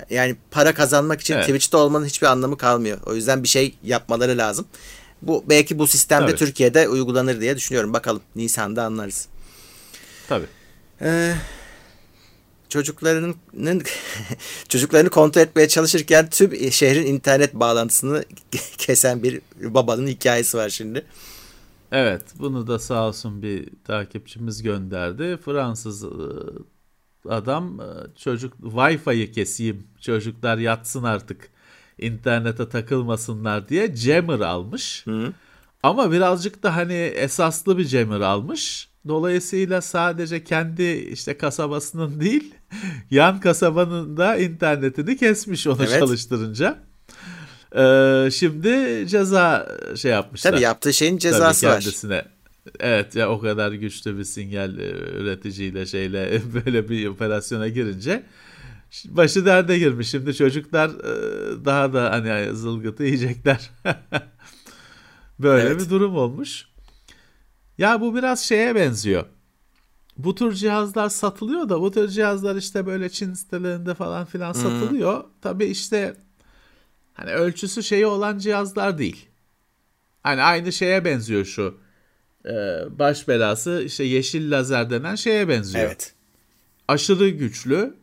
yani 0.09 0.35
para 0.51 0.73
kazanmak 0.73 1.21
için 1.21 1.33
Evet. 1.33 1.45
Twitch'te 1.45 1.77
olmanın 1.77 2.05
hiçbir 2.05 2.27
anlamı 2.27 2.57
kalmıyor. 2.57 2.97
O 3.05 3.15
yüzden 3.15 3.43
bir 3.43 3.47
şey 3.47 3.75
yapmaları 3.83 4.37
lazım. 4.37 4.67
Bu 5.21 5.45
belki 5.49 5.79
bu 5.79 5.87
sistemde 5.87 6.25
Tabii. 6.25 6.37
Türkiye'de 6.37 6.89
uygulanır 6.89 7.41
diye 7.41 7.55
düşünüyorum. 7.57 7.93
Bakalım 7.93 8.21
Nisan'da 8.35 8.83
anlarız. 8.83 9.27
Tabii. 10.29 10.47
Ee, 11.01 11.33
çocuklarının 12.69 13.35
çocuklarını 14.69 15.09
kontrol 15.09 15.41
etmeye 15.41 15.67
çalışırken 15.67 16.29
tüm 16.29 16.71
şehrin 16.71 17.05
internet 17.05 17.53
bağlantısını 17.53 18.25
kesen 18.77 19.23
bir 19.23 19.41
babanın 19.61 20.07
hikayesi 20.07 20.57
var 20.57 20.69
şimdi. 20.69 21.05
Evet, 21.91 22.23
bunu 22.39 22.67
da 22.67 22.79
sağ 22.79 23.07
olsun 23.07 23.41
bir 23.41 23.69
takipçimiz 23.85 24.63
gönderdi. 24.63 25.37
Fransız 25.45 26.03
e, 26.03 26.09
adam 27.29 27.81
e, 27.81 27.85
çocuk 28.17 28.53
Wi-Fi'yi 28.61 29.31
keseyim, 29.31 29.87
çocuklar 30.01 30.57
yatsın 30.57 31.03
artık, 31.03 31.49
internete 31.97 32.69
takılmasınlar 32.69 33.69
diye 33.69 33.95
jammer 33.95 34.39
almış. 34.39 35.05
Ama 35.83 36.11
birazcık 36.11 36.63
da 36.63 36.75
hani 36.75 36.93
esaslı 36.93 37.77
bir 37.77 37.83
jammer 37.83 38.19
almış. 38.19 38.89
Dolayısıyla 39.07 39.81
sadece 39.81 40.43
kendi 40.43 40.83
işte 40.83 41.37
kasabasının 41.37 42.19
değil, 42.19 42.53
yan 43.11 43.39
kasabanın 43.39 44.17
da 44.17 44.37
internetini 44.37 45.17
kesmiş 45.17 45.67
onu 45.67 45.77
Evet. 45.79 45.99
çalıştırınca. 45.99 46.79
Ee, 47.75 48.29
şimdi 48.31 49.05
ceza 49.07 49.67
şey 49.95 50.11
yapmışlar. 50.11 50.51
Tabii 50.51 50.61
yaptığı 50.61 50.93
şeyin 50.93 51.11
Tabii 51.11 51.21
cezası 51.21 51.67
var. 51.67 51.73
kendisine. 51.81 52.25
Evet 52.79 53.15
ya 53.15 53.29
o 53.29 53.39
kadar 53.39 53.71
güçlü 53.71 54.17
bir 54.17 54.23
sinyal 54.23 54.79
e, 54.79 54.91
üreticiyle 54.91 55.85
şeyle 55.85 56.41
böyle 56.65 56.89
bir 56.89 57.07
operasyona 57.07 57.67
girince 57.67 58.23
başı 59.05 59.45
derde 59.45 59.79
girmiş. 59.79 60.09
Şimdi 60.09 60.35
çocuklar 60.35 60.89
e, 60.89 61.65
daha 61.65 61.93
da 61.93 62.11
hani 62.11 62.55
zılgıtı 62.55 63.03
yiyecekler. 63.03 63.69
böyle 65.39 65.67
Evet. 65.67 65.81
bir 65.81 65.89
durum 65.89 66.15
olmuş. 66.15 66.65
Ya 67.77 68.01
bu 68.01 68.15
biraz 68.15 68.39
şeye 68.39 68.75
benziyor. 68.75 69.25
Bu 70.17 70.35
tür 70.35 70.53
cihazlar 70.53 71.09
satılıyor 71.09 71.69
da 71.69 71.81
bu 71.81 71.91
tür 71.91 72.07
cihazlar 72.07 72.55
işte 72.55 72.85
böyle 72.85 73.09
Çin 73.09 73.33
sitelerinde 73.33 73.93
falan 73.93 74.25
filan 74.25 74.53
satılıyor. 74.53 75.23
Tabii 75.41 75.65
işte 75.65 76.15
hani 77.13 77.31
ölçüsü 77.31 77.83
şeyi 77.83 78.05
olan 78.05 78.37
cihazlar 78.37 78.97
değil. 78.97 79.27
Hani 80.23 80.41
aynı 80.41 80.71
şeye 80.73 81.05
benziyor 81.05 81.45
şu. 81.45 81.77
e, 82.45 82.51
baş 82.99 83.27
belası 83.27 83.83
işte 83.85 84.03
yeşil 84.03 84.51
lazer 84.51 84.89
denen 84.89 85.15
şeye 85.15 85.47
benziyor. 85.49 85.85
Evet. 85.85 86.13
Aşırı 86.87 87.29
güçlü. 87.29 87.93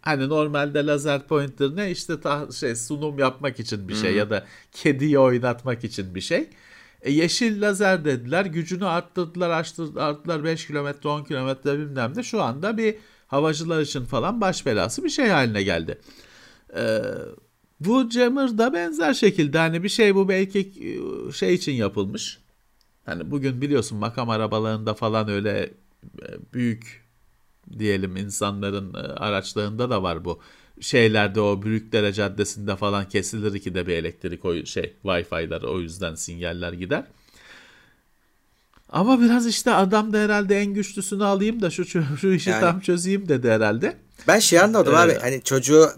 Hani 0.00 0.28
normalde 0.28 0.86
lazer 0.86 1.26
pointer 1.26 1.76
ne 1.76 1.90
işte 1.90 2.20
ta, 2.20 2.48
şey 2.52 2.76
sunum 2.76 3.18
yapmak 3.18 3.60
için 3.60 3.88
bir 3.88 3.94
şey 3.94 4.14
ya 4.14 4.30
da 4.30 4.46
kediyi 4.72 5.18
oynatmak 5.18 5.84
için 5.84 6.14
bir 6.14 6.20
şey. 6.20 6.48
E, 7.02 7.12
yeşil 7.12 7.62
lazer 7.62 8.04
dediler. 8.04 8.46
Gücünü 8.46 8.86
arttırdılar, 8.86 9.50
arttırdılar, 9.50 10.08
arttırdılar 10.08 10.44
5 10.44 10.66
kilometre, 10.66 11.08
10 11.08 11.24
kilometre 11.24 11.78
bilmem 11.78 12.12
ne. 12.16 12.22
Şu 12.22 12.42
anda 12.42 12.76
bir 12.76 12.94
havacılar 13.26 13.80
için 13.80 14.04
falan 14.04 14.40
baş 14.40 14.66
belası 14.66 15.04
bir 15.04 15.10
şey 15.10 15.28
haline 15.28 15.62
geldi. 15.62 15.98
Ee, 16.76 16.98
bu 17.80 18.10
jammer 18.10 18.58
da 18.58 18.72
benzer 18.72 19.14
şekilde 19.14 19.58
hani 19.58 19.82
bir 19.82 19.88
şey 19.88 20.14
bu 20.14 20.28
belki 20.28 20.58
e, 21.28 21.32
şey 21.32 21.54
için 21.54 21.72
yapılmış. 21.72 22.38
Hani 23.04 23.30
bugün 23.30 23.60
biliyorsun 23.60 23.98
makam 23.98 24.30
arabalarında 24.30 24.94
falan 24.94 25.28
öyle 25.28 25.50
e, 25.60 25.72
büyük 26.54 27.06
diyelim 27.78 28.16
insanların 28.16 28.94
e, 28.94 28.98
araçlarında 28.98 29.90
da 29.90 30.02
var 30.02 30.24
bu 30.24 30.40
şeylerde 30.80 31.40
o 31.40 31.62
Büyükdere 31.62 32.12
Caddesi'nde 32.12 32.76
falan 32.76 33.08
kesilir 33.08 33.54
iki 33.54 33.74
de 33.74 33.86
bir 33.86 33.92
elektrik 33.92 34.44
o 34.44 34.64
şey 34.64 34.94
Wi-Fi'ler 35.04 35.62
o 35.62 35.80
yüzden 35.80 36.14
sinyaller 36.14 36.72
gider. 36.72 37.04
Ama 38.88 39.20
biraz 39.20 39.46
işte 39.46 39.70
adam 39.70 40.12
da 40.12 40.18
herhalde 40.18 40.60
en 40.60 40.74
güçlüsünü 40.74 41.24
alayım 41.24 41.62
da 41.62 41.70
şu 41.70 41.84
şu 42.20 42.28
işi 42.32 42.50
Yani- 42.50 42.60
tam 42.60 42.80
çözeyim 42.80 43.28
dedi 43.28 43.50
herhalde. 43.50 43.96
Ben 44.28 44.38
şey 44.38 44.60
anladım 44.60 44.94
Ee, 44.94 44.96
abi 44.96 45.14
hani 45.20 45.42
çocuğu 45.42 45.88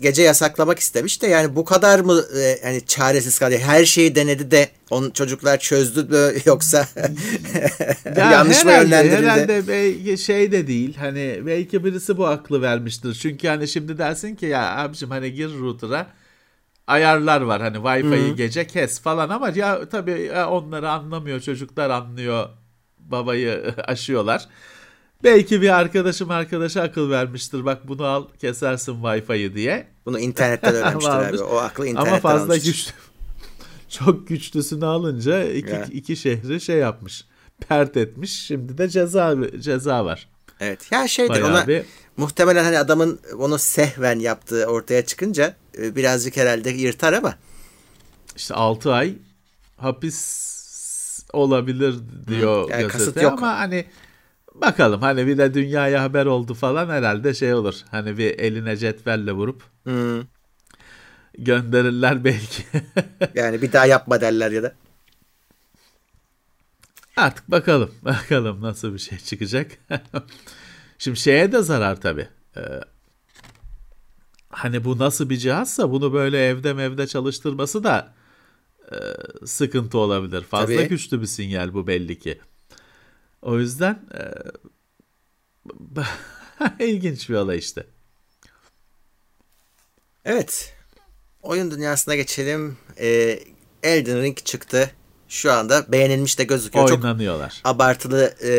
gece 0.00 0.22
yasaklamak 0.22 0.78
istemiş 0.78 1.22
de 1.22 1.26
yani 1.26 1.56
bu 1.56 1.64
kadar 1.64 2.00
mı 2.00 2.22
e, 2.38 2.58
hani 2.62 2.86
çaresiz 2.86 3.38
kalıyor? 3.38 3.60
Her 3.60 3.84
şeyi 3.84 4.14
denedi 4.14 4.50
de 4.50 4.68
onun 4.90 5.10
çocuklar 5.10 5.58
çözdü 5.58 6.04
mü 6.04 6.32
yoksa 6.44 6.86
Ya 8.16 8.30
yanlış 8.32 8.64
mı 8.64 8.70
herhalde, 8.70 8.84
yönlendirildi? 8.84 9.26
Herhalde 9.26 9.68
belki 9.68 10.18
şey 10.18 10.52
de 10.52 10.66
değil 10.66 10.96
hani 10.96 11.42
belki 11.46 11.84
birisi 11.84 12.16
bu 12.16 12.26
aklı 12.26 12.62
vermiştir. 12.62 13.14
Çünkü 13.14 13.48
hani 13.48 13.68
şimdi 13.68 13.98
dersin 13.98 14.34
ki 14.34 14.46
ya 14.46 14.76
abicim 14.76 15.10
hani 15.10 15.32
gir 15.32 15.48
router'a 15.58 16.06
ayarlar 16.88 17.40
var 17.40 17.60
hani 17.62 17.76
Wi-Fi'yi 17.76 18.36
gece 18.36 18.66
kes 18.66 19.00
falan 19.00 19.28
ama 19.28 19.48
ya 19.48 19.88
tabii 19.88 20.20
ya 20.22 20.50
onları 20.50 20.90
anlamıyor 20.90 21.40
çocuklar 21.40 21.90
anlıyor 21.90 22.48
babayı 22.98 23.74
aşıyorlar. 23.84 24.48
Belki 25.24 25.62
bir 25.62 25.78
arkadaşım 25.78 26.30
arkadaşa 26.30 26.82
akıl 26.82 27.10
vermiştir 27.10 27.64
bak 27.64 27.88
bunu 27.88 28.04
al 28.04 28.24
kesersin 28.40 29.02
Wi-Fi'yi 29.02 29.54
diye. 29.54 29.86
Bunu 30.06 30.18
internetten 30.20 30.74
öğrenmiştir 30.74 31.12
abi. 31.12 31.38
O 31.42 31.56
aklı 31.56 31.86
internetten 31.86 32.12
Ama 32.12 32.20
fazla 32.20 32.44
almıştır. 32.44 32.72
güçlü. 32.72 32.92
Çok 33.88 34.28
güçlüsünü 34.28 34.86
alınca 34.86 35.44
iki, 35.44 35.70
Ya. 35.70 35.84
iki 35.92 36.16
şehri 36.16 36.60
şey 36.60 36.76
yapmış. 36.76 37.24
Pert 37.68 37.96
etmiş. 37.96 38.46
Şimdi 38.46 38.78
de 38.78 38.88
ceza 38.88 39.36
ceza 39.60 40.04
var. 40.04 40.28
Evet. 40.60 40.92
Ya 40.92 41.08
şeydir 41.08 41.30
Bayağı 41.30 41.48
ona 41.50 41.66
bir 41.66 41.82
muhtemelen 42.16 42.64
hani 42.64 42.78
adamın 42.78 43.20
onu 43.38 43.58
sehven 43.58 44.18
yaptığı 44.18 44.66
ortaya 44.66 45.06
çıkınca 45.06 45.54
birazcık 45.78 46.36
herhalde 46.36 46.70
yırtar 46.70 47.12
ama 47.12 47.34
işte 48.36 48.54
6 48.54 48.92
ay 48.92 49.14
hapis 49.76 50.48
olabilir 51.32 51.94
diyor 52.26 52.70
yani 52.70 52.82
kasıt 52.82 52.98
gazete 52.98 53.22
yok. 53.22 53.32
ama 53.32 53.58
hani 53.58 53.84
bakalım 54.54 55.00
hani 55.00 55.26
bir 55.26 55.38
de 55.38 55.54
dünyaya 55.54 56.02
haber 56.02 56.26
oldu 56.26 56.54
falan 56.54 56.88
herhalde 56.88 57.34
şey 57.34 57.54
olur. 57.54 57.74
Hani 57.90 58.18
bir 58.18 58.38
eline 58.38 58.76
cetvelle 58.76 59.32
vurup 59.32 59.62
hmm, 59.84 60.22
gönderirler 61.38 62.24
belki. 62.24 62.64
yani 63.34 63.62
bir 63.62 63.72
daha 63.72 63.86
yapma 63.86 64.20
derler 64.20 64.50
ya 64.50 64.62
da. 64.62 64.74
Artık 67.18 67.50
bakalım. 67.50 67.94
Bakalım 68.02 68.62
nasıl 68.62 68.94
bir 68.94 68.98
şey 68.98 69.18
çıkacak. 69.18 69.70
Şimdi 70.98 71.18
şeye 71.18 71.52
de 71.52 71.62
zarar 71.62 72.00
tabii. 72.00 72.28
Ee, 72.56 72.60
hani 74.50 74.84
bu 74.84 74.98
nasıl 74.98 75.30
bir 75.30 75.36
cihazsa 75.36 75.90
bunu 75.90 76.12
böyle 76.12 76.46
evde 76.46 76.72
mevde 76.72 77.06
çalıştırması 77.06 77.84
da 77.84 78.14
e, 78.92 78.96
sıkıntı 79.46 79.98
olabilir. 79.98 80.42
Fazla 80.42 80.76
Tabii. 80.76 80.88
güçlü 80.88 81.20
bir 81.20 81.26
sinyal 81.26 81.74
bu 81.74 81.86
belli 81.86 82.18
ki. 82.18 82.40
O 83.42 83.58
yüzden 83.58 84.06
e, 84.14 84.22
ilginç 86.86 87.30
bir 87.30 87.34
olay 87.34 87.58
işte. 87.58 87.86
Evet. 90.24 90.74
Oyun 91.42 91.70
dünyasına 91.70 92.14
geçelim. 92.16 92.76
Ee, 93.00 93.40
Elden 93.82 94.22
Ring 94.22 94.36
çıktı. 94.36 94.90
Şu 95.28 95.52
anda 95.52 95.84
beğenilmiş 95.88 96.38
de 96.38 96.44
gözüküyor. 96.44 96.88
Çok 96.88 97.04
Oynanıyorlar. 97.04 97.60
abartılı 97.64 98.34
e, 98.42 98.50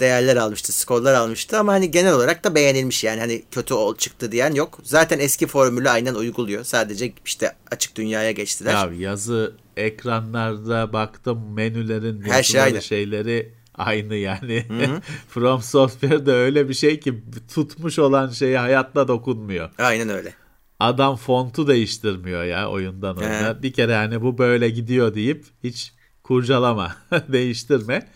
değerler 0.00 0.36
almıştı, 0.36 0.72
skorlar 0.72 1.14
almıştı 1.14 1.58
ama 1.58 1.72
hani 1.72 1.90
genel 1.90 2.12
olarak 2.14 2.44
da 2.44 2.54
beğenilmiş 2.54 3.04
yani 3.04 3.20
hani 3.20 3.42
kötü 3.50 3.74
ol 3.74 3.96
çıktı 3.96 4.32
diyen 4.32 4.54
yok. 4.54 4.78
Zaten 4.82 5.18
eski 5.18 5.46
formülü 5.46 5.90
aynen 5.90 6.14
uyguluyor. 6.14 6.64
Sadece 6.64 7.12
işte 7.24 7.52
açık 7.70 7.96
dünyaya 7.96 8.30
geçtiler. 8.32 8.72
Ya 8.72 8.90
yazı 8.98 9.56
ekranlarda 9.76 10.92
baktım 10.92 11.54
menülerin 11.54 12.22
Her 12.22 12.42
şey 12.42 12.60
aynı. 12.60 12.82
şeyleri 12.82 13.52
aynı 13.74 14.14
yani. 14.14 14.66
From 15.28 15.62
Software'da 15.62 16.32
öyle 16.32 16.68
bir 16.68 16.74
şey 16.74 17.00
ki 17.00 17.22
tutmuş 17.54 17.98
olan 17.98 18.28
şeye 18.30 18.58
hayatta 18.58 19.08
dokunmuyor. 19.08 19.70
Aynen 19.78 20.08
öyle. 20.08 20.34
Adam 20.80 21.16
fontu 21.16 21.68
değiştirmiyor 21.68 22.44
ya 22.44 22.70
oyundan 22.70 23.16
oyuna. 23.16 23.48
He. 23.48 23.62
Bir 23.62 23.72
kere 23.72 23.94
hani 23.94 24.22
bu 24.22 24.38
böyle 24.38 24.70
gidiyor 24.70 25.14
deyip 25.14 25.44
hiç 25.64 25.92
kurcalama, 26.22 26.96
değiştirme. 27.28 28.08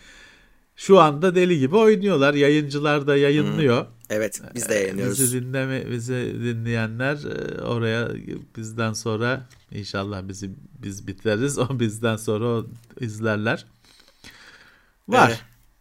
Şu 0.77 1.01
anda 1.01 1.35
deli 1.35 1.59
gibi 1.59 1.77
oynuyorlar. 1.77 2.35
Yayıncılar 2.35 3.07
da 3.07 3.16
yayınlıyor. 3.16 3.87
Evet 4.11 4.42
biz 4.55 4.69
de 4.69 4.75
yayınlıyoruz. 4.75 5.21
Bizi 5.21 5.42
dinleme, 5.42 5.90
bizi 5.90 6.14
dinleyenler 6.14 7.16
e, 7.16 7.62
oraya 7.62 8.09
bizden 8.57 8.92
sonra 8.92 9.47
inşallah 9.71 10.29
bizi 10.29 10.51
biz 10.83 11.07
biteriz. 11.07 11.59
O 11.66 11.81
bizden 11.81 12.16
sonra 12.16 12.45
o 12.45 12.66
izlerler. 13.01 13.66
Var. 15.09 15.29
Evet. 15.29 15.40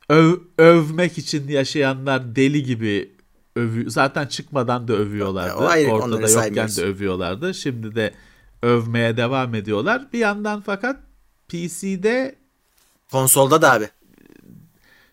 Öv, 0.09 0.33
övmek 0.57 1.17
için 1.17 1.47
yaşayanlar 1.47 2.35
deli 2.35 2.63
gibi 2.63 3.11
övü 3.55 3.89
zaten 3.89 4.27
çıkmadan 4.27 4.87
da 4.87 4.93
övüyorlardı. 4.93 5.55
O 5.55 5.65
ayrı, 5.65 5.91
Ortada 5.91 6.29
yokken 6.29 6.67
de 6.67 6.85
övüyorlardı. 6.85 7.53
Şimdi 7.53 7.95
de 7.95 8.13
övmeye 8.61 9.17
devam 9.17 9.55
ediyorlar. 9.55 10.07
Bir 10.13 10.19
yandan 10.19 10.61
fakat 10.61 11.04
PC'de 11.47 12.35
Konsolda 13.11 13.61
da 13.61 13.71
abi. 13.73 13.89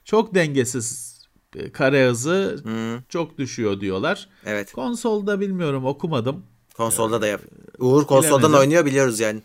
çok 0.04 0.34
dengesiz 0.34 1.12
e, 1.56 1.72
kare 1.72 2.08
hızı 2.08 2.60
Hı, 2.64 3.02
çok 3.08 3.38
düşüyor 3.38 3.80
diyorlar. 3.80 4.28
evet. 4.44 4.72
Konsolda 4.72 5.40
bilmiyorum 5.40 5.84
okumadım. 5.86 6.46
Konsolda 6.76 7.22
da 7.22 7.26
yap. 7.26 7.40
Uğur 7.78 8.06
konsoldan 8.06 8.38
Bilemedim. 8.38 8.58
oynuyor 8.60 8.86
biliyoruz 8.86 9.20
yani. 9.20 9.42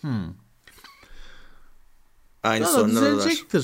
Hmm. 0.00 0.34
Aynı 2.42 2.64
Valla 2.64 2.72
sorunlar 2.72 3.02
düzelecektir. 3.18 3.62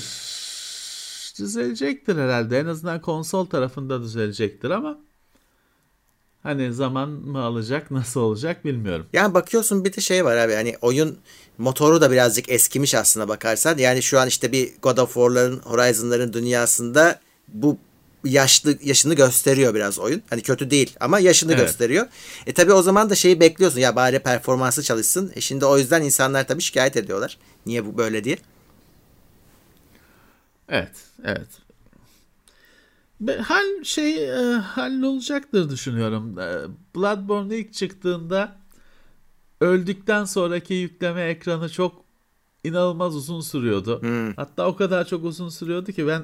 Düzelecektir 1.38 2.16
herhalde. 2.16 2.58
En 2.60 2.66
azından 2.66 3.00
konsol 3.00 3.46
tarafında 3.46 4.02
düzelecektir 4.02 4.70
ama 4.70 4.98
hani 6.48 6.72
zaman 6.72 7.08
mı 7.08 7.42
alacak, 7.42 7.90
nasıl 7.90 8.20
olacak 8.20 8.64
bilmiyorum. 8.64 9.06
Yani 9.12 9.34
bakıyorsun 9.34 9.84
bir 9.84 9.92
de 9.92 10.00
şey 10.00 10.24
var 10.24 10.36
abi 10.36 10.54
hani 10.54 10.76
oyun 10.80 11.18
motoru 11.58 12.00
da 12.00 12.10
birazcık 12.10 12.48
eskimiş 12.48 12.94
aslına 12.94 13.28
bakarsan. 13.28 13.78
Yani 13.78 14.02
şu 14.02 14.20
an 14.20 14.28
işte 14.28 14.52
bir 14.52 14.70
God 14.82 14.98
of 14.98 15.14
War'ların, 15.14 15.58
Horizon'ların 15.58 16.32
dünyasında 16.32 17.20
bu 17.48 17.78
yaşlı 18.24 18.78
yaşını 18.82 19.14
gösteriyor 19.14 19.74
biraz 19.74 19.98
oyun. 19.98 20.22
Hani 20.30 20.42
kötü 20.42 20.70
değil 20.70 20.96
ama 21.00 21.18
yaşını 21.18 21.52
Evet. 21.52 21.60
gösteriyor. 21.62 22.06
E 22.46 22.52
tabi 22.52 22.72
o 22.72 22.82
zaman 22.82 23.10
da 23.10 23.14
şeyi 23.14 23.40
bekliyorsun 23.40 23.80
ya 23.80 23.96
bari 23.96 24.18
performansı 24.18 24.82
çalışsın. 24.82 25.32
E 25.34 25.40
şimdi 25.40 25.64
o 25.64 25.78
yüzden 25.78 26.02
insanlar 26.02 26.46
tabii 26.48 26.62
şikayet 26.62 26.96
ediyorlar. 26.96 27.38
Niye 27.66 27.86
bu 27.86 27.98
böyle 27.98 28.24
diye. 28.24 28.38
Evet, 30.68 30.92
evet. 31.24 31.48
Hal 33.26 33.84
şey 33.84 34.30
e, 34.30 34.52
hallolacaktır 34.54 35.70
düşünüyorum. 35.70 36.38
E, 36.38 36.46
Bloodborne 36.96 37.58
ilk 37.58 37.72
çıktığında 37.72 38.56
öldükten 39.60 40.24
sonraki 40.24 40.74
yükleme 40.74 41.22
ekranı 41.22 41.68
çok 41.68 42.04
inanılmaz 42.64 43.16
uzun 43.16 43.40
sürüyordu. 43.40 44.02
Hmm. 44.02 44.32
Hatta 44.32 44.66
o 44.66 44.76
kadar 44.76 45.06
çok 45.06 45.24
uzun 45.24 45.48
sürüyordu 45.48 45.92
ki 45.92 46.06
ben 46.06 46.22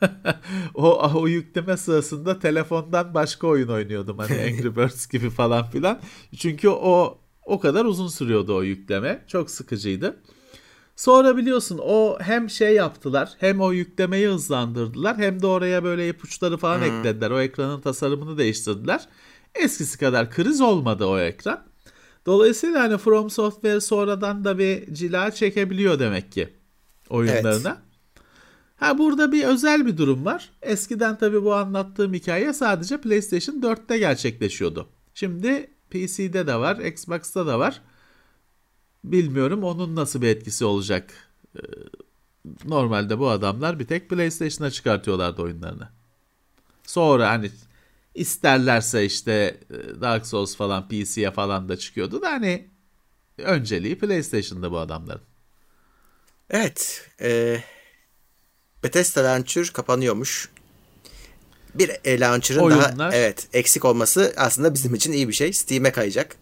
o 0.74 1.20
o 1.20 1.28
yükleme 1.28 1.76
sırasında 1.76 2.38
telefondan 2.38 3.14
başka 3.14 3.46
oyun 3.46 3.68
oynuyordum 3.68 4.18
hani 4.18 4.32
Angry 4.42 4.76
Birds 4.76 5.06
gibi 5.06 5.30
falan 5.30 5.70
filan. 5.70 6.00
Çünkü 6.36 6.68
o 6.68 7.18
o 7.44 7.60
kadar 7.60 7.84
uzun 7.84 8.08
sürüyordu 8.08 8.56
o 8.56 8.62
yükleme. 8.62 9.24
Çok 9.28 9.50
sıkıcıydı. 9.50 10.16
Sonra 10.96 11.36
biliyorsun 11.36 11.80
o 11.82 12.18
hem 12.20 12.50
şey 12.50 12.74
yaptılar 12.74 13.32
hem 13.38 13.60
o 13.60 13.72
yüklemeyi 13.72 14.28
hızlandırdılar 14.28 15.16
hem 15.16 15.42
de 15.42 15.46
oraya 15.46 15.84
böyle 15.84 16.08
ipuçları 16.08 16.56
falan 16.56 16.82
eklediler. 16.82 17.30
O 17.30 17.40
ekranın 17.40 17.80
tasarımını 17.80 18.38
değiştirdiler. 18.38 19.08
Eskisi 19.54 19.98
kadar 19.98 20.30
kriz 20.30 20.60
olmadı 20.60 21.06
o 21.06 21.18
ekran. 21.18 21.64
Dolayısıyla 22.26 22.82
hani 22.82 22.98
From 22.98 23.30
Software 23.30 23.80
sonradan 23.80 24.44
da 24.44 24.58
bir 24.58 24.94
cila 24.94 25.30
çekebiliyor 25.30 25.98
demek 25.98 26.32
ki 26.32 26.48
oyunlarına. 27.10 27.82
Ha 28.76 28.98
burada 28.98 29.32
bir 29.32 29.44
özel 29.44 29.86
bir 29.86 29.96
durum 29.96 30.24
var. 30.24 30.50
Eskiden 30.62 31.18
tabii 31.18 31.44
bu 31.44 31.54
anlattığım 31.54 32.14
hikaye 32.14 32.52
sadece 32.52 33.00
PlayStation 33.00 33.54
4'te 33.54 33.98
gerçekleşiyordu. 33.98 34.88
Şimdi 35.14 35.70
PC'de 35.90 36.46
de 36.46 36.54
var, 36.54 36.76
Xbox'ta 36.76 37.46
da 37.46 37.58
var. 37.58 37.80
Bilmiyorum 39.04 39.64
onun 39.64 39.96
nasıl 39.96 40.22
bir 40.22 40.28
etkisi 40.28 40.64
olacak. 40.64 41.14
Ee, 41.56 41.60
Normalde 42.64 43.18
bu 43.18 43.30
adamlar 43.30 43.78
bir 43.78 43.86
tek 43.86 44.10
PlayStation'a 44.10 44.70
çıkartıyorlardı 44.70 45.42
oyunlarını. 45.42 45.88
Sonra 46.86 47.30
hani 47.30 47.50
isterlerse 48.14 49.04
işte 49.04 49.60
e, 49.70 50.00
Dark 50.00 50.26
Souls 50.26 50.56
falan 50.56 50.88
PC'ye 50.88 51.30
falan 51.30 51.68
da 51.68 51.76
çıkıyordu 51.76 52.22
da 52.22 52.30
hani 52.30 52.68
önceliği 53.38 53.98
PlayStation'da 53.98 54.70
bu 54.70 54.78
adamların. 54.78 55.22
Evet. 56.50 57.08
E, 57.20 57.60
Bethesda 58.82 59.24
Venture 59.24 59.72
kapanıyormuş. 59.72 60.48
Bir 61.74 61.90
e, 62.04 62.20
launcher'ın 62.20 62.60
Oyunlar- 62.60 62.98
daha 62.98 63.14
evet 63.14 63.48
eksik 63.52 63.84
olması 63.84 64.34
aslında 64.36 64.74
bizim 64.74 64.94
için 64.94 65.12
iyi 65.12 65.28
bir 65.28 65.32
şey. 65.32 65.52
Steam'e 65.52 65.92
kayacak. 65.92 66.36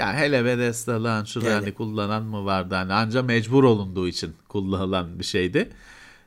Yani 0.00 0.16
hele 0.18 0.44
Bethesda 0.44 1.04
Launcher'ı 1.04 1.44
Yani. 1.44 1.54
hani 1.54 1.74
kullanan 1.74 2.22
mı 2.22 2.44
vardı? 2.44 2.74
Hani 2.74 2.92
anca 2.92 3.22
mecbur 3.22 3.64
olunduğu 3.64 4.08
için 4.08 4.34
kullanılan 4.48 5.18
bir 5.18 5.24
şeydi. 5.24 5.70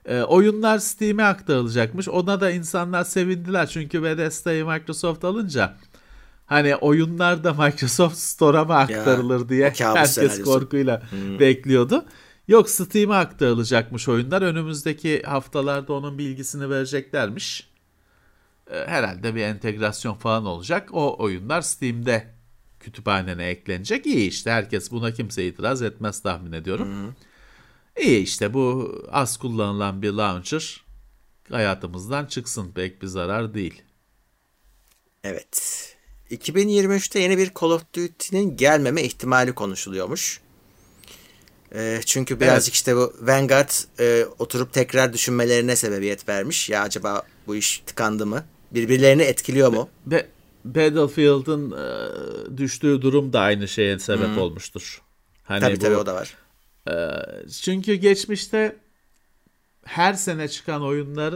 Ee, 0.06 0.22
oyunlar 0.22 0.78
Steam'e 0.78 1.24
aktarılacakmış. 1.24 2.10
Ona 2.10 2.42
da 2.42 2.52
insanlar 2.52 3.04
sevindiler. 3.04 3.68
Çünkü 3.68 4.04
Bethesda'yı 4.04 4.66
Microsoft 4.66 5.26
alınca 5.26 5.76
hani 6.46 6.76
oyunlar 6.76 7.44
da 7.44 7.54
Microsoft 7.54 8.18
Store'a 8.18 8.66
mı 8.66 8.76
aktarılır 8.76 9.50
diye 9.50 9.68
o 9.76 9.78
kabus 9.78 9.96
herkes 9.96 10.14
senaryosu. 10.14 10.44
korkuyla 10.44 11.02
bekliyordu. 11.40 12.06
Yok 12.48 12.70
Steam'e 12.70 13.16
aktarılacakmış 13.16 14.10
oyunlar. 14.10 14.42
Önümüzdeki 14.42 15.22
haftalarda 15.26 15.94
onun 15.94 16.18
bilgisini 16.18 16.70
vereceklermiş. 16.70 17.70
Ee, 18.72 18.84
herhalde 18.88 19.36
bir 19.36 19.42
entegrasyon 19.42 20.14
falan 20.14 20.46
olacak. 20.46 20.90
O 20.92 21.24
oyunlar 21.24 21.62
Steam'de 21.62 22.33
kütüphanene 22.84 23.46
eklenecek. 23.46 24.06
İyi 24.06 24.30
işte 24.30 24.52
herkes 24.52 24.92
buna 24.92 25.14
kimse 25.14 25.46
itiraz 25.46 25.82
etmez 25.82 26.22
tahmin 26.22 26.52
ediyorum. 26.52 27.16
İyi 28.02 28.20
işte 28.20 28.54
bu 28.54 28.96
az 29.12 29.38
kullanılan 29.38 30.02
bir 30.02 30.12
launcher 30.12 30.84
hayatımızdan 31.52 32.26
çıksın 32.26 32.72
pek 32.72 33.02
bir 33.02 33.08
zarar 33.08 33.54
değil. 33.54 33.82
Evet. 35.24 35.90
2023'te 36.32 37.20
yeni 37.20 37.38
bir 37.38 37.52
Call 37.62 37.70
of 37.70 37.82
Duty'nin 37.94 38.58
gelmeme 38.58 39.04
ihtimali 39.04 39.54
konuşuluyormuş. 39.54 40.42
Ee, 41.76 42.02
çünkü 42.06 42.40
birazcık 42.40 42.74
işte 42.74 42.96
bu 42.96 43.14
Vanguard 43.22 43.70
e, 44.00 44.26
oturup 44.40 44.74
tekrar 44.74 45.14
düşünmelerine 45.14 45.76
sebebiyet 45.76 46.30
vermiş. 46.30 46.70
Ya 46.70 46.82
acaba 46.82 47.24
bu 47.48 47.56
iş 47.56 47.84
tıkandı 47.86 48.26
mı? 48.26 48.46
Birbirlerini 48.72 49.22
etkiliyor 49.22 49.74
mu? 49.74 49.90
Ve 50.08 50.28
Battlefield'ın 50.66 51.72
e, 51.72 52.58
düştüğü 52.58 53.02
durum 53.02 53.34
da 53.34 53.40
aynı 53.40 53.68
şeye 53.68 54.00
sebep 54.00 54.38
olmuştur. 54.38 55.02
Hani 55.44 55.62
tabii 55.62 55.76
bu- 55.76 55.80
tabii 55.80 55.96
o 55.96 56.06
da 56.06 56.16
var. 56.16 56.38
Ee, 56.90 57.50
çünkü 57.62 57.94
geçmişte 57.96 58.76
her 59.86 60.14
sene 60.14 60.48
çıkan 60.48 60.84
oyunlar 60.84 61.34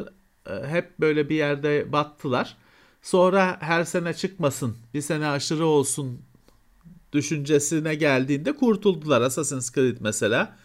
e, 0.50 0.68
hep 0.68 1.00
böyle 1.00 1.30
bir 1.30 1.36
yerde 1.36 1.92
battılar. 1.92 2.58
Sonra 3.02 3.58
her 3.62 3.84
sene 3.84 4.14
çıkmasın, 4.14 4.78
bir 4.94 5.02
sene 5.02 5.28
aşırı 5.28 5.66
olsun 5.66 6.22
düşüncesine 7.14 7.96
geldiğinde 7.96 8.52
kurtuldular. 8.56 9.22
Assassin's 9.22 9.72
Creed 9.74 9.98
mesela 10.00 10.58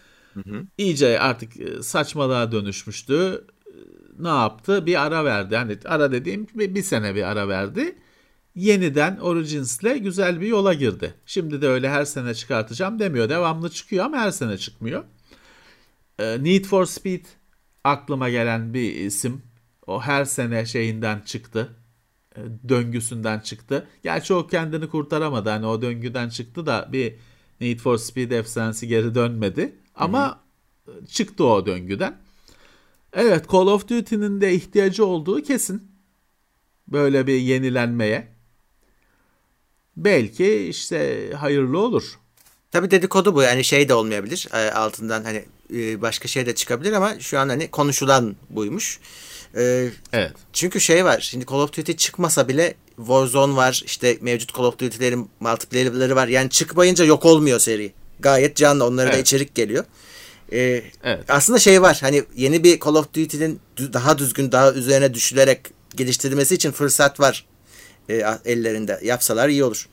iyice 0.78 1.20
artık 1.20 1.60
e, 1.60 1.82
saçmalığa 1.82 2.52
dönüşmüştü. 2.52 3.44
E, 3.66 3.72
Ne 4.18 4.28
yaptı? 4.28 4.86
Bir 4.86 5.02
ara 5.06 5.24
verdi. 5.24 5.56
Hani 5.56 5.78
ara 5.84 6.12
dediğim 6.12 6.46
bir, 6.54 6.74
bir 6.74 6.82
sene 6.82 7.14
bir 7.14 7.22
ara 7.22 7.48
verdi. 7.48 7.96
Yeniden 8.54 9.16
Origins'le 9.16 10.02
güzel 10.02 10.40
bir 10.40 10.46
yola 10.46 10.74
girdi. 10.74 11.14
Şimdi 11.26 11.62
de 11.62 11.68
öyle 11.68 11.90
her 11.90 12.04
sene 12.04 12.34
çıkartacağım 12.34 12.98
demiyor. 12.98 13.28
Devamlı 13.28 13.70
çıkıyor 13.70 14.04
ama 14.04 14.18
her 14.18 14.30
sene 14.30 14.58
çıkmıyor. 14.58 15.04
E, 16.18 16.44
Need 16.44 16.64
for 16.64 16.84
Speed 16.84 17.24
aklıma 17.84 18.30
gelen 18.30 18.74
bir 18.74 18.94
isim. 18.94 19.42
O 19.86 20.02
her 20.02 20.24
sene 20.24 20.66
şeyinden 20.66 21.20
çıktı. 21.20 21.76
E, 22.36 22.40
Döngüsünden 22.68 23.40
çıktı. 23.40 23.88
Gerçi 24.02 24.34
o 24.34 24.46
kendini 24.46 24.88
kurtaramadı. 24.88 25.48
Hani 25.50 25.66
o 25.66 25.82
döngüden 25.82 26.28
çıktı 26.28 26.66
da 26.66 26.88
bir 26.92 27.14
Need 27.60 27.78
for 27.78 27.96
Speed 27.96 28.30
efsanesi 28.30 28.88
geri 28.88 29.14
dönmedi. 29.14 29.76
Ama 29.94 30.40
e, 30.88 31.06
çıktı 31.06 31.44
o 31.44 31.66
döngüden. 31.66 32.16
Evet 33.12 33.52
Call 33.52 33.66
of 33.66 33.88
Duty'nin 33.88 34.40
de 34.40 34.54
ihtiyacı 34.54 35.06
olduğu 35.06 35.42
kesin. 35.42 35.92
Böyle 36.88 37.26
bir 37.26 37.38
yenilenmeye. 37.38 38.31
Belki 39.96 40.54
işte 40.68 41.30
hayırlı 41.36 41.78
olur. 41.78 42.04
Tabii 42.70 42.90
dedikodu 42.90 43.34
bu 43.34 43.42
yani 43.42 43.64
şey 43.64 43.88
de 43.88 43.94
olmayabilir. 43.94 44.48
E, 44.54 44.70
altından 44.70 45.24
hani 45.24 45.44
e, 45.74 46.02
başka 46.02 46.28
şey 46.28 46.46
de 46.46 46.54
çıkabilir 46.54 46.92
ama 46.92 47.20
şu 47.20 47.38
an 47.38 47.48
hani 47.48 47.70
konuşulan 47.70 48.36
buymuş. 48.50 49.00
E, 49.56 49.88
Evet. 50.12 50.32
Çünkü 50.52 50.80
şey 50.80 51.04
var. 51.04 51.20
Şimdi 51.20 51.46
Call 51.46 51.56
of 51.58 51.76
Duty 51.76 51.92
çıkmasa 51.92 52.48
bile 52.48 52.74
Warzone 52.96 53.56
var. 53.56 53.82
işte 53.86 54.18
mevcut 54.20 54.56
Call 54.56 54.64
of 54.64 54.78
Duty'lerin 54.78 55.30
multiplayer'ları 55.40 56.16
var. 56.16 56.28
Yani 56.28 56.50
çıkmayınca 56.50 57.04
yok 57.04 57.24
olmuyor 57.24 57.58
seri. 57.58 57.92
Gayet 58.20 58.56
canlı. 58.56 58.84
Onlara 58.86 59.08
da 59.08 59.12
Evet. 59.14 59.26
içerik 59.26 59.54
geliyor. 59.54 59.84
Ee, 60.52 60.82
Evet. 61.04 61.24
Aslında 61.28 61.58
şey 61.58 61.82
var. 61.82 61.98
Hani 62.00 62.22
yeni 62.36 62.64
bir 62.64 62.80
Call 62.80 62.94
of 62.94 63.14
Duty'nin 63.14 63.60
daha 63.78 64.18
düzgün, 64.18 64.52
daha 64.52 64.72
üzerine 64.72 65.14
düşülerek 65.14 65.60
geliştirilmesi 65.96 66.54
için 66.54 66.70
fırsat 66.70 67.20
var 67.20 67.46
e, 68.08 68.14
ellerinde. 68.44 69.00
Yapsalar 69.02 69.48
iyi 69.48 69.64
olur. 69.64 69.88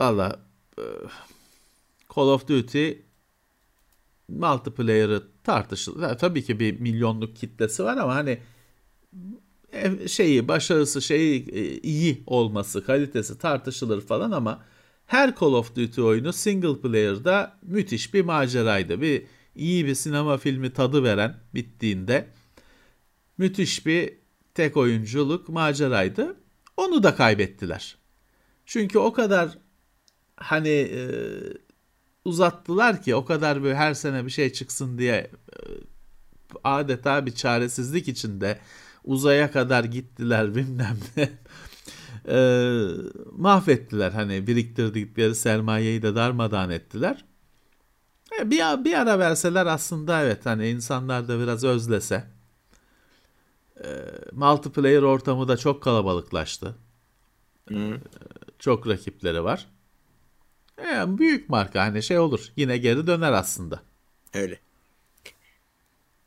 Valla 0.00 0.40
e, 0.78 0.82
Call 2.16 2.28
of 2.28 2.48
Duty 2.48 2.92
multiplayer'ı 4.28 5.22
tartışılır. 5.44 6.18
Tabii 6.18 6.44
ki 6.44 6.60
bir 6.60 6.80
milyonluk 6.80 7.36
kitlesi 7.36 7.84
var 7.84 7.96
ama 7.96 8.14
hani 8.14 8.38
e, 9.72 10.08
şeyi 10.08 10.48
başarısı 10.48 11.02
şeyi 11.02 11.48
e, 11.48 11.78
iyi 11.78 12.22
olması 12.26 12.84
kalitesi 12.84 13.38
tartışılır 13.38 14.00
falan 14.00 14.30
ama 14.30 14.64
her 15.06 15.34
Call 15.40 15.52
of 15.52 15.76
Duty 15.76 16.00
oyunu 16.00 16.32
single 16.32 16.80
player'da 16.80 17.58
müthiş 17.62 18.14
bir 18.14 18.24
maceraydı. 18.24 19.00
Bir 19.00 19.22
iyi 19.54 19.86
bir 19.86 19.94
sinema 19.94 20.36
filmi 20.36 20.72
tadı 20.72 21.04
veren 21.04 21.36
bittiğinde 21.54 22.28
müthiş 23.38 23.86
bir 23.86 24.23
tek 24.54 24.76
oyunculuk 24.76 25.48
maceraydı. 25.48 26.36
Onu 26.76 27.02
da 27.02 27.14
kaybettiler. 27.14 27.96
Çünkü 28.66 28.98
o 28.98 29.12
kadar 29.12 29.58
hani 30.36 30.68
e, 30.68 31.04
uzattılar 32.24 33.02
ki 33.02 33.14
o 33.14 33.24
kadar 33.24 33.62
böyle 33.62 33.76
her 33.76 33.94
sene 33.94 34.24
bir 34.24 34.30
şey 34.30 34.52
çıksın 34.52 34.98
diye 34.98 35.14
e, 35.14 35.58
adeta 36.64 37.26
bir 37.26 37.34
çaresizlik 37.34 38.08
içinde 38.08 38.58
uzaya 39.04 39.50
kadar 39.50 39.84
gittiler 39.84 40.54
bilmem 40.54 40.98
ne. 41.16 41.30
E, 42.28 42.38
mahvettiler 43.32 44.10
hani 44.10 44.46
biriktirdikleri 44.46 45.34
sermayeyi 45.34 46.02
de 46.02 46.14
darmadağın 46.14 46.70
ettiler. 46.70 47.24
E, 48.40 48.50
bir, 48.50 48.84
bir 48.84 48.94
ara 48.94 49.18
verseler 49.18 49.66
aslında 49.66 50.22
evet 50.22 50.46
hani 50.46 50.68
insanlar 50.68 51.28
da 51.28 51.40
biraz 51.40 51.64
özlese. 51.64 52.33
E, 53.80 53.86
multiplayer 54.32 55.02
ortamı 55.02 55.48
da 55.48 55.56
çok 55.56 55.82
kalabalıklaştı. 55.82 56.74
Çok 58.58 58.88
rakipleri 58.88 59.44
var. 59.44 59.66
Yani 60.92 61.18
büyük 61.18 61.48
marka 61.48 61.80
hani 61.80 62.02
şey 62.02 62.18
olur. 62.18 62.40
Yine 62.56 62.78
geri 62.78 63.06
döner 63.06 63.32
aslında. 63.32 63.82
Öyle. 64.34 64.58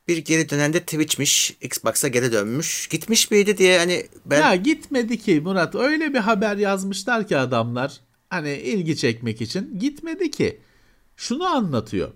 Bir 0.08 0.16
geri 0.16 0.50
dönen 0.50 0.72
de 0.72 0.80
Twitch'miş. 0.80 1.56
Xbox'a 1.60 2.08
geri 2.08 2.32
dönmüş. 2.32 2.88
Gitmiş 2.88 3.30
miydi 3.30 3.58
diye 3.58 3.78
hani 3.78 4.06
ben 4.26 4.40
Ya 4.40 4.54
gitmedi 4.54 5.18
ki 5.18 5.40
Murat. 5.40 5.74
Öyle 5.74 6.14
bir 6.14 6.18
haber 6.18 6.56
yazmışlar 6.56 7.28
ki 7.28 7.36
adamlar. 7.36 8.00
Hani 8.30 8.52
ilgi 8.52 8.96
çekmek 8.96 9.40
için. 9.40 9.78
Gitmedi 9.78 10.30
ki. 10.30 10.60
Şunu 11.16 11.46
anlatıyor. 11.46 12.10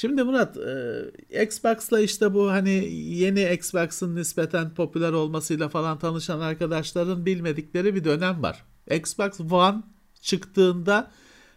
Şimdi 0.00 0.22
Murat 0.22 0.56
e, 0.56 1.42
Xbox'la 1.42 2.00
işte 2.00 2.34
bu 2.34 2.50
hani 2.50 2.70
yeni 2.94 3.52
Xbox'ın 3.52 4.16
nispeten 4.16 4.74
popüler 4.74 5.12
olmasıyla 5.12 5.68
falan 5.68 5.98
tanışan 5.98 6.40
arkadaşların 6.40 7.26
bilmedikleri 7.26 7.94
bir 7.94 8.04
dönem 8.04 8.42
var. 8.42 8.64
Xbox 8.90 9.40
One 9.40 9.82
çıktığında 10.20 11.10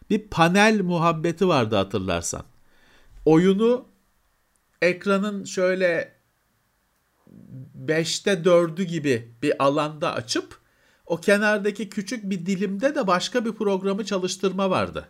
bir 0.10 0.28
panel 0.28 0.82
muhabbeti 0.82 1.48
vardı 1.48 1.76
hatırlarsan. 1.76 2.44
Oyunu 3.26 3.86
ekranın 4.82 5.44
şöyle 5.44 6.16
5'te 7.86 8.32
4'ü 8.34 8.84
gibi 8.84 9.36
bir 9.42 9.64
alanda 9.64 10.14
açıp 10.14 10.58
o 11.06 11.18
kenardaki 11.18 11.90
küçük 11.90 12.30
bir 12.30 12.46
dilimde 12.46 12.96
de 12.96 13.08
başka 13.08 13.46
bir 13.46 13.52
programı 13.52 14.06
çalıştırma 14.06 14.70
vardı. 14.70 15.08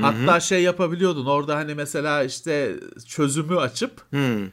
Hatta 0.00 0.40
şey 0.40 0.62
yapabiliyordun 0.62 1.26
orada 1.26 1.56
hani 1.56 1.74
mesela 1.74 2.22
işte 2.24 2.76
çözümü 3.06 3.56
açıp 3.58 4.10
Hmm. 4.10 4.48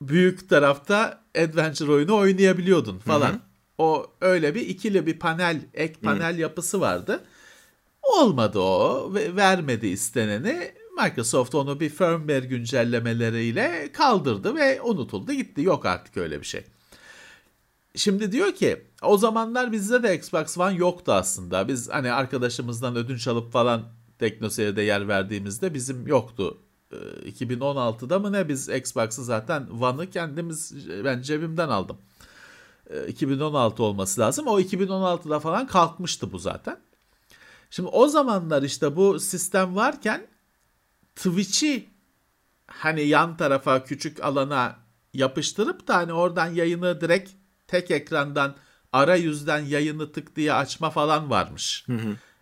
büyük 0.00 0.48
tarafta 0.48 1.20
adventure 1.38 1.92
oyunu 1.92 2.16
oynayabiliyordun 2.16 2.98
falan. 2.98 3.40
O 3.78 4.06
öyle 4.20 4.54
bir 4.54 4.60
ikili 4.68 5.06
bir 5.06 5.18
panel, 5.18 5.60
ek 5.74 5.94
panel 6.02 6.38
yapısı 6.38 6.80
vardı. 6.80 7.24
Olmadı 8.02 8.58
o 8.58 9.10
ve 9.14 9.36
vermedi 9.36 9.86
isteneni. 9.86 10.72
Microsoft 11.02 11.54
onu 11.54 11.80
bir 11.80 11.88
firmware 11.88 12.46
güncellemeleriyle 12.46 13.92
kaldırdı 13.92 14.54
ve 14.54 14.82
unutuldu 14.82 15.32
gitti. 15.32 15.62
Yok 15.62 15.86
artık 15.86 16.16
öyle 16.16 16.40
bir 16.40 16.46
şey. 16.46 16.64
Şimdi 17.96 18.32
diyor 18.32 18.52
ki 18.52 18.82
o 19.02 19.18
zamanlar 19.18 19.72
bizde 19.72 20.02
de 20.02 20.16
Xbox 20.16 20.58
One 20.58 20.74
yoktu 20.76 21.12
aslında. 21.12 21.68
Biz 21.68 21.88
hani 21.90 22.12
arkadaşımızdan 22.12 22.96
ödünç 22.96 23.28
alıp 23.28 23.52
falan 23.52 23.82
teknoseyirde 24.18 24.82
yer 24.82 25.08
verdiğimizde 25.08 25.74
bizim 25.74 26.06
yoktu 26.06 26.58
Ee, 26.92 27.30
2016'da 27.30 28.18
mı 28.18 28.32
ne 28.32 28.48
biz 28.48 28.68
Xbox'ı 28.68 29.24
zaten 29.24 29.66
One'ı 29.80 30.10
kendimiz 30.10 30.88
ben 31.04 31.22
cebimden 31.22 31.68
aldım. 31.68 31.98
Ee, 32.90 33.06
2016 33.06 33.82
olması 33.82 34.20
lazım. 34.20 34.46
O 34.46 34.60
2016'da 34.60 35.40
falan 35.40 35.66
kalkmıştı 35.66 36.32
bu 36.32 36.38
zaten. 36.38 36.78
Şimdi 37.70 37.88
o 37.88 38.08
zamanlar 38.08 38.62
işte 38.62 38.96
bu 38.96 39.20
sistem 39.20 39.76
varken 39.76 40.26
Twitch'i 41.16 41.88
hani 42.66 43.02
yan 43.02 43.36
tarafa 43.36 43.84
küçük 43.84 44.24
alana 44.24 44.76
yapıştırıp 45.14 45.88
da 45.88 45.96
hani 45.96 46.12
oradan 46.12 46.46
yayını 46.54 47.00
direkt 47.00 47.30
tek 47.66 47.90
ekrandan 47.90 48.54
arayüzden 48.92 49.58
yayını 49.58 50.12
tık 50.12 50.36
diye 50.36 50.52
açma 50.52 50.90
falan 50.90 51.30
varmış. 51.30 51.86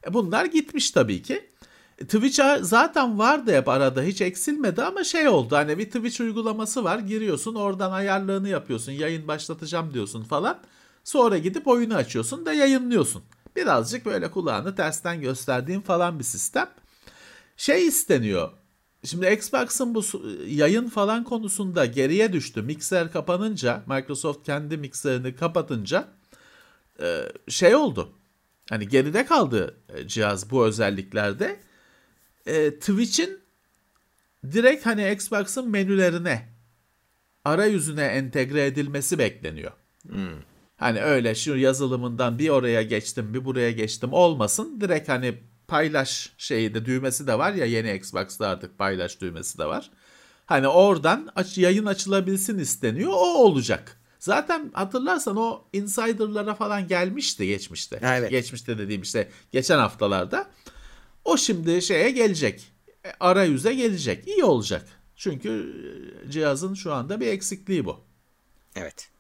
E 0.06 0.14
bunlar 0.14 0.44
gitmiş 0.44 0.90
tabii 0.90 1.22
ki. 1.22 1.50
E, 1.98 2.04
Twitch 2.04 2.40
zaten 2.60 3.18
vardı 3.18 3.56
hep 3.56 3.68
arada 3.68 4.02
hiç 4.02 4.20
eksilmedi 4.20 4.82
ama 4.82 5.04
şey 5.04 5.28
oldu 5.28 5.56
hani 5.56 5.78
bir 5.78 5.86
Twitch 5.86 6.20
uygulaması 6.20 6.84
var 6.84 6.98
giriyorsun 6.98 7.54
oradan 7.54 7.92
ayarlığını 7.92 8.48
yapıyorsun 8.48 8.92
yayın 8.92 9.28
başlatacağım 9.28 9.94
diyorsun 9.94 10.22
falan. 10.22 10.58
Sonra 11.04 11.38
gidip 11.38 11.68
oyunu 11.68 11.94
açıyorsun 11.94 12.46
da 12.46 12.52
yayınlıyorsun. 12.52 13.22
Birazcık 13.56 14.06
böyle 14.06 14.30
kulağını 14.30 14.74
tersten 14.74 15.20
gösterdiğin 15.20 15.80
falan 15.80 16.18
bir 16.18 16.24
sistem. 16.24 16.68
Şey 17.56 17.86
isteniyor 17.86 18.50
Şimdi 19.04 19.26
Xbox'ın 19.26 19.94
bu 19.94 20.02
yayın 20.46 20.88
falan 20.88 21.24
konusunda 21.24 21.86
geriye 21.86 22.32
düştü. 22.32 22.62
Mikser 22.62 23.12
kapanınca, 23.12 23.82
Microsoft 23.86 24.46
kendi 24.46 24.76
mikserini 24.76 25.36
kapatınca 25.36 26.08
e, 27.00 27.32
şey 27.48 27.76
oldu. 27.76 28.12
Hani 28.72 28.88
geride 28.88 29.26
kaldı 29.26 29.76
e, 29.88 30.08
cihaz 30.08 30.50
bu 30.50 30.66
özelliklerde. 30.66 31.60
E, 32.46 32.70
Twitch'in 32.78 33.40
direkt 34.52 34.86
hani 34.86 35.12
Xbox'ın 35.12 35.70
menülerine 35.70 36.48
arayüzüne 37.44 38.04
entegre 38.04 38.66
edilmesi 38.66 39.18
bekleniyor. 39.18 39.72
Hmm. 40.08 40.40
Hani 40.76 41.02
öyle 41.02 41.34
şu 41.34 41.56
yazılımından 41.56 42.38
bir 42.38 42.48
oraya 42.48 42.82
geçtim 42.82 43.34
bir 43.34 43.44
buraya 43.44 43.70
geçtim 43.70 44.12
olmasın. 44.12 44.80
Direkt 44.80 45.08
hani 45.08 45.34
paylaş 45.68 46.32
şeyi 46.38 46.74
de 46.74 46.84
düğmesi 46.86 47.26
de 47.26 47.38
var 47.38 47.52
ya 47.52 47.64
yeni 47.64 47.94
Xbox'ta 47.94 48.48
artık 48.48 48.78
paylaş 48.78 49.20
düğmesi 49.20 49.58
de 49.58 49.64
var. 49.64 49.90
Hani 50.46 50.68
oradan 50.68 51.28
aç, 51.36 51.58
yayın 51.58 51.86
açılabilsin 51.86 52.58
isteniyor 52.58 53.12
o 53.12 53.44
olacak. 53.44 54.01
Zaten 54.22 54.70
hatırlarsan 54.72 55.36
o 55.36 55.64
insider'lara 55.72 56.54
falan 56.54 56.88
gelmişti 56.88 57.46
geçmişte. 57.46 57.98
Evet. 58.02 58.30
Geçmişte 58.30 58.78
dediğim 58.78 59.02
işte 59.02 59.30
geçen 59.52 59.78
haftalarda. 59.78 60.50
O 61.24 61.36
şimdi 61.36 61.82
şeye 61.82 62.10
gelecek. 62.10 62.72
E, 63.04 63.12
arayüze 63.20 63.74
gelecek. 63.74 64.28
İyi 64.28 64.44
olacak. 64.44 64.88
Çünkü 65.16 65.50
e, 66.26 66.30
cihazın 66.30 66.74
şu 66.74 66.92
anda 66.92 67.20
bir 67.20 67.26
eksikliği 67.26 67.84
bu. 67.84 68.00
Evet. 68.76 69.10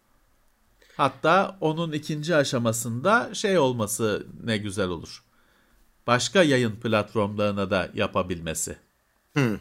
Hatta 0.96 1.58
onun 1.60 1.92
ikinci 1.92 2.36
aşamasında 2.36 3.34
şey 3.34 3.58
olması 3.58 4.26
ne 4.44 4.58
güzel 4.58 4.88
olur 4.88 5.22
başka 6.06 6.42
yayın 6.42 6.76
platformlarına 6.76 7.70
da 7.70 7.90
yapabilmesi. 7.94 8.76
Hmm. 9.32 9.58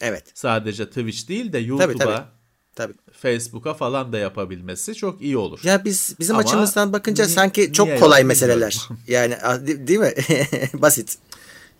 Evet. 0.00 0.30
Sadece 0.34 0.86
Twitch 0.86 1.28
değil 1.28 1.52
de 1.52 1.58
YouTube'a, 1.58 2.28
tabii. 2.76 2.94
Facebook'a 3.12 3.74
falan 3.74 4.12
da 4.12 4.18
yapabilmesi 4.18 4.94
çok 4.94 5.22
iyi 5.22 5.36
olur. 5.36 5.60
Ya 5.62 5.84
biz 5.84 6.16
bizim 6.20 6.36
Ama 6.36 6.42
açımızdan 6.42 6.92
bakınca 6.92 7.24
ni- 7.24 7.30
sanki 7.30 7.72
çok 7.72 7.98
kolay 7.98 8.24
meseleler. 8.24 8.88
yani 9.08 9.36
değil 9.66 9.98
mi? 9.98 10.12
Basit. 10.74 11.18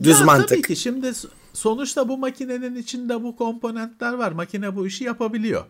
Düz 0.03 0.21
ya, 0.21 0.25
mantık. 0.25 0.49
Tabii 0.49 0.63
ki 0.63 0.77
şimdi 0.77 1.13
sonuçta 1.53 2.09
bu 2.09 2.19
makinenin 2.19 2.77
içinde 2.77 3.23
bu 3.23 3.37
komponentler 3.37 4.13
var. 4.13 4.33
Makine 4.33 4.77
bu 4.77 4.87
işi 4.87 5.05
yapabiliyor. 5.05 5.65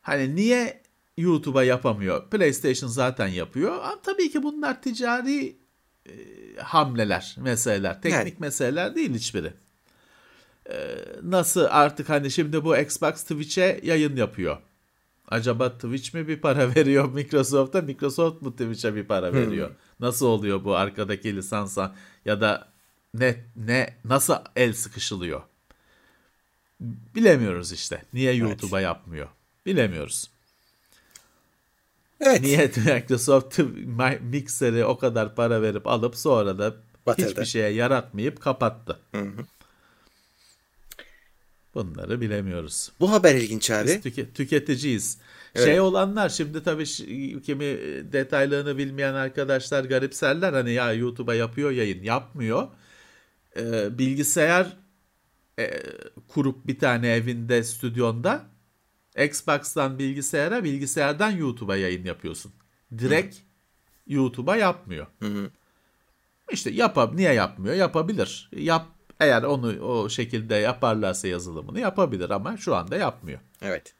Hani 0.00 0.36
niye 0.36 0.82
YouTube'a 1.16 1.64
yapamıyor? 1.64 2.30
PlayStation 2.30 2.88
zaten 2.88 3.28
yapıyor. 3.28 3.72
Ama 3.72 4.00
tabii 4.02 4.30
ki 4.30 4.42
bunlar 4.42 4.82
ticari 4.82 5.56
e, 6.06 6.12
hamleler, 6.62 7.36
meseleler. 7.40 8.02
Teknik 8.02 8.18
yani. 8.18 8.34
meseleler 8.38 8.94
değil 8.94 9.14
hiçbiri. 9.14 9.52
E, 10.70 10.96
nasıl 11.22 11.66
artık 11.70 12.08
hani 12.08 12.30
şimdi 12.30 12.64
bu 12.64 12.76
Xbox 12.76 13.12
Twitch'e 13.12 13.80
yayın 13.82 14.16
yapıyor. 14.16 14.58
Acaba 15.28 15.72
Twitch 15.72 16.14
mi 16.14 16.28
bir 16.28 16.40
para 16.40 16.74
veriyor 16.76 17.12
Microsoft'a? 17.12 17.82
Microsoft 17.82 18.42
mu 18.42 18.52
Twitch'e 18.52 18.94
bir 18.94 19.04
para 19.04 19.30
hmm. 19.30 19.36
veriyor? 19.36 19.68
Hmm. 19.68 19.76
Nasıl 20.00 20.26
oluyor 20.26 20.64
bu 20.64 20.76
arkadaki 20.76 21.36
lisansa 21.36 21.94
ya 22.24 22.40
da 22.40 22.68
ne 23.14 23.44
ne 23.56 23.96
nasıl 24.04 24.34
el 24.56 24.72
sıkışılıyor? 24.72 25.42
Bilemiyoruz 27.14 27.72
işte. 27.72 28.02
Niye 28.12 28.32
YouTube'a 28.32 28.80
evet. 28.80 28.84
yapmıyor? 28.84 29.28
Bilemiyoruz. 29.66 30.30
Evet. 32.20 32.40
Niye 32.40 32.58
Microsoft 32.76 33.58
Mixer'i 34.20 34.84
o 34.84 34.98
kadar 34.98 35.34
para 35.34 35.62
verip 35.62 35.86
alıp 35.86 36.16
sonra 36.16 36.58
da 36.58 36.74
Batırdı. 37.06 37.28
hiçbir 37.28 37.44
şeye 37.44 37.70
yaratmayıp 37.70 38.40
kapattı. 38.40 38.98
Hı 39.12 39.20
hı. 39.20 39.44
Bunları 41.76 42.20
bilemiyoruz. 42.20 42.92
Bu 43.00 43.12
haber 43.12 43.34
ilginç 43.34 43.70
abi. 43.70 43.88
Biz 43.88 44.00
tüke, 44.00 44.32
tüketiciyiz. 44.32 45.18
Evet. 45.54 45.66
Şey 45.66 45.80
olanlar 45.80 46.28
şimdi 46.28 46.62
tabii 46.62 46.84
kimi 47.42 47.64
detaylarını 48.12 48.78
bilmeyen 48.78 49.14
arkadaşlar 49.14 49.84
garipserler. 49.84 50.52
Hani 50.52 50.72
ya 50.72 50.92
YouTube'a 50.92 51.34
yapıyor 51.34 51.70
yayın 51.70 52.02
yapmıyor. 52.02 52.68
Ee, 53.56 53.98
bilgisayar 53.98 54.76
e, 55.58 55.82
kurup 56.28 56.66
bir 56.66 56.78
tane 56.78 57.08
evinde 57.08 57.62
stüdyonda 57.62 58.44
Xbox'tan 59.24 59.98
bilgisayara, 59.98 60.64
bilgisayardan 60.64 61.30
YouTube'a 61.30 61.76
yayın 61.76 62.04
yapıyorsun. 62.04 62.52
Direkt 62.98 63.36
YouTube'a 64.06 64.56
yapmıyor. 64.56 65.06
Hı 65.18 65.26
hı. 65.26 65.50
İşte 66.52 66.70
yapab 66.70 67.14
niye 67.14 67.32
yapmıyor? 67.32 67.74
Yapabilir. 67.74 68.50
Yap 68.56 68.86
eğer 69.20 69.42
onu 69.42 69.80
o 69.80 70.08
şekilde 70.08 70.54
yaparlarsa 70.54 71.28
yazılımını 71.28 71.80
yapabilir 71.80 72.30
ama 72.30 72.56
şu 72.56 72.74
anda 72.74 72.96
yapmıyor. 72.96 73.40
Evet. 73.62 73.94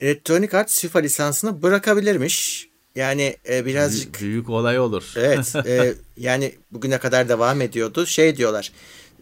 Electronic 0.00 0.56
Arts 0.56 0.80
FIFA 0.80 0.98
lisansını 0.98 1.62
bırakabilirmiş. 1.62 2.68
Yani 2.94 3.36
e, 3.48 3.66
birazcık... 3.66 4.20
Büyük, 4.20 4.20
büyük 4.20 4.50
olay 4.50 4.78
olur. 4.78 5.12
Evet. 5.16 5.56
e, 5.66 5.94
yani 6.16 6.54
bugüne 6.70 6.98
kadar 6.98 7.28
devam 7.28 7.60
ediyordu. 7.60 8.06
Şey 8.06 8.36
diyorlar. 8.36 8.72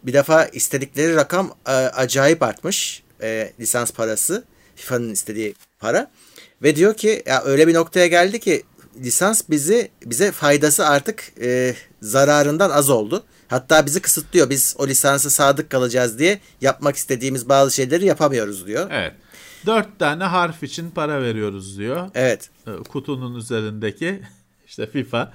Bir 0.03 0.13
defa 0.13 0.45
istedikleri 0.45 1.17
rakam 1.17 1.55
e, 1.67 1.71
acayip 1.71 2.43
artmış 2.43 3.03
e, 3.23 3.53
lisans 3.61 3.93
parası. 3.93 4.45
FIFA'nın 4.77 5.11
istediği 5.13 5.55
para. 5.79 6.11
Ve 6.63 6.77
diyor 6.77 6.95
ki 6.95 7.23
ya 7.27 7.43
öyle 7.45 7.69
bir 7.69 7.75
noktaya 7.75 8.07
geldi 8.07 8.41
ki 8.41 8.63
lisans 9.01 9.43
bizi 9.51 9.91
bize 10.05 10.33
faydası 10.33 10.87
artık 10.87 11.33
e, 11.41 11.75
zararından 12.03 12.71
az 12.71 12.91
oldu. 12.91 13.25
Hatta 13.53 13.87
bizi 13.87 14.03
kısıtlıyor. 14.03 14.51
Biz 14.51 14.75
o 14.79 14.87
lisansı 14.89 15.31
sadık 15.31 15.71
kalacağız 15.71 16.19
diye 16.19 16.41
yapmak 16.61 16.97
istediğimiz 16.97 17.49
bazı 17.49 17.75
şeyleri 17.75 18.07
yapamıyoruz 18.07 18.67
diyor. 18.67 18.91
Evet. 18.91 19.15
Dört 19.67 19.99
tane 19.99 20.25
harf 20.25 20.63
için 20.63 20.91
para 20.91 21.23
veriyoruz 21.23 21.79
diyor. 21.79 22.11
Evet. 22.15 22.51
E, 22.67 22.71
kutunun 22.71 23.35
üzerindeki 23.35 24.23
işte 24.67 24.87
FIFA. 24.87 25.33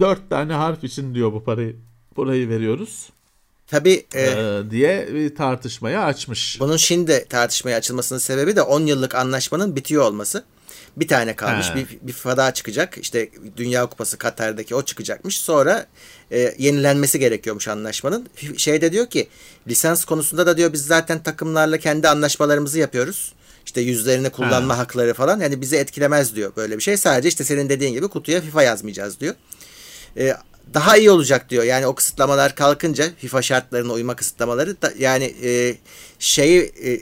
Dört 0.00 0.30
tane 0.30 0.52
harf 0.52 0.84
için 0.84 1.14
diyor 1.14 1.32
bu 1.32 1.44
parayı 1.44 1.76
burayı 2.16 2.48
veriyoruz. 2.48 3.08
Tabii 3.66 4.06
e, 4.14 4.22
ee, 4.22 4.62
diye 4.70 5.08
bir 5.14 5.34
tartışmaya 5.34 6.04
açmış. 6.04 6.60
Bunun 6.60 6.76
şimdi 6.76 7.26
tartışmaya 7.28 7.76
açılmasının 7.76 8.18
sebebi 8.18 8.56
de 8.56 8.62
10 8.62 8.86
yıllık 8.86 9.14
anlaşmanın 9.14 9.76
bitiyor 9.76 10.04
olması. 10.04 10.44
Bir 10.96 11.08
tane 11.08 11.36
kalmış. 11.36 11.70
He. 11.70 11.74
Bir, 11.74 11.86
bir 12.02 12.12
FIFA 12.12 12.36
daha 12.36 12.54
çıkacak. 12.54 12.98
İşte 12.98 13.28
Dünya 13.56 13.86
Kupası 13.86 14.18
Katar'daki 14.18 14.74
o 14.74 14.82
çıkacakmış. 14.82 15.38
Sonra 15.38 15.86
e, 16.30 16.54
yenilenmesi 16.58 17.18
gerekiyormuş 17.18 17.68
anlaşmanın. 17.68 18.28
Şeyde 18.56 18.92
diyor 18.92 19.06
ki 19.06 19.28
lisans 19.68 20.04
konusunda 20.04 20.46
da 20.46 20.56
diyor 20.56 20.72
biz 20.72 20.86
zaten 20.86 21.22
takımlarla 21.22 21.78
kendi 21.78 22.08
anlaşmalarımızı 22.08 22.78
yapıyoruz. 22.78 23.34
İşte 23.66 23.80
yüzlerini 23.80 24.30
kullanma 24.30 24.74
He. 24.74 24.78
hakları 24.78 25.14
falan. 25.14 25.40
Yani 25.40 25.60
bizi 25.60 25.76
etkilemez 25.76 26.36
diyor 26.36 26.52
böyle 26.56 26.76
bir 26.76 26.82
şey. 26.82 26.96
Sadece 26.96 27.28
işte 27.28 27.44
senin 27.44 27.68
dediğin 27.68 27.92
gibi 27.92 28.08
kutuya 28.08 28.40
FIFA 28.40 28.62
yazmayacağız 28.62 29.20
diyor. 29.20 29.34
E, 30.16 30.34
daha 30.74 30.96
iyi 30.96 31.10
olacak 31.10 31.50
diyor. 31.50 31.64
Yani 31.64 31.86
o 31.86 31.94
kısıtlamalar 31.94 32.54
kalkınca 32.54 33.06
FIFA 33.18 33.42
şartlarına 33.42 33.92
uyma 33.92 34.16
kısıtlamaları 34.16 34.82
da, 34.82 34.92
yani 34.98 35.34
e, 35.42 35.76
şeyi 36.18 36.72
e, 36.84 37.00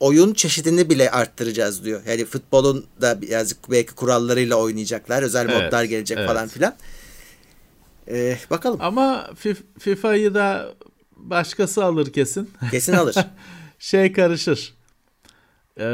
oyun 0.00 0.34
çeşidini 0.34 0.90
bile 0.90 1.10
arttıracağız 1.10 1.84
diyor. 1.84 2.02
Yani 2.06 2.24
futbolun 2.24 2.86
da 3.00 3.22
birazcık 3.22 3.70
belki 3.70 3.94
kurallarıyla 3.94 4.56
oynayacaklar. 4.56 5.22
Özel 5.22 5.48
evet, 5.48 5.62
modlar 5.62 5.84
gelecek 5.84 6.18
evet. 6.18 6.28
falan 6.28 6.48
filan. 6.48 6.74
Ee, 8.08 8.38
bakalım. 8.50 8.80
Ama 8.80 9.30
FIFA'yı 9.78 10.34
da 10.34 10.74
başkası 11.16 11.84
alır 11.84 12.12
kesin. 12.12 12.50
Kesin 12.70 12.92
alır. 12.96 13.14
şey 13.78 14.12
karışır. 14.12 14.74
Ee, 15.78 15.84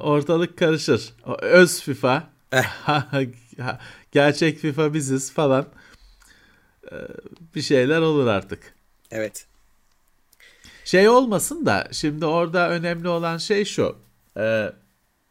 ortalık 0.00 0.58
karışır. 0.58 1.12
Öz 1.42 1.80
FIFA. 1.80 2.30
Eh. 2.52 2.64
Gerçek 4.12 4.58
FIFA 4.58 4.94
biziz 4.94 5.32
falan. 5.32 5.66
Ee, 6.92 6.96
bir 7.54 7.62
şeyler 7.62 8.00
olur 8.00 8.26
artık. 8.26 8.74
Evet. 9.10 9.46
Şey 10.88 11.08
olmasın 11.08 11.66
da 11.66 11.88
şimdi 11.92 12.26
orada 12.26 12.70
önemli 12.70 13.08
olan 13.08 13.38
şey 13.38 13.64
şu. 13.64 13.96
E, 14.36 14.72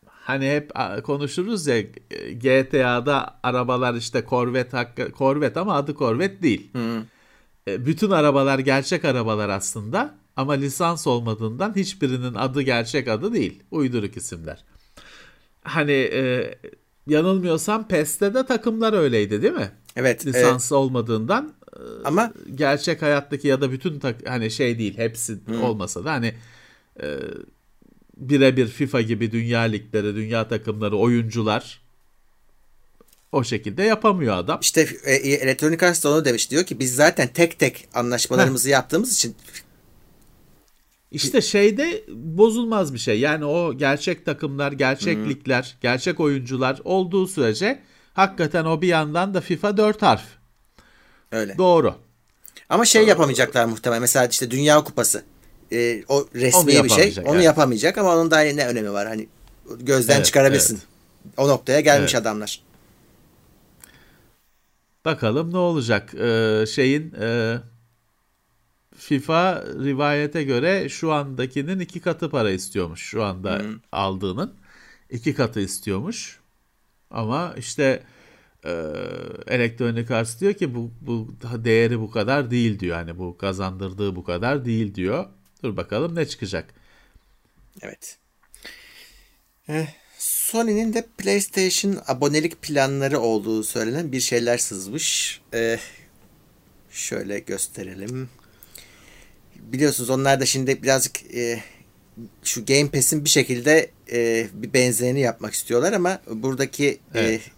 hani 0.05 0.49
hep 0.49 0.71
konuşuruz 1.03 1.67
ya 1.67 1.81
GTA'da 2.33 3.39
arabalar 3.43 3.93
işte 3.93 4.23
Corvette 4.29 4.77
hakkı 4.77 5.11
Corvette 5.17 5.59
ama 5.59 5.75
adı 5.75 5.95
Corvette 5.95 6.41
değil. 6.41 6.69
Hı. 6.73 7.03
E, 7.67 7.85
bütün 7.85 8.11
arabalar 8.11 8.59
gerçek 8.59 9.05
arabalar 9.05 9.49
aslında 9.49 10.15
ama 10.35 10.53
lisans 10.53 11.07
olmadığından 11.07 11.75
hiçbirinin 11.75 12.33
adı 12.33 12.61
gerçek 12.61 13.07
adı 13.07 13.33
değil. 13.33 13.63
Uyduruk 13.71 14.17
isimler. 14.17 14.63
Hani 15.63 16.09
e, 16.13 16.55
yanılmıyorsam 17.07 17.87
PES'te 17.87 18.33
de 18.33 18.45
takımlar 18.45 18.93
öyleydi 18.93 19.41
değil 19.41 19.53
mi? 19.53 19.71
Evet. 19.95 20.25
Lisans 20.25 20.71
e, 20.71 20.75
olmadığından 20.75 21.53
ama 22.05 22.33
gerçek 22.55 23.01
hayattaki 23.01 23.47
ya 23.47 23.61
da 23.61 23.71
bütün 23.71 23.99
tak, 23.99 24.29
hani 24.29 24.51
şey 24.51 24.79
değil 24.79 24.97
hepsi 24.97 25.37
Hı. 25.47 25.63
olmasa 25.63 26.05
da 26.05 26.11
hani 26.11 26.33
e, 27.01 27.17
birebir 28.17 28.67
FIFA 28.67 29.01
gibi 29.01 29.31
dünya 29.31 29.61
ligleri, 29.61 30.15
dünya 30.15 30.47
takımları, 30.47 30.97
oyuncular 30.97 31.81
o 33.31 33.43
şekilde 33.43 33.83
yapamıyor 33.83 34.37
adam. 34.37 34.59
İşte 34.61 34.87
e, 35.03 35.13
e 35.13 35.33
Elektronik 35.33 35.83
Arts 35.83 36.05
onu 36.05 36.25
demiş. 36.25 36.51
Diyor 36.51 36.63
ki 36.63 36.79
biz 36.79 36.95
zaten 36.95 37.27
tek 37.27 37.59
tek 37.59 37.87
anlaşmalarımızı 37.93 38.67
Heh. 38.67 38.73
yaptığımız 38.73 39.13
için 39.13 39.35
işte 41.11 41.41
şeyde 41.41 42.03
bozulmaz 42.13 42.93
bir 42.93 42.99
şey. 42.99 43.19
Yani 43.19 43.45
o 43.45 43.77
gerçek 43.77 44.25
takımlar, 44.25 44.71
gerçek 44.71 45.17
ligler, 45.17 45.77
gerçek 45.81 46.19
oyuncular 46.19 46.81
olduğu 46.83 47.27
sürece 47.27 47.79
hakikaten 48.13 48.65
o 48.65 48.81
bir 48.81 48.87
yandan 48.87 49.33
da 49.33 49.41
FIFA 49.41 49.77
4 49.77 50.01
harf. 50.01 50.36
Öyle. 51.31 51.57
Doğru. 51.57 51.95
Ama 52.69 52.85
şey 52.85 53.05
yapamayacaklar 53.05 53.65
muhtemelen. 53.65 54.01
Mesela 54.01 54.25
işte 54.25 54.51
Dünya 54.51 54.83
Kupası. 54.83 55.23
E, 55.71 56.03
o 56.07 56.27
resmi 56.35 56.83
bir 56.83 56.89
şey. 56.89 57.15
Onu 57.25 57.41
yapamayacak 57.41 57.97
ama 57.97 58.15
onun 58.15 58.31
da 58.31 58.39
ne 58.39 58.67
önemi 58.67 58.93
var? 58.93 59.07
Hani 59.07 59.27
gözden 59.79 60.15
evet, 60.15 60.25
çıkarabilirsin. 60.25 60.75
Evet. 60.75 61.33
O 61.37 61.47
noktaya 61.47 61.79
gelmiş 61.79 62.15
evet. 62.15 62.21
adamlar. 62.21 62.61
Bakalım 65.05 65.53
ne 65.53 65.57
olacak? 65.57 66.13
Ee, 66.13 66.65
şeyin 66.75 67.13
e, 67.21 67.57
FIFA 68.97 69.63
rivayete 69.83 70.43
göre 70.43 70.89
şu 70.89 71.11
andakinin 71.11 71.79
iki 71.79 71.99
katı 71.99 72.29
para 72.29 72.51
istiyormuş. 72.51 73.01
Şu 73.01 73.23
anda 73.23 73.59
hmm. 73.59 73.79
aldığının 73.91 74.53
iki 75.09 75.33
katı 75.33 75.59
istiyormuş. 75.59 76.39
Ama 77.11 77.53
işte 77.57 78.03
e, 78.65 78.71
Electronic 79.47 80.15
Arts 80.15 80.39
diyor 80.39 80.53
ki 80.53 80.75
bu, 80.75 80.91
bu 81.01 81.35
değeri 81.41 81.99
bu 81.99 82.11
kadar 82.11 82.51
değil 82.51 82.79
diyor. 82.79 82.95
Hani 82.95 83.17
bu 83.17 83.37
kazandırdığı 83.37 84.15
bu 84.15 84.23
kadar 84.23 84.65
değil 84.65 84.95
diyor. 84.95 85.25
Dur 85.63 85.77
bakalım 85.77 86.15
ne 86.15 86.27
çıkacak. 86.27 86.73
Evet. 87.81 88.17
Eh, 89.69 89.87
Sony'nin 90.17 90.93
de 90.93 91.05
PlayStation 91.17 91.97
abonelik 92.07 92.61
planları 92.61 93.19
olduğu 93.19 93.63
söylenen 93.63 94.11
bir 94.11 94.19
şeyler 94.19 94.57
sızmış. 94.57 95.41
Eh, 95.53 95.79
şöyle 96.91 97.39
gösterelim 97.39 98.29
biliyorsunuz 99.71 100.09
onlar 100.09 100.39
da 100.39 100.45
şimdi 100.45 100.83
birazcık 100.83 101.35
e, 101.35 101.63
şu 102.43 102.65
Game 102.65 102.89
Pass'in 102.89 103.25
bir 103.25 103.29
şekilde 103.29 103.91
e, 104.11 104.47
bir 104.53 104.73
benzerini 104.73 105.19
yapmak 105.19 105.53
istiyorlar 105.53 105.93
ama 105.93 106.21
buradaki 106.27 106.87
e, 106.87 106.99
evet. 107.13 107.41
e, 107.41 107.56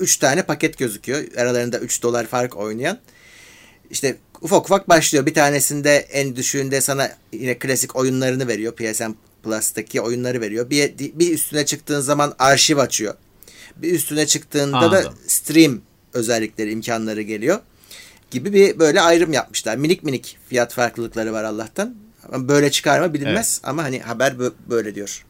3 0.00 0.16
tane 0.16 0.42
paket 0.42 0.78
gözüküyor. 0.78 1.24
Aralarında 1.36 1.78
3 1.78 2.02
dolar 2.02 2.26
fark 2.26 2.56
oynayan. 2.56 2.98
İşte 3.90 4.16
ufak 4.40 4.64
ufak 4.64 4.88
başlıyor. 4.88 5.26
Bir 5.26 5.34
tanesinde 5.34 5.96
en 5.96 6.36
düşüğünde 6.36 6.80
sana 6.80 7.12
yine 7.32 7.58
klasik 7.58 7.96
oyunlarını 7.96 8.48
veriyor. 8.48 8.72
PSN 8.72 9.14
Plus'taki 9.42 10.00
oyunları 10.00 10.40
veriyor. 10.40 10.70
Bir, 10.70 10.98
bir 10.98 11.34
üstüne 11.34 11.66
çıktığın 11.66 12.00
zaman 12.00 12.34
arşiv 12.38 12.78
açıyor. 12.78 13.14
Bir 13.76 13.92
üstüne 13.92 14.26
çıktığında 14.26 14.76
Anladım. 14.76 15.12
da 15.12 15.16
stream 15.26 15.80
özellikleri, 16.14 16.72
imkanları 16.72 17.22
geliyor 17.22 17.60
gibi 18.30 18.52
bir 18.52 18.78
böyle 18.78 19.00
ayrım 19.00 19.32
yapmışlar. 19.32 19.76
Minik 19.76 20.04
minik 20.04 20.38
fiyat 20.48 20.72
farklılıkları 20.72 21.32
var 21.32 21.44
Allah'tan. 21.44 21.94
Böyle 22.32 22.70
çıkar 22.70 23.00
mı 23.00 23.14
bilinmez 23.14 23.60
evet. 23.60 23.68
ama 23.68 23.82
hani 23.82 24.00
haber 24.00 24.34
böyle 24.70 24.94
diyor. 24.94 25.24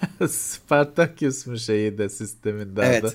Spartaküs 0.28 1.46
mü 1.46 1.58
şeyi 1.58 1.98
de 1.98 2.08
sisteminde 2.08 2.82
evet. 2.82 3.04
adı? 3.04 3.14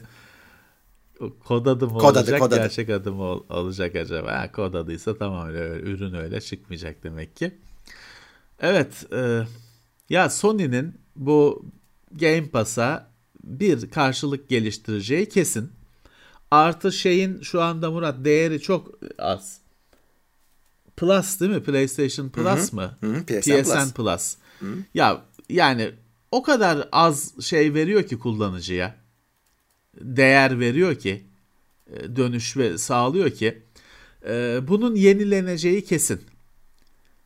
Kod 1.40 1.66
adı 1.66 1.88
mı 1.88 1.98
kod 1.98 2.16
olacak, 2.16 2.42
adı, 2.42 2.56
gerçek 2.56 2.90
adı 2.90 3.12
mı 3.12 3.24
olacak 3.50 3.96
acaba? 3.96 4.40
Ha, 4.40 4.52
kod 4.52 4.74
adıysa 4.74 5.18
tamam 5.18 5.48
öyle, 5.48 5.80
ürün 5.80 6.14
öyle 6.14 6.42
çıkmayacak 6.42 7.04
demek 7.04 7.36
ki. 7.36 7.58
Evet, 8.60 9.14
e, 9.14 9.42
ya 10.10 10.30
Sony'nin 10.30 10.98
bu 11.16 11.66
Game 12.12 12.50
Pass'a 12.50 13.12
bir 13.44 13.90
karşılık 13.90 14.50
geliştireceği 14.50 15.30
kesin. 15.30 15.72
Artı 16.52 16.92
şeyin 16.92 17.42
şu 17.42 17.62
anda 17.62 17.92
Murat 17.92 18.26
değeri 18.26 18.62
çok 18.62 19.00
az. 19.20 19.60
Plus 20.98 21.40
değil 21.40 21.52
mi? 21.52 21.64
PlayStation 21.64 22.30
Plus 22.30 22.46
Hı-hı. 22.46 22.76
mı? 22.76 22.98
Hı-hı. 23.02 23.26
PSN, 23.26 23.62
PSN 23.62 23.94
Plus. 23.94 23.94
Plus. 23.94 24.36
Ya 24.94 25.22
yani 25.50 25.92
o 26.36 26.44
kadar 26.44 26.90
az 26.92 27.42
şey 27.42 27.74
veriyor 27.74 28.04
ki 28.04 28.20
kullanıcıya. 28.20 28.96
Değer 30.00 30.60
veriyor 30.60 30.96
ki 30.96 31.26
e, 31.88 32.16
dönüş 32.16 32.58
ve 32.58 32.78
sağlıyor 32.78 33.30
ki 33.30 33.64
e, 34.28 34.60
bunun 34.68 34.96
yenileneceği 34.96 35.84
kesin. 35.84 36.22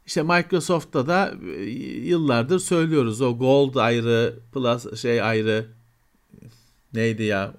İşte 0.05 0.23
Microsoft'ta 0.23 1.07
da 1.07 1.33
e, 1.55 1.61
yıllardır 2.09 2.59
söylüyoruz 2.59 3.21
o 3.21 3.37
Gold 3.37 3.75
ayrı, 3.75 4.39
Plus 4.53 5.01
şey 5.01 5.21
ayrı 5.21 5.67
neydi 6.93 7.23
ya 7.23 7.53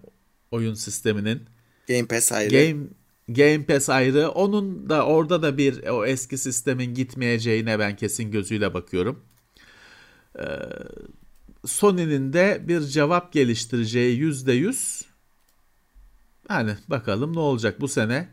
oyun 0.50 0.74
sisteminin 0.74 1.42
Game 1.88 2.06
Pass 2.06 2.32
ayrı. 2.32 2.50
Game 2.50 2.86
Game 3.28 3.64
Pass 3.64 3.88
ayrı. 3.88 4.28
Onun 4.28 4.88
da 4.88 5.06
orada 5.06 5.42
da 5.42 5.58
bir 5.58 5.88
o 5.88 6.06
eski 6.06 6.38
sistemin 6.38 6.94
gitmeyeceğine 6.94 7.78
ben 7.78 7.96
kesin 7.96 8.30
gözüyle 8.30 8.74
bakıyorum. 8.74 9.24
Ee, 10.38 10.44
Sony'nin 11.66 12.32
de 12.32 12.62
bir 12.68 12.80
cevap 12.80 13.32
geliştireceği 13.32 14.18
yüzde 14.18 14.52
yüz. 14.52 15.04
Yani 16.50 16.76
bakalım 16.88 17.36
ne 17.36 17.40
olacak 17.40 17.80
bu 17.80 17.88
sene. 17.88 18.28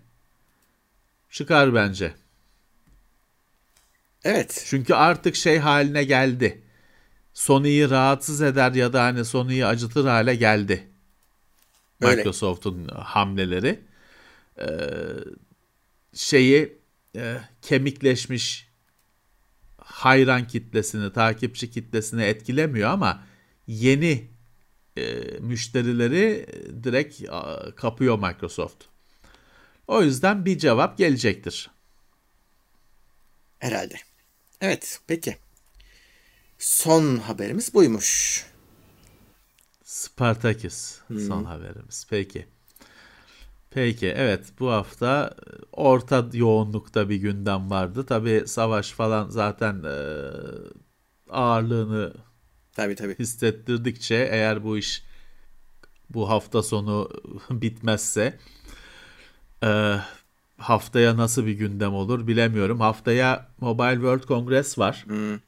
Çıkar 1.29 1.73
bence. 1.73 2.13
Evet. 4.23 4.63
Çünkü 4.67 4.93
artık 4.93 5.35
şey 5.35 5.57
haline 5.57 6.03
geldi. 6.03 6.63
Sony'yi 7.33 7.89
rahatsız 7.89 8.41
eder 8.41 8.71
ya 8.71 8.93
da 8.93 9.03
hani 9.03 9.25
Sony'yi 9.25 9.65
acıtır 9.65 10.05
hale 10.05 10.35
geldi. 10.35 10.87
Microsoft'un 11.99 12.87
hamleleri 12.87 13.79
e, 14.59 14.67
şeyi 16.13 16.77
e, 17.15 17.41
kemikleşmiş 17.61 18.66
hayran 19.87 20.47
kitlesini, 20.47 21.13
takipçi 21.13 21.71
kitlesini 21.71 22.23
etkilemiyor 22.23 22.89
ama 22.89 23.23
yeni 23.67 24.27
e, 24.97 25.13
müşterileri 25.39 26.45
direkt 26.83 27.29
a, 27.29 27.71
kapıyor 27.75 28.19
Microsoft. 28.19 28.83
O 29.87 30.01
yüzden 30.01 30.45
bir 30.45 30.57
cevap 30.57 30.97
gelecektir. 30.97 31.69
Herhalde. 33.59 33.95
Evet, 34.61 34.99
peki. 35.07 35.37
Son 36.57 37.17
haberimiz 37.17 37.73
buymuş. 37.73 38.45
Spartaküs 39.83 40.99
hmm. 41.07 41.27
son 41.27 41.43
haberimiz. 41.43 42.07
Peki. 42.09 42.47
Peki 43.71 44.07
evet 44.07 44.45
bu 44.59 44.71
hafta 44.71 45.35
e, 45.47 45.51
orta 45.71 46.25
yoğunlukta 46.33 47.09
bir 47.09 47.15
gündem 47.15 47.69
vardı. 47.69 48.05
Tabi 48.05 48.43
savaş 48.45 48.91
falan 48.91 49.29
zaten 49.29 49.83
e, 49.83 49.95
ağırlığını 51.29 52.13
tabii, 52.73 52.95
tabii. 52.95 53.15
hissettirdikçe 53.19 54.15
eğer 54.31 54.63
bu 54.63 54.77
iş 54.77 55.03
bu 56.09 56.29
hafta 56.29 56.63
sonu 56.63 57.09
bitmezse 57.51 58.37
e, 59.63 59.95
haftaya 60.57 61.17
nasıl 61.17 61.45
bir 61.45 61.53
gündem 61.53 61.93
olur 61.93 62.27
bilemiyorum. 62.27 62.79
Haftaya 62.79 63.47
Mobile 63.61 63.93
World 63.93 64.23
Congress 64.23 64.79
var. 64.79 65.03
Hmm 65.07 65.39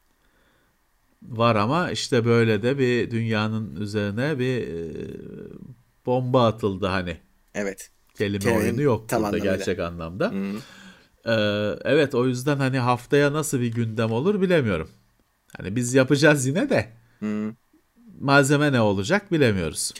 var 1.24 1.56
ama 1.56 1.92
işte 1.92 2.26
böyle 2.26 2.64
de 2.64 2.78
bir 2.78 3.12
dünyanın 3.12 3.76
üzerine 3.76 4.40
bir 4.40 4.68
e, 4.68 4.94
bomba 6.06 6.48
atıldı 6.48 6.88
hani. 6.88 7.18
Evet. 7.56 7.92
Kelime 8.20 8.40
Kelime 8.40 8.60
oyunu 8.60 8.82
yok 8.82 9.02
burada 9.02 9.16
anlamıyla. 9.16 9.56
gerçek 9.56 9.80
anlamda. 9.80 10.32
Hmm. 10.32 10.58
Ee, 11.26 11.76
evet 11.86 12.16
o 12.16 12.28
yüzden 12.28 12.58
hani 12.58 12.80
haftaya 12.80 13.34
nasıl 13.34 13.60
bir 13.60 13.72
gündem 13.72 14.12
olur 14.12 14.42
bilemiyorum. 14.42 14.90
Hani 15.58 15.76
biz 15.76 15.94
yapacağız 15.94 16.46
yine 16.46 16.70
de. 16.70 16.90
Hmm. 17.20 17.54
Malzeme 18.20 18.72
ne 18.72 18.82
olacak 18.82 19.32
bilemiyoruz. 19.32 19.94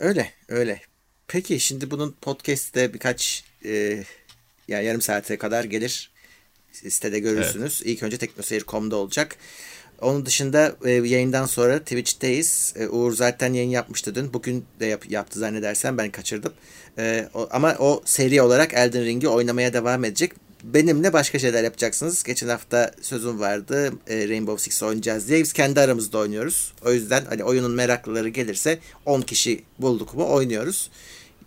Öyle 0.00 0.30
öyle. 0.48 0.80
Peki 1.28 1.60
şimdi 1.60 1.90
bunun 1.90 2.16
podcast'te 2.20 2.94
birkaç 2.94 3.44
e, 3.64 4.04
yani 4.68 4.84
yarım 4.84 5.00
saate 5.00 5.38
kadar 5.38 5.64
gelir. 5.64 6.10
sitede 6.72 7.18
görürsünüz. 7.18 7.82
Evet. 7.84 7.92
İlk 7.96 8.02
önce 8.02 8.18
teknoseyir.com'da 8.18 8.96
olacak. 8.96 9.36
Onun 10.02 10.26
dışında 10.26 10.76
e, 10.84 10.90
yayından 10.90 11.46
sonra 11.46 11.78
Twitch'teyiz. 11.78 12.74
E, 12.76 12.88
Uğur 12.88 13.12
zaten 13.12 13.52
yayın 13.52 13.70
yapmıştı 13.70 14.14
dün. 14.14 14.32
Bugün 14.32 14.64
de 14.80 14.86
yap, 14.86 15.10
yaptı 15.10 15.38
zannedersem 15.38 15.98
ben 15.98 16.10
kaçırdım. 16.10 16.52
E, 16.98 17.28
o, 17.34 17.48
ama 17.50 17.76
o 17.78 18.02
seri 18.04 18.42
olarak 18.42 18.74
Elden 18.74 19.04
Ring'i 19.04 19.28
oynamaya 19.28 19.72
devam 19.72 20.04
edecek. 20.04 20.32
Benimle 20.64 21.12
başka 21.12 21.38
şeyler 21.38 21.64
yapacaksınız. 21.64 22.22
Geçen 22.22 22.48
hafta 22.48 22.90
sözüm 23.02 23.40
vardı 23.40 23.92
e, 24.08 24.28
Rainbow 24.28 24.62
Six 24.62 24.82
oynayacağız 24.82 25.28
diye. 25.28 25.40
Biz 25.40 25.52
kendi 25.52 25.80
aramızda 25.80 26.18
oynuyoruz. 26.18 26.72
O 26.84 26.92
yüzden 26.92 27.24
hani 27.24 27.44
oyunun 27.44 27.72
meraklıları 27.72 28.28
gelirse 28.28 28.78
10 29.06 29.20
kişi 29.20 29.62
bulduk 29.78 30.14
mu 30.14 30.32
oynuyoruz. 30.32 30.90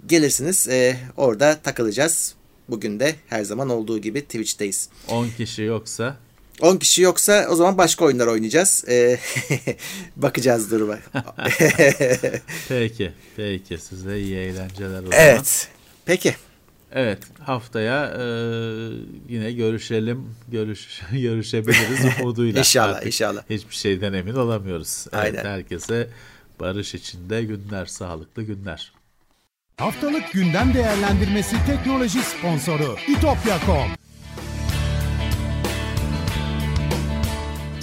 Gelirsiniz 0.08 0.68
e, 0.68 0.97
orada 1.18 1.60
takılacağız. 1.64 2.36
Bugün 2.70 2.99
de 2.99 3.16
her 3.28 3.43
zaman 3.43 3.70
olduğu 3.70 3.99
gibi 3.99 4.22
Twitch'teyiz. 4.22 4.89
10 5.08 5.30
kişi 5.38 5.62
yoksa 5.62 6.18
10 6.62 6.78
kişi 6.78 7.01
yoksa 7.01 7.47
o 7.49 7.56
zaman 7.56 7.78
başka 7.78 8.06
oyunlar 8.06 8.28
oynayacağız. 8.28 8.86
Ee, 8.88 9.20
bakacağız 10.16 10.72
duruma. 10.72 10.97
peki. 12.70 13.12
Peki. 13.36 13.78
Size 13.78 14.20
iyi 14.20 14.36
eğlenceler 14.36 15.03
o 15.03 15.10
Evet. 15.12 15.68
Peki. 16.06 16.36
Evet. 16.91 17.20
Haftaya 17.39 18.06
e, 18.06 18.24
yine 19.30 19.51
görüşelim. 19.51 20.36
Görüş, 20.47 21.01
görüşebiliriz 21.12 21.99
umuduyla. 22.22 22.60
İnşallah. 22.60 22.89
Artık 22.89 23.08
inşallah. 23.08 23.41
Hiçbir 23.49 23.76
şeyden 23.76 24.14
emin 24.14 24.36
olamıyoruz. 24.36 25.06
Aynen. 25.12 25.34
Evet, 25.34 25.45
herkese 25.45 26.10
barış 26.60 26.93
içinde 26.95 27.43
günler, 27.43 27.86
sağlıklı 27.86 28.43
günler. 28.43 28.93
Haftalık 29.78 30.32
gündem 30.32 30.74
değerlendirmesi 30.74 31.56
teknoloji 31.68 32.20
sponsoru 32.20 32.95
itopya.com 33.08 34.05